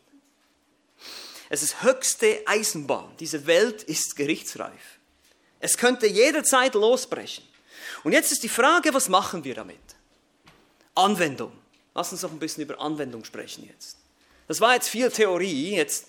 Es 1.49 1.63
ist 1.63 1.83
höchste 1.83 2.43
Eisenbahn. 2.47 3.15
Diese 3.19 3.47
Welt 3.47 3.83
ist 3.83 4.17
gerichtsreif. 4.17 4.99
Es 5.61 5.77
könnte 5.77 6.07
jederzeit 6.07 6.75
losbrechen. 6.75 7.45
Und 8.05 8.13
jetzt 8.13 8.33
ist 8.33 8.43
die 8.43 8.49
Frage, 8.49 8.95
was 8.95 9.09
machen 9.09 9.45
wir 9.45 9.55
damit? 9.55 9.79
Anwendung. 10.95 11.53
Lass 11.95 12.11
uns 12.13 12.23
noch 12.23 12.33
ein 12.33 12.39
bisschen 12.39 12.65
über 12.65 12.81
Anwendung 12.81 13.25
sprechen 13.25 13.69
jetzt. 13.69 13.97
Das 14.49 14.61
war 14.61 14.75
jetzt 14.75 14.89
viel 14.89 15.11
Theorie. 15.11 15.77
Jetzt 15.77 16.07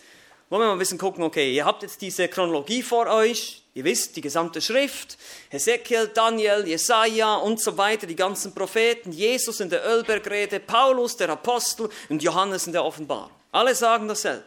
wollen 0.53 0.61
wir 0.61 0.67
mal 0.67 0.73
ein 0.73 0.79
bisschen 0.79 0.99
gucken, 0.99 1.23
okay, 1.23 1.51
ihr 1.51 1.65
habt 1.65 1.81
jetzt 1.81 1.99
diese 1.99 2.27
Chronologie 2.27 2.83
vor 2.83 3.07
euch. 3.07 3.63
Ihr 3.73 3.83
wisst, 3.85 4.15
die 4.15 4.21
gesamte 4.21 4.61
Schrift, 4.61 5.17
Hesekiel, 5.49 6.11
Daniel, 6.13 6.67
Jesaja 6.67 7.37
und 7.37 7.59
so 7.59 7.75
weiter, 7.75 8.05
die 8.05 8.15
ganzen 8.15 8.53
Propheten, 8.53 9.11
Jesus 9.11 9.61
in 9.61 9.71
der 9.71 9.83
Ölbergrede, 9.83 10.59
Paulus, 10.59 11.17
der 11.17 11.31
Apostel 11.31 11.89
und 12.07 12.21
Johannes 12.21 12.67
in 12.67 12.73
der 12.73 12.85
Offenbarung. 12.85 13.31
Alle 13.51 13.73
sagen 13.73 14.07
dasselbe. 14.07 14.43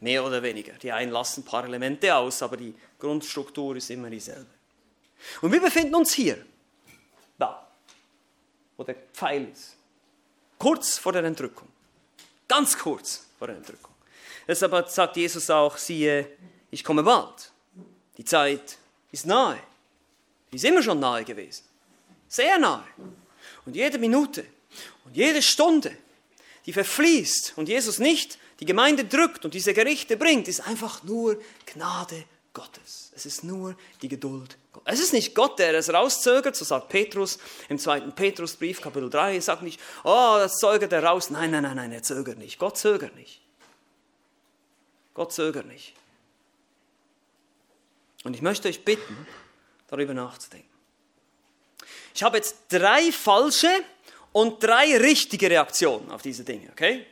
Mehr 0.00 0.22
oder 0.22 0.42
weniger. 0.42 0.74
Die 0.74 0.92
einen 0.92 1.12
lassen 1.12 1.40
ein 1.40 1.44
paar 1.44 1.64
Elemente 1.64 2.14
aus, 2.14 2.42
aber 2.42 2.58
die 2.58 2.74
Grundstruktur 2.98 3.76
ist 3.76 3.88
immer 3.88 4.10
dieselbe. 4.10 4.50
Und 5.40 5.50
wir 5.50 5.62
befinden 5.62 5.94
uns 5.94 6.12
hier, 6.12 6.44
da, 7.38 7.66
wo 8.76 8.84
der 8.84 8.96
Pfeil 9.14 9.48
ist. 9.50 9.76
Kurz 10.58 10.98
vor 10.98 11.14
der 11.14 11.24
Entrückung. 11.24 11.68
Ganz 12.46 12.76
kurz 12.76 13.24
vor 13.38 13.46
der 13.46 13.56
Entrückung. 13.56 13.90
Deshalb 14.50 14.88
sagt 14.88 15.16
Jesus 15.16 15.48
auch, 15.48 15.76
siehe, 15.76 16.26
ich 16.72 16.82
komme 16.82 17.04
bald. 17.04 17.52
Die 18.16 18.24
Zeit 18.24 18.78
ist 19.12 19.24
nahe. 19.24 19.60
Die 20.50 20.56
ist 20.56 20.64
immer 20.64 20.82
schon 20.82 20.98
nahe 20.98 21.22
gewesen. 21.22 21.62
Sehr 22.26 22.58
nahe. 22.58 22.82
Und 23.64 23.76
jede 23.76 23.96
Minute 23.96 24.44
und 25.04 25.16
jede 25.16 25.40
Stunde, 25.40 25.96
die 26.66 26.72
verfließt 26.72 27.52
und 27.54 27.68
Jesus 27.68 28.00
nicht 28.00 28.38
die 28.58 28.64
Gemeinde 28.64 29.04
drückt 29.04 29.44
und 29.44 29.54
diese 29.54 29.72
Gerichte 29.72 30.16
bringt, 30.16 30.48
ist 30.48 30.66
einfach 30.66 31.04
nur 31.04 31.40
Gnade 31.66 32.24
Gottes. 32.52 33.12
Es 33.14 33.26
ist 33.26 33.44
nur 33.44 33.76
die 34.02 34.08
Geduld 34.08 34.58
Gottes. 34.72 34.92
Es 34.92 34.98
ist 34.98 35.12
nicht 35.12 35.36
Gott, 35.36 35.60
der 35.60 35.74
es 35.74 35.92
rauszögert, 35.92 36.56
so 36.56 36.64
sagt 36.64 36.88
Petrus 36.88 37.38
im 37.68 37.78
zweiten 37.78 38.12
Petrusbrief, 38.16 38.80
Kapitel 38.80 39.10
3. 39.10 39.36
Er 39.36 39.42
sagt 39.42 39.62
nicht, 39.62 39.78
oh, 40.02 40.34
das 40.38 40.56
zögert 40.56 40.92
er 40.92 41.04
raus. 41.04 41.30
Nein, 41.30 41.52
nein, 41.52 41.62
nein, 41.62 41.76
nein, 41.76 41.92
er 41.92 42.02
zögert 42.02 42.38
nicht. 42.38 42.58
Gott 42.58 42.76
zögert 42.76 43.14
nicht. 43.14 43.40
Gott 45.20 45.34
zögert 45.34 45.66
nicht. 45.66 45.92
Und 48.24 48.34
ich 48.34 48.40
möchte 48.40 48.68
euch 48.68 48.86
bitten, 48.86 49.26
darüber 49.86 50.14
nachzudenken. 50.14 50.70
Ich 52.14 52.22
habe 52.22 52.38
jetzt 52.38 52.56
drei 52.70 53.12
falsche 53.12 53.68
und 54.32 54.64
drei 54.64 54.96
richtige 54.96 55.50
Reaktionen 55.50 56.10
auf 56.10 56.22
diese 56.22 56.42
Dinge, 56.42 56.70
okay? 56.70 57.04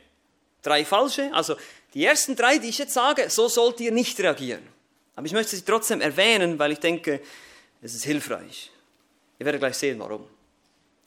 Drei 0.63 0.85
falsche, 0.85 1.31
also 1.35 1.55
die 1.93 2.03
ersten 2.03 2.35
drei, 2.35 2.57
die 2.57 2.69
ich 2.69 2.79
jetzt 2.79 2.95
sage, 2.95 3.29
so 3.29 3.47
sollt 3.47 3.79
ihr 3.79 3.91
nicht 3.91 4.19
reagieren. 4.19 4.67
Aber 5.15 5.27
ich 5.27 5.33
möchte 5.33 5.55
sie 5.55 5.61
trotzdem 5.61 6.01
erwähnen, 6.01 6.57
weil 6.57 6.71
ich 6.71 6.79
denke, 6.79 7.21
es 7.79 7.93
ist 7.93 8.05
hilfreich. 8.05 8.71
Ihr 9.37 9.45
werdet 9.45 9.61
gleich 9.61 9.77
sehen, 9.77 9.99
warum. 9.99 10.27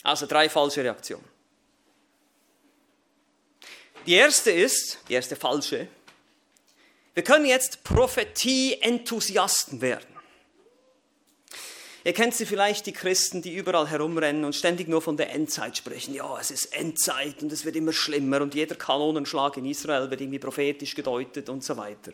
Also 0.05 0.27
drei 0.27 0.49
falsche 0.49 0.85
Reaktionen. 0.85 1.29
Die 4.07 4.15
erste 4.15 4.53
ist, 4.53 5.01
die 5.09 5.15
erste 5.15 5.35
falsche, 5.35 5.89
wir 7.15 7.23
können 7.23 7.45
jetzt 7.45 7.85
Prophetie-Enthusiasten 7.85 9.81
werden. 9.81 10.13
Ihr 12.05 12.15
kennt 12.15 12.35
sie 12.35 12.47
vielleicht, 12.47 12.87
die 12.87 12.93
Christen, 12.93 13.43
die 13.43 13.55
überall 13.55 13.89
herumrennen 13.89 14.45
und 14.45 14.57
ständig 14.57 14.89
nur 14.89 15.01
von 15.03 15.17
der 15.17 15.33
Endzeit 15.33 15.77
sprechen. 15.77 16.15
Ja, 16.15 16.37
es 16.41 16.51
ist 16.51 16.75
Endzeit 16.75 17.43
und 17.43 17.53
es 17.53 17.65
wird 17.65 17.77
immer 17.77 17.93
schlimmer 17.93 18.41
und 18.41 18.57
jeder 18.57 18.75
Kanonenschlag 18.75 19.57
in 19.57 19.67
Israel 19.67 20.11
wird 20.11 20.21
irgendwie 20.21 20.41
prophetisch 20.41 20.97
gedeutet 20.97 21.49
und 21.49 21.63
so 21.63 21.77
weiter. 21.77 22.13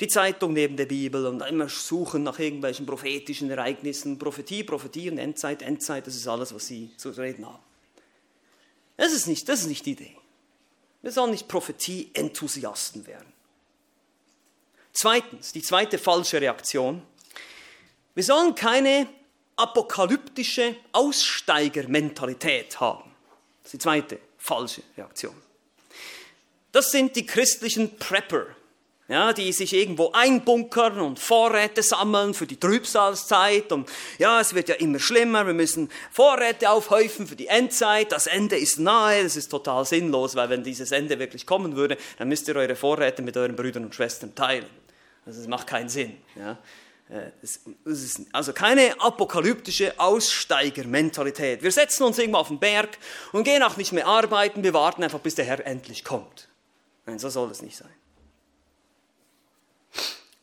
Die 0.00 0.08
Zeitung 0.08 0.52
neben 0.52 0.76
der 0.76 0.86
Bibel 0.86 1.26
und 1.26 1.40
immer 1.40 1.68
suchen 1.70 2.22
nach 2.22 2.38
irgendwelchen 2.38 2.84
prophetischen 2.84 3.50
Ereignissen. 3.50 4.18
Prophetie, 4.18 4.62
Prophetie 4.62 5.10
und 5.10 5.18
Endzeit, 5.18 5.62
Endzeit, 5.62 6.06
das 6.06 6.14
ist 6.14 6.28
alles, 6.28 6.54
was 6.54 6.66
sie 6.66 6.90
zu 6.96 7.10
reden 7.10 7.46
haben. 7.46 7.62
Das 8.98 9.12
ist 9.12 9.26
nicht, 9.26 9.48
das 9.48 9.60
ist 9.60 9.68
nicht 9.68 9.86
die 9.86 9.92
Idee. 9.92 10.16
Wir 11.00 11.12
sollen 11.12 11.30
nicht 11.30 11.48
Prophetie-Enthusiasten 11.48 13.06
werden. 13.06 13.32
Zweitens, 15.00 15.52
die 15.52 15.62
zweite 15.62 15.96
falsche 15.96 16.40
Reaktion. 16.40 17.02
Wir 18.16 18.24
sollen 18.24 18.56
keine 18.56 19.06
apokalyptische 19.54 20.74
Aussteigermentalität 20.90 22.80
haben. 22.80 23.08
Das 23.62 23.66
ist 23.66 23.74
die 23.74 23.78
zweite 23.78 24.18
falsche 24.38 24.82
Reaktion. 24.96 25.36
Das 26.72 26.90
sind 26.90 27.14
die 27.14 27.24
christlichen 27.24 27.96
Prepper, 27.96 28.46
ja, 29.06 29.32
die 29.32 29.52
sich 29.52 29.72
irgendwo 29.72 30.10
einbunkern 30.10 30.98
und 30.98 31.20
Vorräte 31.20 31.84
sammeln 31.84 32.34
für 32.34 32.48
die 32.48 32.58
Trübsalzeit. 32.58 33.70
Und 33.70 33.88
ja, 34.18 34.40
es 34.40 34.52
wird 34.52 34.68
ja 34.68 34.74
immer 34.74 34.98
schlimmer, 34.98 35.46
wir 35.46 35.54
müssen 35.54 35.92
Vorräte 36.10 36.70
aufhäufen 36.70 37.28
für 37.28 37.36
die 37.36 37.46
Endzeit. 37.46 38.10
Das 38.10 38.26
Ende 38.26 38.58
ist 38.58 38.80
nahe, 38.80 39.22
das 39.22 39.36
ist 39.36 39.48
total 39.48 39.84
sinnlos, 39.84 40.34
weil 40.34 40.50
wenn 40.50 40.64
dieses 40.64 40.90
Ende 40.90 41.20
wirklich 41.20 41.46
kommen 41.46 41.76
würde, 41.76 41.96
dann 42.18 42.28
müsst 42.28 42.48
ihr 42.48 42.56
eure 42.56 42.74
Vorräte 42.74 43.22
mit 43.22 43.36
euren 43.36 43.54
Brüdern 43.54 43.84
und 43.84 43.94
Schwestern 43.94 44.34
teilen. 44.34 44.66
Also 45.28 45.42
es 45.42 45.46
macht 45.46 45.66
keinen 45.66 45.90
Sinn. 45.90 46.16
Ja. 46.36 46.56
Äh, 47.10 47.32
es 47.42 47.60
ist 47.84 48.22
also 48.32 48.54
keine 48.54 48.98
apokalyptische 48.98 49.92
Aussteigermentalität. 50.00 51.62
Wir 51.62 51.70
setzen 51.70 52.04
uns 52.04 52.18
irgendwo 52.18 52.38
auf 52.38 52.48
den 52.48 52.58
Berg 52.58 52.96
und 53.32 53.44
gehen 53.44 53.62
auch 53.62 53.76
nicht 53.76 53.92
mehr 53.92 54.06
arbeiten, 54.06 54.62
wir 54.62 54.72
warten 54.72 55.04
einfach, 55.04 55.20
bis 55.20 55.34
der 55.34 55.44
Herr 55.44 55.66
endlich 55.66 56.02
kommt. 56.02 56.48
Nein, 57.04 57.18
so 57.18 57.28
soll 57.28 57.50
es 57.50 57.60
nicht 57.60 57.76
sein. 57.76 57.92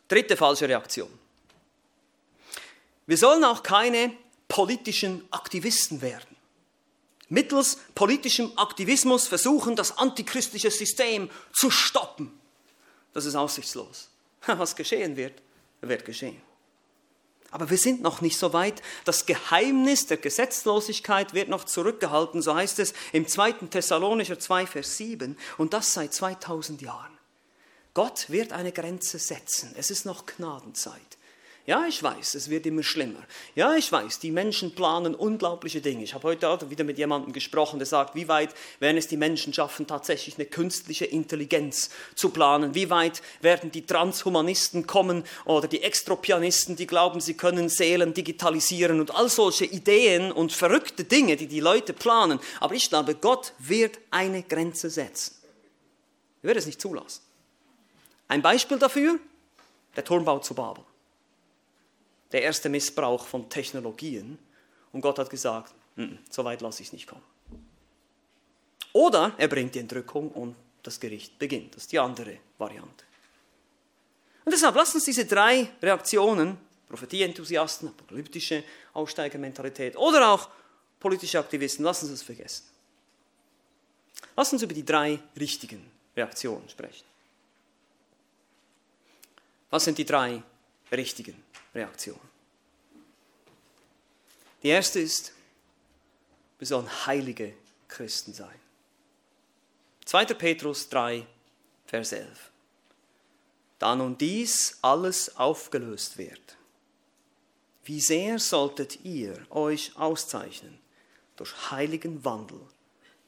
Dritte 0.07 0.37
falsche 0.37 0.69
Reaktion. 0.69 1.09
Wir 3.07 3.17
sollen 3.17 3.43
auch 3.43 3.63
keine 3.63 4.11
politischen 4.47 5.27
Aktivisten 5.31 6.03
werden. 6.03 6.35
Mittels 7.27 7.79
politischem 7.95 8.51
Aktivismus 8.55 9.27
versuchen, 9.27 9.75
das 9.75 9.97
antichristliche 9.97 10.69
System 10.69 11.31
zu 11.53 11.71
stoppen. 11.71 12.39
Das 13.13 13.25
ist 13.25 13.33
aussichtslos. 13.33 14.09
Was 14.57 14.75
geschehen 14.75 15.15
wird, 15.15 15.41
wird 15.81 16.05
geschehen. 16.05 16.41
Aber 17.51 17.69
wir 17.69 17.77
sind 17.77 18.01
noch 18.01 18.19
nicht 18.19 18.37
so 18.37 18.51
weit. 18.51 18.81
Das 19.05 19.25
Geheimnis 19.25 20.07
der 20.07 20.17
Gesetzlosigkeit 20.17 21.33
wird 21.33 21.47
noch 21.47 21.63
zurückgehalten, 21.63 22.41
so 22.41 22.53
heißt 22.53 22.79
es 22.79 22.93
im 23.13 23.27
2. 23.27 23.53
Thessalonicher 23.69 24.37
2, 24.37 24.67
Vers 24.67 24.97
7, 24.97 25.37
und 25.57 25.73
das 25.73 25.93
seit 25.93 26.13
2000 26.13 26.81
Jahren. 26.81 27.17
Gott 27.93 28.29
wird 28.29 28.51
eine 28.51 28.73
Grenze 28.73 29.19
setzen. 29.19 29.73
Es 29.77 29.89
ist 29.89 30.05
noch 30.05 30.25
Gnadenzeit. 30.25 31.17
Ja, 31.67 31.87
ich 31.87 32.03
weiß, 32.03 32.35
es 32.35 32.51
wird 32.51 32.67
immer 32.67 32.83
schlimmer. 32.83 33.23
Ja, 33.55 33.73
ich 33.73 33.91
weiß, 33.91 34.19
die 34.19 34.29
Menschen 34.29 34.75
planen 34.75 35.15
unglaubliche 35.15 35.81
Dinge. 35.81 36.03
Ich 36.03 36.13
habe 36.13 36.27
heute 36.27 36.47
auch 36.47 36.69
wieder 36.69 36.83
mit 36.83 36.99
jemandem 36.99 37.33
gesprochen, 37.33 37.79
der 37.79 37.87
sagt, 37.87 38.13
wie 38.13 38.27
weit 38.27 38.53
werden 38.79 38.97
es 38.97 39.07
die 39.07 39.17
Menschen 39.17 39.51
schaffen, 39.51 39.87
tatsächlich 39.87 40.35
eine 40.35 40.45
künstliche 40.45 41.05
Intelligenz 41.05 41.89
zu 42.13 42.29
planen? 42.29 42.75
Wie 42.75 42.91
weit 42.91 43.23
werden 43.41 43.71
die 43.71 43.83
Transhumanisten 43.83 44.85
kommen 44.85 45.23
oder 45.45 45.67
die 45.67 45.81
Extropianisten, 45.81 46.75
die 46.75 46.85
glauben, 46.85 47.19
sie 47.19 47.33
können 47.33 47.67
Seelen 47.67 48.13
digitalisieren 48.13 48.99
und 48.99 49.15
all 49.15 49.27
solche 49.27 49.65
Ideen 49.65 50.31
und 50.31 50.53
verrückte 50.53 51.03
Dinge, 51.03 51.35
die 51.35 51.47
die 51.47 51.61
Leute 51.61 51.93
planen. 51.93 52.39
Aber 52.59 52.75
ich 52.75 52.89
glaube, 52.89 53.15
Gott 53.15 53.53
wird 53.57 53.97
eine 54.11 54.43
Grenze 54.43 54.91
setzen. 54.91 55.33
Er 56.43 56.49
wird 56.49 56.57
es 56.57 56.67
nicht 56.67 56.79
zulassen. 56.79 57.23
Ein 58.27 58.43
Beispiel 58.43 58.77
dafür, 58.77 59.17
der 59.95 60.03
Turmbau 60.03 60.37
zu 60.37 60.53
Babel 60.53 60.83
der 62.35 62.43
erste 62.43 62.67
Missbrauch 62.67 63.25
von 63.25 63.49
Technologien. 63.49 64.37
Und 64.91 64.99
Gott 64.99 65.17
hat 65.19 65.29
gesagt, 65.29 65.73
so 66.29 66.43
weit 66.43 66.59
lasse 66.59 66.81
ich 66.81 66.89
es 66.89 66.91
nicht 66.91 67.07
kommen. 67.07 67.23
Oder 68.91 69.33
er 69.37 69.47
bringt 69.47 69.73
die 69.73 69.79
Entrückung 69.79 70.31
und 70.31 70.53
das 70.83 70.99
Gericht 70.99 71.39
beginnt. 71.39 71.73
Das 71.75 71.83
ist 71.83 71.93
die 71.93 71.99
andere 71.99 72.39
Variante. 72.57 73.05
Und 74.43 74.51
deshalb 74.51 74.75
lasst 74.75 74.95
uns 74.95 75.05
diese 75.05 75.25
drei 75.25 75.69
Reaktionen, 75.81 76.57
Prophetie-Enthusiasten, 76.89 77.87
apokalyptische 77.87 78.65
Aussteigermentalität 78.91 79.95
oder 79.95 80.29
auch 80.29 80.49
politische 80.99 81.39
Aktivisten, 81.39 81.85
lassen 81.85 82.07
Sie 82.07 82.13
es 82.15 82.21
vergessen. 82.21 82.65
Lass 84.35 84.51
uns 84.51 84.61
über 84.61 84.73
die 84.73 84.83
drei 84.83 85.19
richtigen 85.39 85.89
Reaktionen 86.17 86.67
sprechen. 86.67 87.05
Was 89.69 89.85
sind 89.85 89.97
die 89.97 90.05
drei 90.05 90.43
richtigen 90.91 91.41
Reaktion. 91.73 92.19
Die 94.63 94.69
erste 94.69 94.99
ist, 94.99 95.33
wir 96.57 96.67
sollen 96.67 96.89
heilige 97.05 97.53
Christen 97.87 98.33
sein. 98.33 98.59
2. 100.05 100.25
Petrus 100.25 100.89
3, 100.89 101.25
Vers 101.85 102.11
11. 102.11 102.51
Da 103.79 103.95
nun 103.95 104.17
dies 104.17 104.77
alles 104.81 105.35
aufgelöst 105.35 106.17
wird, 106.17 106.57
wie 107.83 107.99
sehr 107.99 108.39
solltet 108.39 109.03
ihr 109.03 109.45
euch 109.51 109.95
auszeichnen 109.95 110.79
durch 111.35 111.71
heiligen 111.71 112.23
Wandel 112.23 112.61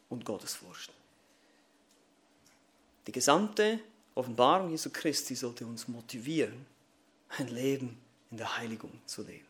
und 0.10 0.26
Gottesfurcht. 0.26 0.91
Die 3.05 3.12
gesamte 3.12 3.80
Offenbarung 4.16 4.72
Jesu 4.72 4.89
Christi 4.91 5.36
sollte 5.36 5.66
uns 5.66 5.88
motivieren, 5.88 6.66
ein 7.38 7.47
Leben 7.47 7.99
in 8.32 8.38
der 8.38 8.57
Heiligung 8.57 8.91
zu 9.05 9.23
leben. 9.23 9.45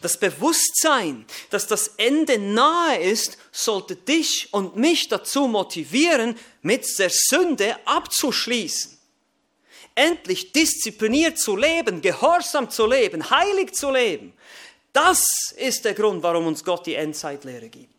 Das 0.00 0.18
Bewusstsein, 0.18 1.26
dass 1.50 1.66
das 1.66 1.88
Ende 1.96 2.38
nahe 2.38 2.98
ist, 3.00 3.36
sollte 3.52 3.96
dich 3.96 4.48
und 4.52 4.76
mich 4.76 5.08
dazu 5.08 5.46
motivieren, 5.46 6.36
mit 6.62 6.86
der 6.98 7.10
Sünde 7.12 7.76
abzuschließen. 7.84 8.96
Endlich 9.94 10.52
diszipliniert 10.52 11.38
zu 11.38 11.56
leben, 11.56 12.00
gehorsam 12.00 12.70
zu 12.70 12.86
leben, 12.86 13.28
heilig 13.28 13.74
zu 13.74 13.90
leben. 13.90 14.32
Das 14.92 15.26
ist 15.56 15.84
der 15.84 15.94
Grund, 15.94 16.22
warum 16.22 16.46
uns 16.46 16.64
Gott 16.64 16.86
die 16.86 16.94
Endzeitlehre 16.94 17.68
gibt. 17.68 17.97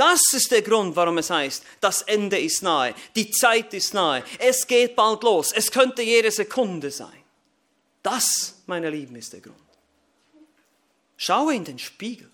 Das 0.00 0.32
ist 0.32 0.50
der 0.50 0.62
Grund, 0.62 0.96
warum 0.96 1.18
es 1.18 1.28
heißt, 1.28 1.62
das 1.78 2.00
Ende 2.00 2.38
ist 2.38 2.62
nahe, 2.62 2.94
die 3.14 3.30
Zeit 3.30 3.74
ist 3.74 3.92
nahe, 3.92 4.24
es 4.38 4.66
geht 4.66 4.96
bald 4.96 5.22
los, 5.22 5.52
es 5.52 5.70
könnte 5.70 6.00
jede 6.00 6.30
Sekunde 6.30 6.90
sein. 6.90 7.22
Das, 8.02 8.62
meine 8.64 8.88
Lieben, 8.88 9.14
ist 9.16 9.34
der 9.34 9.42
Grund. 9.42 9.58
Schaue 11.18 11.54
in 11.54 11.64
den 11.64 11.78
Spiegel. 11.78 12.30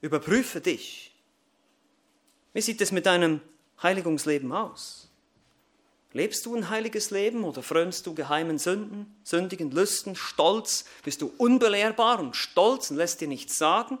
Überprüfe 0.00 0.62
dich. 0.62 1.12
Wie 2.54 2.62
sieht 2.62 2.80
es 2.80 2.92
mit 2.92 3.04
deinem 3.04 3.42
Heiligungsleben 3.82 4.50
aus? 4.50 5.10
Lebst 6.14 6.46
du 6.46 6.56
ein 6.56 6.70
heiliges 6.70 7.10
Leben 7.10 7.44
oder 7.44 7.62
frönst 7.62 8.06
du 8.06 8.14
geheimen 8.14 8.58
Sünden, 8.58 9.14
sündigen 9.22 9.70
Lüsten, 9.70 10.16
Stolz? 10.16 10.86
Bist 11.02 11.20
du 11.20 11.30
unbelehrbar 11.36 12.20
und 12.20 12.36
stolz 12.36 12.90
und 12.90 12.96
lässt 12.96 13.20
dir 13.20 13.28
nichts 13.28 13.58
sagen? 13.58 13.98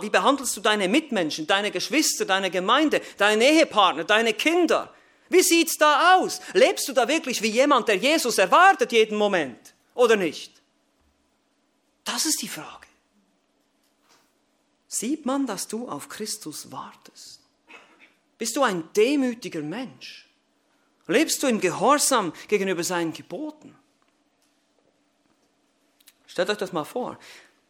Wie 0.00 0.10
behandelst 0.10 0.56
du 0.56 0.60
deine 0.60 0.88
Mitmenschen, 0.88 1.46
deine 1.46 1.70
Geschwister, 1.70 2.24
deine 2.24 2.50
Gemeinde, 2.50 3.00
deine 3.16 3.44
Ehepartner, 3.44 4.04
deine 4.04 4.34
Kinder? 4.34 4.92
Wie 5.28 5.42
sieht's 5.42 5.76
da 5.76 6.16
aus? 6.16 6.40
Lebst 6.54 6.88
du 6.88 6.92
da 6.92 7.06
wirklich 7.06 7.42
wie 7.42 7.48
jemand, 7.48 7.88
der 7.88 7.96
Jesus 7.96 8.38
erwartet 8.38 8.92
jeden 8.92 9.18
Moment 9.18 9.74
oder 9.94 10.16
nicht? 10.16 10.52
Das 12.04 12.24
ist 12.24 12.40
die 12.40 12.48
Frage. 12.48 12.86
Sieht 14.86 15.26
man, 15.26 15.46
dass 15.46 15.68
du 15.68 15.88
auf 15.88 16.08
Christus 16.08 16.72
wartest? 16.72 17.40
Bist 18.38 18.56
du 18.56 18.62
ein 18.62 18.88
demütiger 18.94 19.60
Mensch? 19.60 20.26
Lebst 21.06 21.42
du 21.42 21.46
im 21.46 21.60
Gehorsam 21.60 22.32
gegenüber 22.48 22.84
seinen 22.84 23.12
Geboten? 23.12 23.76
Stellt 26.26 26.50
euch 26.50 26.58
das 26.58 26.72
mal 26.72 26.84
vor. 26.84 27.18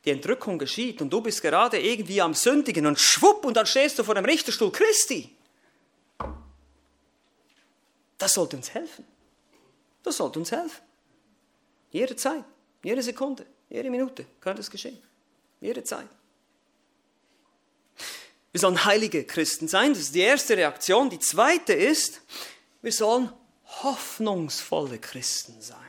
Die 0.08 0.12
Entrückung 0.12 0.58
geschieht 0.58 1.02
und 1.02 1.10
du 1.10 1.20
bist 1.20 1.42
gerade 1.42 1.78
irgendwie 1.78 2.22
am 2.22 2.32
Sündigen 2.32 2.86
und 2.86 2.98
schwupp 2.98 3.44
und 3.44 3.58
dann 3.58 3.66
stehst 3.66 3.98
du 3.98 4.04
vor 4.04 4.14
dem 4.14 4.24
Richterstuhl 4.24 4.72
Christi. 4.72 5.36
Das 8.16 8.32
sollte 8.32 8.56
uns 8.56 8.72
helfen. 8.72 9.04
Das 10.02 10.16
sollte 10.16 10.38
uns 10.38 10.50
helfen. 10.50 10.80
Jede 11.90 12.16
Zeit, 12.16 12.42
jede 12.82 13.02
Sekunde, 13.02 13.44
jede 13.68 13.90
Minute 13.90 14.24
könnte 14.40 14.62
es 14.62 14.70
geschehen. 14.70 14.98
Jede 15.60 15.84
Zeit. 15.84 16.08
Wir 18.50 18.60
sollen 18.60 18.82
heilige 18.86 19.24
Christen 19.24 19.68
sein. 19.68 19.92
Das 19.92 20.00
ist 20.04 20.14
die 20.14 20.20
erste 20.20 20.56
Reaktion. 20.56 21.10
Die 21.10 21.18
zweite 21.18 21.74
ist, 21.74 22.22
wir 22.80 22.92
sollen 22.92 23.30
hoffnungsvolle 23.82 25.00
Christen 25.00 25.60
sein. 25.60 25.87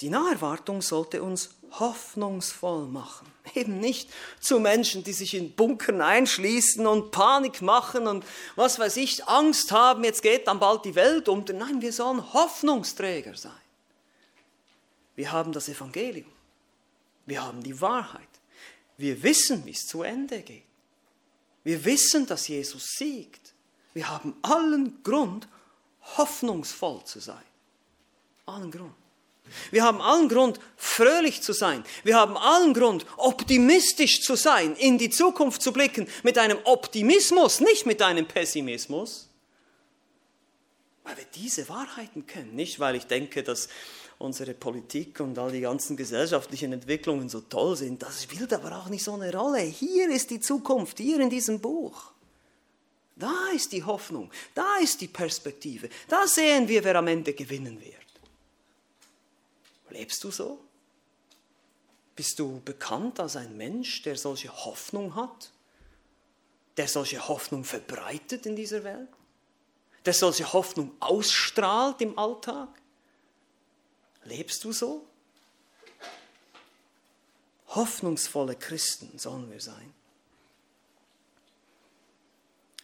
Die 0.00 0.10
Naherwartung 0.10 0.82
sollte 0.82 1.22
uns 1.22 1.50
hoffnungsvoll 1.78 2.86
machen. 2.86 3.26
Eben 3.54 3.78
nicht 3.78 4.10
zu 4.40 4.60
Menschen, 4.60 5.04
die 5.04 5.12
sich 5.12 5.34
in 5.34 5.54
Bunkern 5.54 6.00
einschließen 6.00 6.86
und 6.86 7.10
Panik 7.10 7.62
machen 7.62 8.06
und 8.06 8.24
was 8.56 8.78
weiß 8.78 8.96
ich, 8.96 9.26
Angst 9.26 9.72
haben, 9.72 10.04
jetzt 10.04 10.22
geht 10.22 10.46
dann 10.46 10.60
bald 10.60 10.84
die 10.84 10.94
Welt 10.94 11.28
unter. 11.28 11.52
Nein, 11.52 11.80
wir 11.80 11.92
sollen 11.92 12.32
Hoffnungsträger 12.32 13.36
sein. 13.36 13.52
Wir 15.16 15.30
haben 15.30 15.52
das 15.52 15.68
Evangelium. 15.68 16.30
Wir 17.26 17.42
haben 17.42 17.62
die 17.62 17.80
Wahrheit. 17.80 18.22
Wir 18.96 19.22
wissen, 19.22 19.64
wie 19.64 19.72
es 19.72 19.86
zu 19.86 20.02
Ende 20.02 20.42
geht. 20.42 20.64
Wir 21.62 21.84
wissen, 21.84 22.26
dass 22.26 22.48
Jesus 22.48 22.84
siegt. 22.98 23.54
Wir 23.94 24.08
haben 24.08 24.36
allen 24.42 25.02
Grund, 25.02 25.48
hoffnungsvoll 26.16 27.04
zu 27.04 27.20
sein. 27.20 27.42
Allen 28.46 28.70
Grund. 28.70 28.94
Wir 29.70 29.84
haben 29.84 30.00
allen 30.00 30.28
Grund, 30.28 30.58
fröhlich 30.76 31.42
zu 31.42 31.52
sein. 31.52 31.84
Wir 32.02 32.16
haben 32.16 32.36
allen 32.36 32.74
Grund, 32.74 33.06
optimistisch 33.16 34.22
zu 34.22 34.36
sein, 34.36 34.74
in 34.76 34.98
die 34.98 35.10
Zukunft 35.10 35.62
zu 35.62 35.72
blicken, 35.72 36.08
mit 36.22 36.38
einem 36.38 36.58
Optimismus, 36.64 37.60
nicht 37.60 37.86
mit 37.86 38.02
einem 38.02 38.26
Pessimismus. 38.26 39.28
Weil 41.04 41.18
wir 41.18 41.26
diese 41.34 41.68
Wahrheiten 41.68 42.26
kennen, 42.26 42.56
nicht 42.56 42.80
weil 42.80 42.96
ich 42.96 43.06
denke, 43.06 43.42
dass 43.42 43.68
unsere 44.18 44.54
Politik 44.54 45.20
und 45.20 45.38
all 45.38 45.52
die 45.52 45.60
ganzen 45.60 45.96
gesellschaftlichen 45.96 46.72
Entwicklungen 46.72 47.28
so 47.28 47.40
toll 47.42 47.76
sind. 47.76 48.02
Das 48.02 48.22
spielt 48.22 48.52
aber 48.52 48.78
auch 48.78 48.88
nicht 48.88 49.04
so 49.04 49.12
eine 49.12 49.34
Rolle. 49.34 49.60
Hier 49.60 50.08
ist 50.10 50.30
die 50.30 50.40
Zukunft, 50.40 50.98
hier 50.98 51.20
in 51.20 51.30
diesem 51.30 51.60
Buch. 51.60 52.12
Da 53.16 53.48
ist 53.54 53.72
die 53.72 53.84
Hoffnung, 53.84 54.30
da 54.54 54.76
ist 54.82 55.00
die 55.00 55.08
Perspektive. 55.08 55.88
Da 56.08 56.26
sehen 56.26 56.66
wir, 56.66 56.82
wer 56.82 56.96
am 56.96 57.06
Ende 57.06 57.32
gewinnen 57.32 57.80
wird. 57.80 58.03
Lebst 59.94 60.24
du 60.24 60.30
so? 60.32 60.60
Bist 62.16 62.38
du 62.40 62.60
bekannt 62.64 63.20
als 63.20 63.36
ein 63.36 63.56
Mensch, 63.56 64.02
der 64.02 64.16
solche 64.16 64.52
Hoffnung 64.64 65.14
hat? 65.14 65.52
Der 66.76 66.88
solche 66.88 67.28
Hoffnung 67.28 67.62
verbreitet 67.62 68.44
in 68.46 68.56
dieser 68.56 68.82
Welt? 68.82 69.08
Der 70.04 70.12
solche 70.12 70.52
Hoffnung 70.52 70.90
ausstrahlt 70.98 72.00
im 72.00 72.18
Alltag? 72.18 72.68
Lebst 74.24 74.64
du 74.64 74.72
so? 74.72 75.06
Hoffnungsvolle 77.68 78.56
Christen 78.56 79.16
sollen 79.18 79.50
wir 79.50 79.60
sein. 79.60 79.94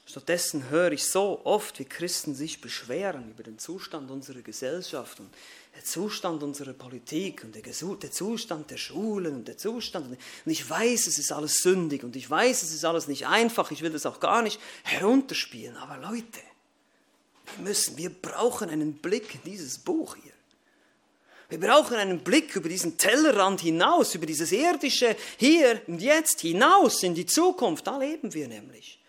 Stattdessen 0.07 0.71
höre 0.71 0.93
ich 0.93 1.05
so 1.07 1.41
oft, 1.45 1.79
wie 1.79 1.85
Christen 1.85 2.35
sich 2.35 2.61
beschweren 2.61 3.31
über 3.31 3.45
den 3.45 3.59
Zustand 3.59 4.11
unserer 4.11 4.43
Gesellschaft 4.43 5.21
und 5.21 5.31
den 5.75 5.85
Zustand 5.85 6.43
unserer 6.43 6.73
Politik 6.73 7.45
und 7.45 7.55
der 7.55 8.11
Zustand 8.11 8.71
der 8.71 8.77
Schulen 8.77 9.35
und 9.35 9.49
der 9.49 9.57
Zustand. 9.57 10.07
Und 10.09 10.19
ich 10.51 10.69
weiß, 10.69 11.07
es 11.07 11.19
ist 11.19 11.33
alles 11.33 11.63
sündig 11.63 12.03
und 12.03 12.17
ich 12.17 12.29
weiß, 12.29 12.63
es 12.63 12.73
ist 12.73 12.85
alles 12.85 13.09
nicht 13.09 13.27
einfach. 13.27 13.71
Ich 13.71 13.83
will 13.83 13.91
das 13.91 14.07
auch 14.07 14.21
gar 14.21 14.43
nicht 14.43 14.61
herunterspielen. 14.83 15.77
Aber 15.77 15.97
Leute, 15.97 16.41
wir 17.57 17.65
müssen, 17.65 17.97
wir 17.97 18.11
brauchen 18.11 18.69
einen 18.69 18.95
Blick 18.95 19.35
in 19.37 19.41
dieses 19.45 19.79
Buch 19.79 20.17
hier. 20.17 20.33
Wir 21.49 21.59
brauchen 21.59 21.97
einen 21.97 22.21
Blick 22.21 22.55
über 22.55 22.69
diesen 22.69 22.97
Tellerrand 22.97 23.61
hinaus, 23.61 24.15
über 24.15 24.25
dieses 24.25 24.53
irdische 24.53 25.17
hier 25.37 25.83
und 25.89 26.01
jetzt 26.01 26.41
hinaus 26.41 27.03
in 27.03 27.15
die 27.15 27.27
Zukunft. 27.27 27.87
Da 27.87 27.99
leben 27.99 28.33
wir 28.33 28.47
nämlich. 28.47 29.01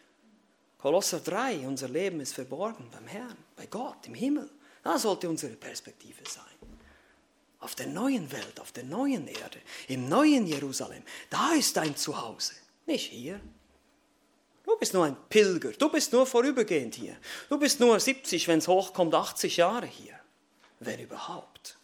Kolosser 0.80 1.20
3, 1.20 1.68
unser 1.68 1.88
Leben 1.88 2.20
ist 2.20 2.34
verborgen 2.34 2.90
beim 2.92 3.06
Herrn, 3.06 3.38
bei 3.56 3.68
Gott 3.68 4.08
im 4.08 4.16
Himmel. 4.16 4.50
Da 4.84 4.98
sollte 4.98 5.30
unsere 5.30 5.54
Perspektive 5.54 6.24
sein. 6.28 6.51
Auf 7.62 7.76
der 7.76 7.88
neuen 7.88 8.32
Welt, 8.32 8.60
auf 8.60 8.72
der 8.72 8.84
neuen 8.84 9.28
Erde, 9.28 9.60
im 9.88 10.10
neuen 10.10 10.46
Jerusalem. 10.48 11.04
Da 11.30 11.54
ist 11.54 11.78
dein 11.78 11.96
Zuhause, 11.96 12.54
nicht 12.86 13.10
hier. 13.10 13.40
Du 14.66 14.78
bist 14.78 14.94
nur 14.94 15.06
ein 15.06 15.16
Pilger, 15.30 15.72
du 15.72 15.90
bist 15.90 16.12
nur 16.12 16.26
vorübergehend 16.26 16.96
hier. 16.96 17.16
Du 17.50 17.58
bist 17.58 17.80
nur 17.80 18.00
70, 18.00 18.48
wenn 18.48 18.60
es 18.60 18.68
hochkommt, 18.68 19.14
80 19.14 19.58
Jahre 19.58 19.86
hier, 19.86 20.20
wenn 20.80 21.00
überhaupt. 21.00 21.78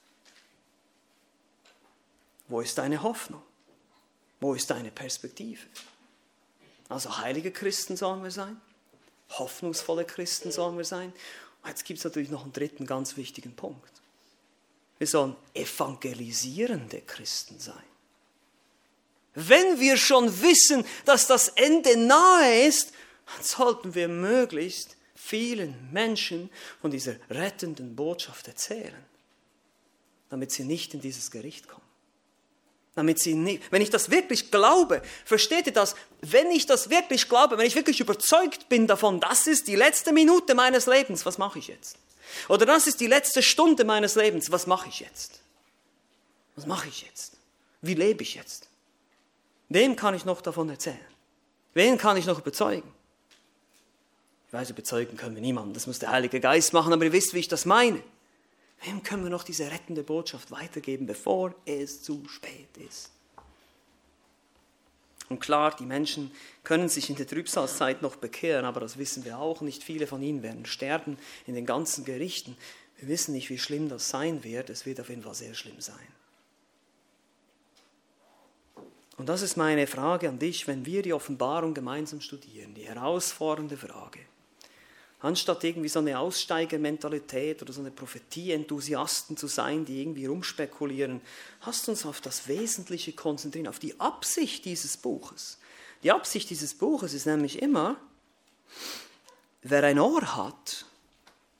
Wo 2.48 2.62
ist 2.62 2.78
deine 2.78 3.04
Hoffnung? 3.04 3.44
Wo 4.40 4.54
ist 4.54 4.70
deine 4.70 4.92
Perspektive? 4.92 5.66
Also 6.90 7.18
heilige 7.18 7.52
Christen 7.52 7.98
sollen 7.98 8.24
wir 8.24 8.32
sein, 8.32 8.60
hoffnungsvolle 9.30 10.06
Christen 10.06 10.52
sollen 10.52 10.78
wir 10.78 10.86
sein. 10.86 11.14
Jetzt 11.66 11.84
gibt 11.86 12.00
es 12.00 12.06
natürlich 12.06 12.30
noch 12.30 12.44
einen 12.44 12.54
dritten 12.54 12.86
ganz 12.86 13.18
wichtigen 13.18 13.56
Punkt. 13.56 13.92
Wir 14.98 15.08
sollen 15.08 15.36
evangelisierende 15.54 17.02
Christen 17.02 17.60
sein. 17.60 17.76
Wenn 19.36 19.80
wir 19.80 19.98
schon 19.98 20.42
wissen, 20.42 20.84
dass 21.06 21.28
das 21.28 21.50
Ende 21.50 21.96
nahe 21.96 22.66
ist, 22.66 22.92
dann 23.28 23.44
sollten 23.44 23.94
wir 23.94 24.08
möglichst 24.08 24.96
vielen 25.16 25.92
Menschen 25.92 26.50
von 26.82 26.90
dieser 26.90 27.16
rettenden 27.30 27.96
Botschaft 27.96 28.48
erzählen, 28.48 29.06
damit 30.30 30.52
sie 30.52 30.64
nicht 30.64 30.94
in 30.94 31.02
dieses 31.02 31.30
Gericht 31.30 31.68
kommen 31.68 31.88
damit 32.98 33.20
sie 33.20 33.36
nicht, 33.36 33.62
wenn 33.72 33.84
ich 33.84 33.92
das 33.92 34.10
wirklich 34.10 34.50
glaube, 34.50 35.04
versteht 35.24 35.68
ihr 35.68 35.74
das? 35.74 35.96
Wenn 36.22 36.50
ich 36.50 36.66
das 36.66 36.90
wirklich 36.90 37.30
glaube, 37.30 37.60
wenn 37.60 37.68
ich 37.68 37.76
wirklich 37.76 38.00
überzeugt 38.00 38.70
bin 38.70 38.88
davon, 38.88 39.20
das 39.20 39.46
ist 39.46 39.68
die 39.68 39.76
letzte 39.76 40.12
Minute 40.12 40.56
meines 40.56 40.88
Lebens, 40.88 41.24
was 41.24 41.38
mache 41.38 41.60
ich 41.60 41.68
jetzt? 41.68 41.96
Oder 42.50 42.66
das 42.66 42.88
ist 42.88 43.00
die 43.00 43.08
letzte 43.08 43.42
Stunde 43.44 43.84
meines 43.84 44.16
Lebens, 44.16 44.52
was 44.52 44.68
mache 44.68 44.90
ich 44.90 45.00
jetzt? 45.00 45.40
Was 46.56 46.66
mache 46.66 46.88
ich 46.88 47.04
jetzt? 47.04 47.38
Wie 47.82 47.94
lebe 47.94 48.24
ich 48.24 48.36
jetzt? 48.36 48.68
Wem 49.70 49.96
kann 49.96 50.16
ich 50.16 50.26
noch 50.26 50.42
davon 50.42 50.70
erzählen? 50.70 50.98
Wen 51.74 51.98
kann 51.98 52.18
ich 52.18 52.26
noch 52.26 52.40
überzeugen? 52.40 52.92
Ich 54.48 54.54
weiß, 54.54 54.70
überzeugen 54.70 55.18
können 55.18 55.36
wir 55.36 55.42
niemanden, 55.42 55.74
das 55.74 55.88
muss 55.88 56.00
der 56.00 56.10
Heilige 56.10 56.40
Geist 56.40 56.74
machen, 56.74 56.94
aber 56.94 57.06
ihr 57.06 57.12
wisst, 57.12 57.34
wie 57.34 57.40
ich 57.40 57.50
das 57.50 57.66
meine. 57.66 58.02
Wem 58.84 59.04
können 59.04 59.24
wir 59.24 59.30
noch 59.30 59.44
diese 59.44 59.70
rettende 59.70 60.04
Botschaft 60.04 60.52
weitergeben, 60.52 61.06
bevor 61.06 61.54
es 61.66 62.02
zu 62.02 62.24
spät 62.30 62.78
ist? 62.78 63.12
Und 65.30 65.40
klar, 65.40 65.76
die 65.76 65.86
Menschen 65.86 66.32
können 66.64 66.88
sich 66.88 67.10
in 67.10 67.16
der 67.16 67.28
Trübsalzeit 67.28 68.02
noch 68.02 68.16
bekehren, 68.16 68.66
aber 68.66 68.80
das 68.80 68.98
wissen 68.98 69.26
wir 69.26 69.40
auch. 69.40 69.62
Nicht 69.62 69.84
viele 69.84 70.08
von 70.08 70.22
ihnen 70.22 70.42
werden 70.42 70.66
sterben 70.66 71.18
in 71.46 71.54
den 71.54 71.66
ganzen 71.66 72.06
Gerichten. 72.06 72.56
Wir 72.98 73.10
wissen 73.10 73.34
nicht, 73.34 73.50
wie 73.50 73.60
schlimm 73.60 73.90
das 73.90 74.10
sein 74.10 74.44
wird. 74.44 74.70
Es 74.70 74.86
wird 74.86 75.00
auf 75.02 75.10
jeden 75.10 75.24
Fall 75.24 75.36
sehr 75.36 75.54
schlimm 75.54 75.82
sein. 75.82 76.08
Und 79.18 79.28
das 79.28 79.42
ist 79.42 79.58
meine 79.58 79.88
Frage 79.88 80.30
an 80.30 80.40
dich, 80.40 80.68
wenn 80.68 80.86
wir 80.86 81.02
die 81.02 81.14
Offenbarung 81.14 81.74
gemeinsam 81.74 82.22
studieren, 82.22 82.74
die 82.76 82.88
herausfordernde 82.88 83.76
Frage. 83.76 84.20
Anstatt 85.20 85.64
irgendwie 85.64 85.90
so 85.90 86.00
eine 86.00 86.20
Aussteigermentalität 86.20 87.62
oder 87.64 87.74
so 87.74 87.82
eine 87.82 87.90
Prophetie-Enthusiasten 87.90 89.36
zu 89.36 89.48
sein, 89.48 89.84
die 89.84 90.02
irgendwie 90.02 90.28
rumspekulieren, 90.28 91.22
hast 91.62 91.90
uns 91.90 92.06
auf 92.06 92.22
das 92.22 92.48
Wesentliche 92.48 93.14
konzentrieren, 93.14 93.68
auf 93.68 93.80
die 93.80 94.00
Absicht 94.00 94.66
dieses 94.66 94.96
Buches. 94.98 95.58
Die 96.04 96.12
Absicht 96.12 96.50
dieses 96.52 96.76
Buches 96.76 97.14
ist 97.14 97.26
nämlich 97.26 97.62
immer, 97.62 97.98
wer 99.64 99.84
ein 99.84 99.98
Ohr 100.00 100.36
hat, 100.36 100.86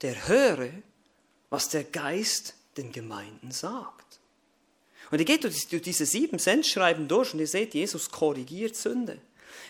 der 0.02 0.28
höre, 0.28 0.70
was 1.50 1.68
der 1.68 1.82
Geist 1.82 2.54
den 2.76 2.92
Gemeinden 2.92 3.50
sagt. 3.50 4.20
Und 5.10 5.18
ihr 5.18 5.24
geht 5.24 5.42
durch 5.44 5.66
diese 5.68 6.06
sieben 6.06 6.38
Sendschreiben 6.38 7.08
durch 7.08 7.32
und 7.32 7.40
ihr 7.40 7.48
seht, 7.48 7.74
Jesus 7.74 8.10
korrigiert 8.10 8.76
Sünde. 8.76 9.18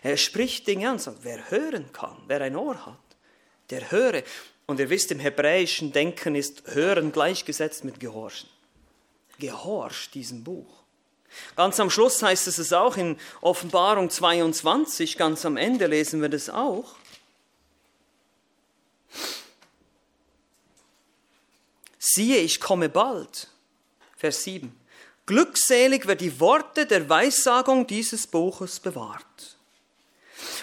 Er 0.02 0.16
spricht 0.16 0.66
Dinge 0.66 0.88
an 0.88 0.94
und 0.94 1.00
sagt, 1.00 1.18
wer 1.22 1.50
hören 1.50 1.92
kann, 1.92 2.16
wer 2.26 2.40
ein 2.42 2.56
Ohr 2.56 2.84
hat, 2.84 2.98
der 3.70 3.90
höre. 3.90 4.22
Und 4.66 4.80
ihr 4.80 4.90
wisst, 4.90 5.10
im 5.10 5.18
hebräischen 5.18 5.92
Denken 5.92 6.34
ist 6.34 6.62
Hören 6.66 7.12
gleichgesetzt 7.12 7.84
mit 7.84 8.00
Gehorchen. 8.00 8.48
Gehorch 9.38 10.10
diesem 10.10 10.44
Buch. 10.44 10.78
Ganz 11.56 11.78
am 11.78 11.90
Schluss 11.90 12.22
heißt 12.22 12.46
es 12.46 12.58
es 12.58 12.72
auch 12.72 12.96
in 12.96 13.18
Offenbarung 13.40 14.10
22, 14.10 15.16
ganz 15.16 15.44
am 15.44 15.56
Ende 15.56 15.86
lesen 15.86 16.22
wir 16.22 16.28
das 16.28 16.48
auch. 16.50 16.96
Siehe, 21.98 22.38
ich 22.38 22.60
komme 22.60 22.88
bald. 22.88 23.48
Vers 24.16 24.44
7. 24.44 24.74
Glückselig, 25.26 26.06
wer 26.06 26.16
die 26.16 26.40
Worte 26.40 26.86
der 26.86 27.08
Weissagung 27.08 27.86
dieses 27.86 28.26
Buches 28.26 28.80
bewahrt. 28.80 29.57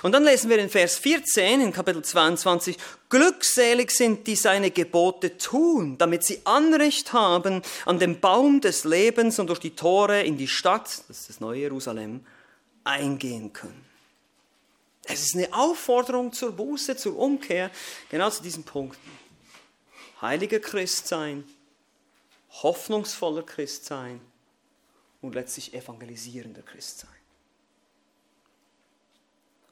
Und 0.03 0.11
dann 0.11 0.23
lesen 0.23 0.49
wir 0.49 0.57
in 0.57 0.69
Vers 0.69 0.97
14 0.97 1.61
in 1.61 1.73
Kapitel 1.73 2.03
22, 2.03 2.77
Glückselig 3.09 3.91
sind, 3.91 4.27
die 4.27 4.35
seine 4.35 4.71
Gebote 4.71 5.37
tun, 5.37 5.97
damit 5.97 6.23
sie 6.23 6.41
Anrecht 6.45 7.13
haben 7.13 7.61
an 7.85 7.99
dem 7.99 8.19
Baum 8.19 8.61
des 8.61 8.83
Lebens 8.83 9.39
und 9.39 9.47
durch 9.47 9.59
die 9.59 9.75
Tore 9.75 10.23
in 10.23 10.37
die 10.37 10.47
Stadt, 10.47 11.03
das 11.07 11.19
ist 11.19 11.29
das 11.29 11.39
neue 11.39 11.61
Jerusalem, 11.61 12.25
eingehen 12.83 13.53
können. 13.53 13.85
Es 15.03 15.21
ist 15.21 15.35
eine 15.35 15.53
Aufforderung 15.53 16.33
zur 16.33 16.51
Buße, 16.51 16.97
zur 16.97 17.17
Umkehr, 17.17 17.69
genau 18.09 18.29
zu 18.29 18.41
diesen 18.41 18.63
Punkten. 18.63 19.11
Heiliger 20.21 20.59
Christ 20.59 21.07
sein, 21.07 21.43
hoffnungsvoller 22.63 23.43
Christ 23.43 23.85
sein 23.85 24.19
und 25.21 25.35
letztlich 25.35 25.73
evangelisierender 25.73 26.63
Christ 26.63 26.99
sein. 26.99 27.14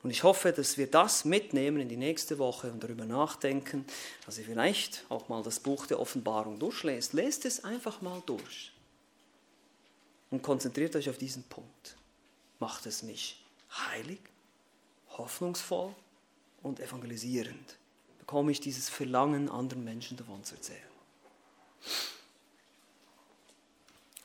Und 0.03 0.09
ich 0.09 0.23
hoffe, 0.23 0.51
dass 0.51 0.77
wir 0.77 0.91
das 0.91 1.23
mitnehmen 1.23 1.79
in 1.79 1.87
die 1.87 1.97
nächste 1.97 2.37
Woche 2.37 2.69
und 2.71 2.83
darüber 2.83 3.05
nachdenken, 3.05 3.85
dass 4.25 4.37
ihr 4.37 4.43
vielleicht 4.43 5.05
auch 5.07 5.29
mal 5.29 5.41
das 5.41 5.61
Buch 5.61 5.87
der 5.87 5.99
Offenbarung 5.99 6.59
durchlest. 6.59 7.13
Lest 7.13 7.45
es 7.45 7.63
einfach 7.63 8.01
mal 8.01 8.21
durch 8.25 8.73
und 10.29 10.43
konzentriert 10.43 10.95
euch 10.97 11.09
auf 11.09 11.17
diesen 11.17 11.43
Punkt. 11.43 11.95
Macht 12.59 12.85
es 12.85 13.01
mich 13.01 13.41
heilig, 13.71 14.19
hoffnungsvoll 15.17 15.95
und 16.63 16.81
evangelisierend? 16.81 17.77
Bekomme 18.19 18.51
ich 18.51 18.59
dieses 18.59 18.89
Verlangen, 18.89 19.49
anderen 19.49 19.85
Menschen 19.85 20.17
davon 20.17 20.43
zu 20.43 20.55
erzählen? 20.55 20.79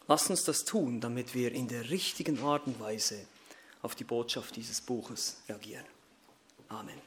Lasst 0.09 0.31
uns 0.31 0.43
das 0.43 0.64
tun, 0.64 1.01
damit 1.01 1.35
wir 1.35 1.53
in 1.53 1.68
der 1.68 1.91
richtigen 1.91 2.41
Art 2.41 2.66
und 2.66 2.81
Weise 2.81 3.26
auf 3.83 3.95
die 3.95 4.05
Botschaft 4.05 4.57
dieses 4.57 4.81
Buches 4.81 5.43
reagieren. 5.49 5.85
Amen. 6.68 7.01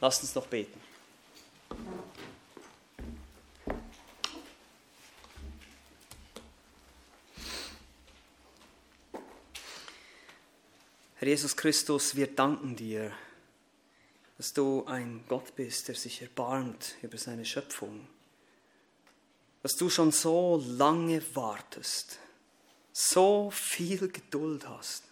Lasst 0.00 0.22
uns 0.22 0.34
noch 0.34 0.46
beten. 0.46 0.80
Herr 11.18 11.28
Jesus 11.28 11.56
Christus, 11.56 12.14
wir 12.14 12.26
danken 12.26 12.76
dir, 12.76 13.10
dass 14.36 14.52
du 14.52 14.84
ein 14.84 15.24
Gott 15.28 15.56
bist, 15.56 15.88
der 15.88 15.94
sich 15.94 16.20
erbarmt 16.20 16.94
über 17.00 17.16
seine 17.16 17.46
Schöpfung, 17.46 18.06
dass 19.62 19.76
du 19.76 19.88
schon 19.88 20.12
so 20.12 20.62
lange 20.66 21.22
wartest 21.34 22.18
so 22.98 23.50
viel 23.50 24.08
Geduld 24.08 24.66
hast 24.66 25.02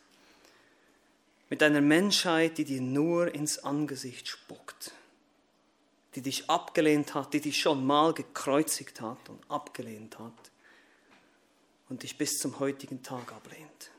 mit 1.50 1.62
einer 1.62 1.82
Menschheit, 1.82 2.56
die 2.56 2.64
dir 2.64 2.80
nur 2.80 3.34
ins 3.34 3.58
Angesicht 3.58 4.26
spuckt, 4.26 4.92
die 6.14 6.22
dich 6.22 6.48
abgelehnt 6.48 7.12
hat, 7.12 7.34
die 7.34 7.42
dich 7.42 7.60
schon 7.60 7.86
mal 7.86 8.14
gekreuzigt 8.14 9.02
hat 9.02 9.28
und 9.28 9.38
abgelehnt 9.50 10.18
hat 10.18 10.32
und 11.90 12.02
dich 12.02 12.16
bis 12.16 12.38
zum 12.38 12.58
heutigen 12.58 13.02
Tag 13.02 13.30
ablehnt. 13.32 13.90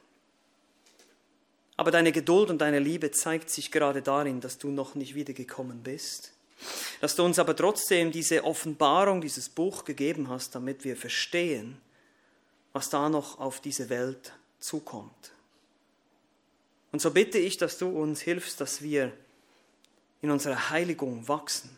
Aber 1.78 1.92
deine 1.92 2.12
Geduld 2.12 2.50
und 2.50 2.58
deine 2.60 2.80
Liebe 2.80 3.12
zeigt 3.12 3.52
sich 3.52 3.72
gerade 3.72 4.02
darin, 4.02 4.42
dass 4.42 4.58
du 4.58 4.70
noch 4.70 4.96
nicht 4.96 5.14
wiedergekommen 5.14 5.84
bist, 5.84 6.34
dass 7.02 7.16
du 7.16 7.24
uns 7.24 7.38
aber 7.38 7.56
trotzdem 7.56 8.12
diese 8.12 8.46
Offenbarung, 8.46 9.22
dieses 9.22 9.48
Buch 9.48 9.84
gegeben 9.84 10.28
hast, 10.30 10.56
damit 10.56 10.84
wir 10.84 10.98
verstehen, 10.98 11.80
was 12.76 12.90
da 12.90 13.08
noch 13.08 13.40
auf 13.40 13.62
diese 13.62 13.88
Welt 13.88 14.34
zukommt. 14.60 15.32
Und 16.92 17.02
so 17.02 17.10
bitte 17.10 17.38
ich, 17.38 17.56
dass 17.56 17.78
du 17.78 17.88
uns 17.88 18.20
hilfst, 18.20 18.60
dass 18.60 18.82
wir 18.82 19.14
in 20.22 20.30
unserer 20.30 20.72
Heiligung 20.72 21.26
wachsen, 21.30 21.70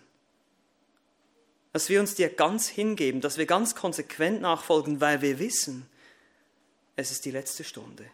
dass 1.72 1.89
wir 1.89 2.00
uns 2.00 2.16
dir 2.16 2.30
ganz 2.30 2.68
hingeben, 2.68 3.22
dass 3.22 3.38
wir 3.38 3.45
ganz 3.45 3.76
konsequent 3.76 4.41
nachfolgen, 4.41 5.00
weil 5.00 5.22
wir 5.22 5.38
wissen, 5.38 5.88
es 6.95 7.12
ist 7.12 7.26
die 7.26 7.32
letzte 7.32 7.64
Stunde. 7.64 8.10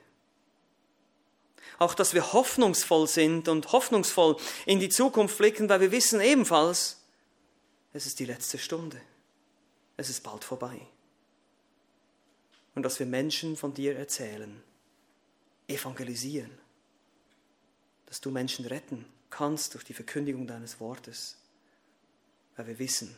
Auch, 1.79 1.93
dass 1.93 2.13
wir 2.13 2.33
hoffnungsvoll 2.33 3.07
sind 3.07 3.47
und 3.47 3.71
hoffnungsvoll 3.71 4.35
in 4.65 4.81
die 4.81 4.89
Zukunft 4.89 5.37
blicken, 5.37 5.69
weil 5.69 5.79
wir 5.79 5.93
wissen 5.93 6.19
ebenfalls, 6.19 6.99
es 7.93 8.05
ist 8.05 8.19
die 8.19 8.25
letzte 8.25 8.57
Stunde. 8.57 8.99
Es 9.95 10.09
ist 10.09 10.21
bald 10.21 10.43
vorbei 10.43 10.85
und 12.75 12.83
dass 12.83 12.99
wir 12.99 13.05
Menschen 13.05 13.55
von 13.55 13.73
dir 13.73 13.95
erzählen, 13.95 14.61
evangelisieren, 15.67 16.51
dass 18.05 18.21
du 18.21 18.31
Menschen 18.31 18.65
retten 18.65 19.05
kannst 19.29 19.73
durch 19.73 19.83
die 19.83 19.93
Verkündigung 19.93 20.47
deines 20.47 20.79
Wortes, 20.79 21.37
weil 22.55 22.67
wir 22.67 22.79
wissen, 22.79 23.15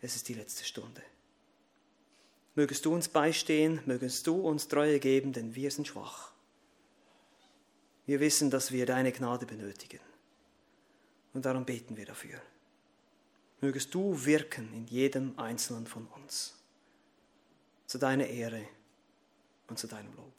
es 0.00 0.16
ist 0.16 0.28
die 0.28 0.34
letzte 0.34 0.64
Stunde. 0.64 1.02
Mögest 2.56 2.84
du 2.84 2.94
uns 2.94 3.08
beistehen, 3.08 3.80
mögest 3.86 4.26
du 4.26 4.40
uns 4.40 4.68
Treue 4.68 5.00
geben, 5.00 5.32
denn 5.32 5.54
wir 5.54 5.70
sind 5.70 5.88
schwach. 5.88 6.32
Wir 8.06 8.20
wissen, 8.20 8.50
dass 8.50 8.70
wir 8.70 8.86
deine 8.86 9.12
Gnade 9.12 9.46
benötigen. 9.46 10.00
Und 11.32 11.46
darum 11.46 11.64
beten 11.64 11.96
wir 11.96 12.06
dafür. 12.06 12.40
Mögest 13.60 13.94
du 13.94 14.24
wirken 14.24 14.72
in 14.72 14.86
jedem 14.86 15.36
Einzelnen 15.38 15.86
von 15.86 16.06
uns 16.06 16.54
zu 17.86 17.98
deiner 17.98 18.26
Ehre 18.26 18.66
und 19.68 19.78
zu 19.78 19.86
deinem 19.86 20.14
Lob. 20.14 20.33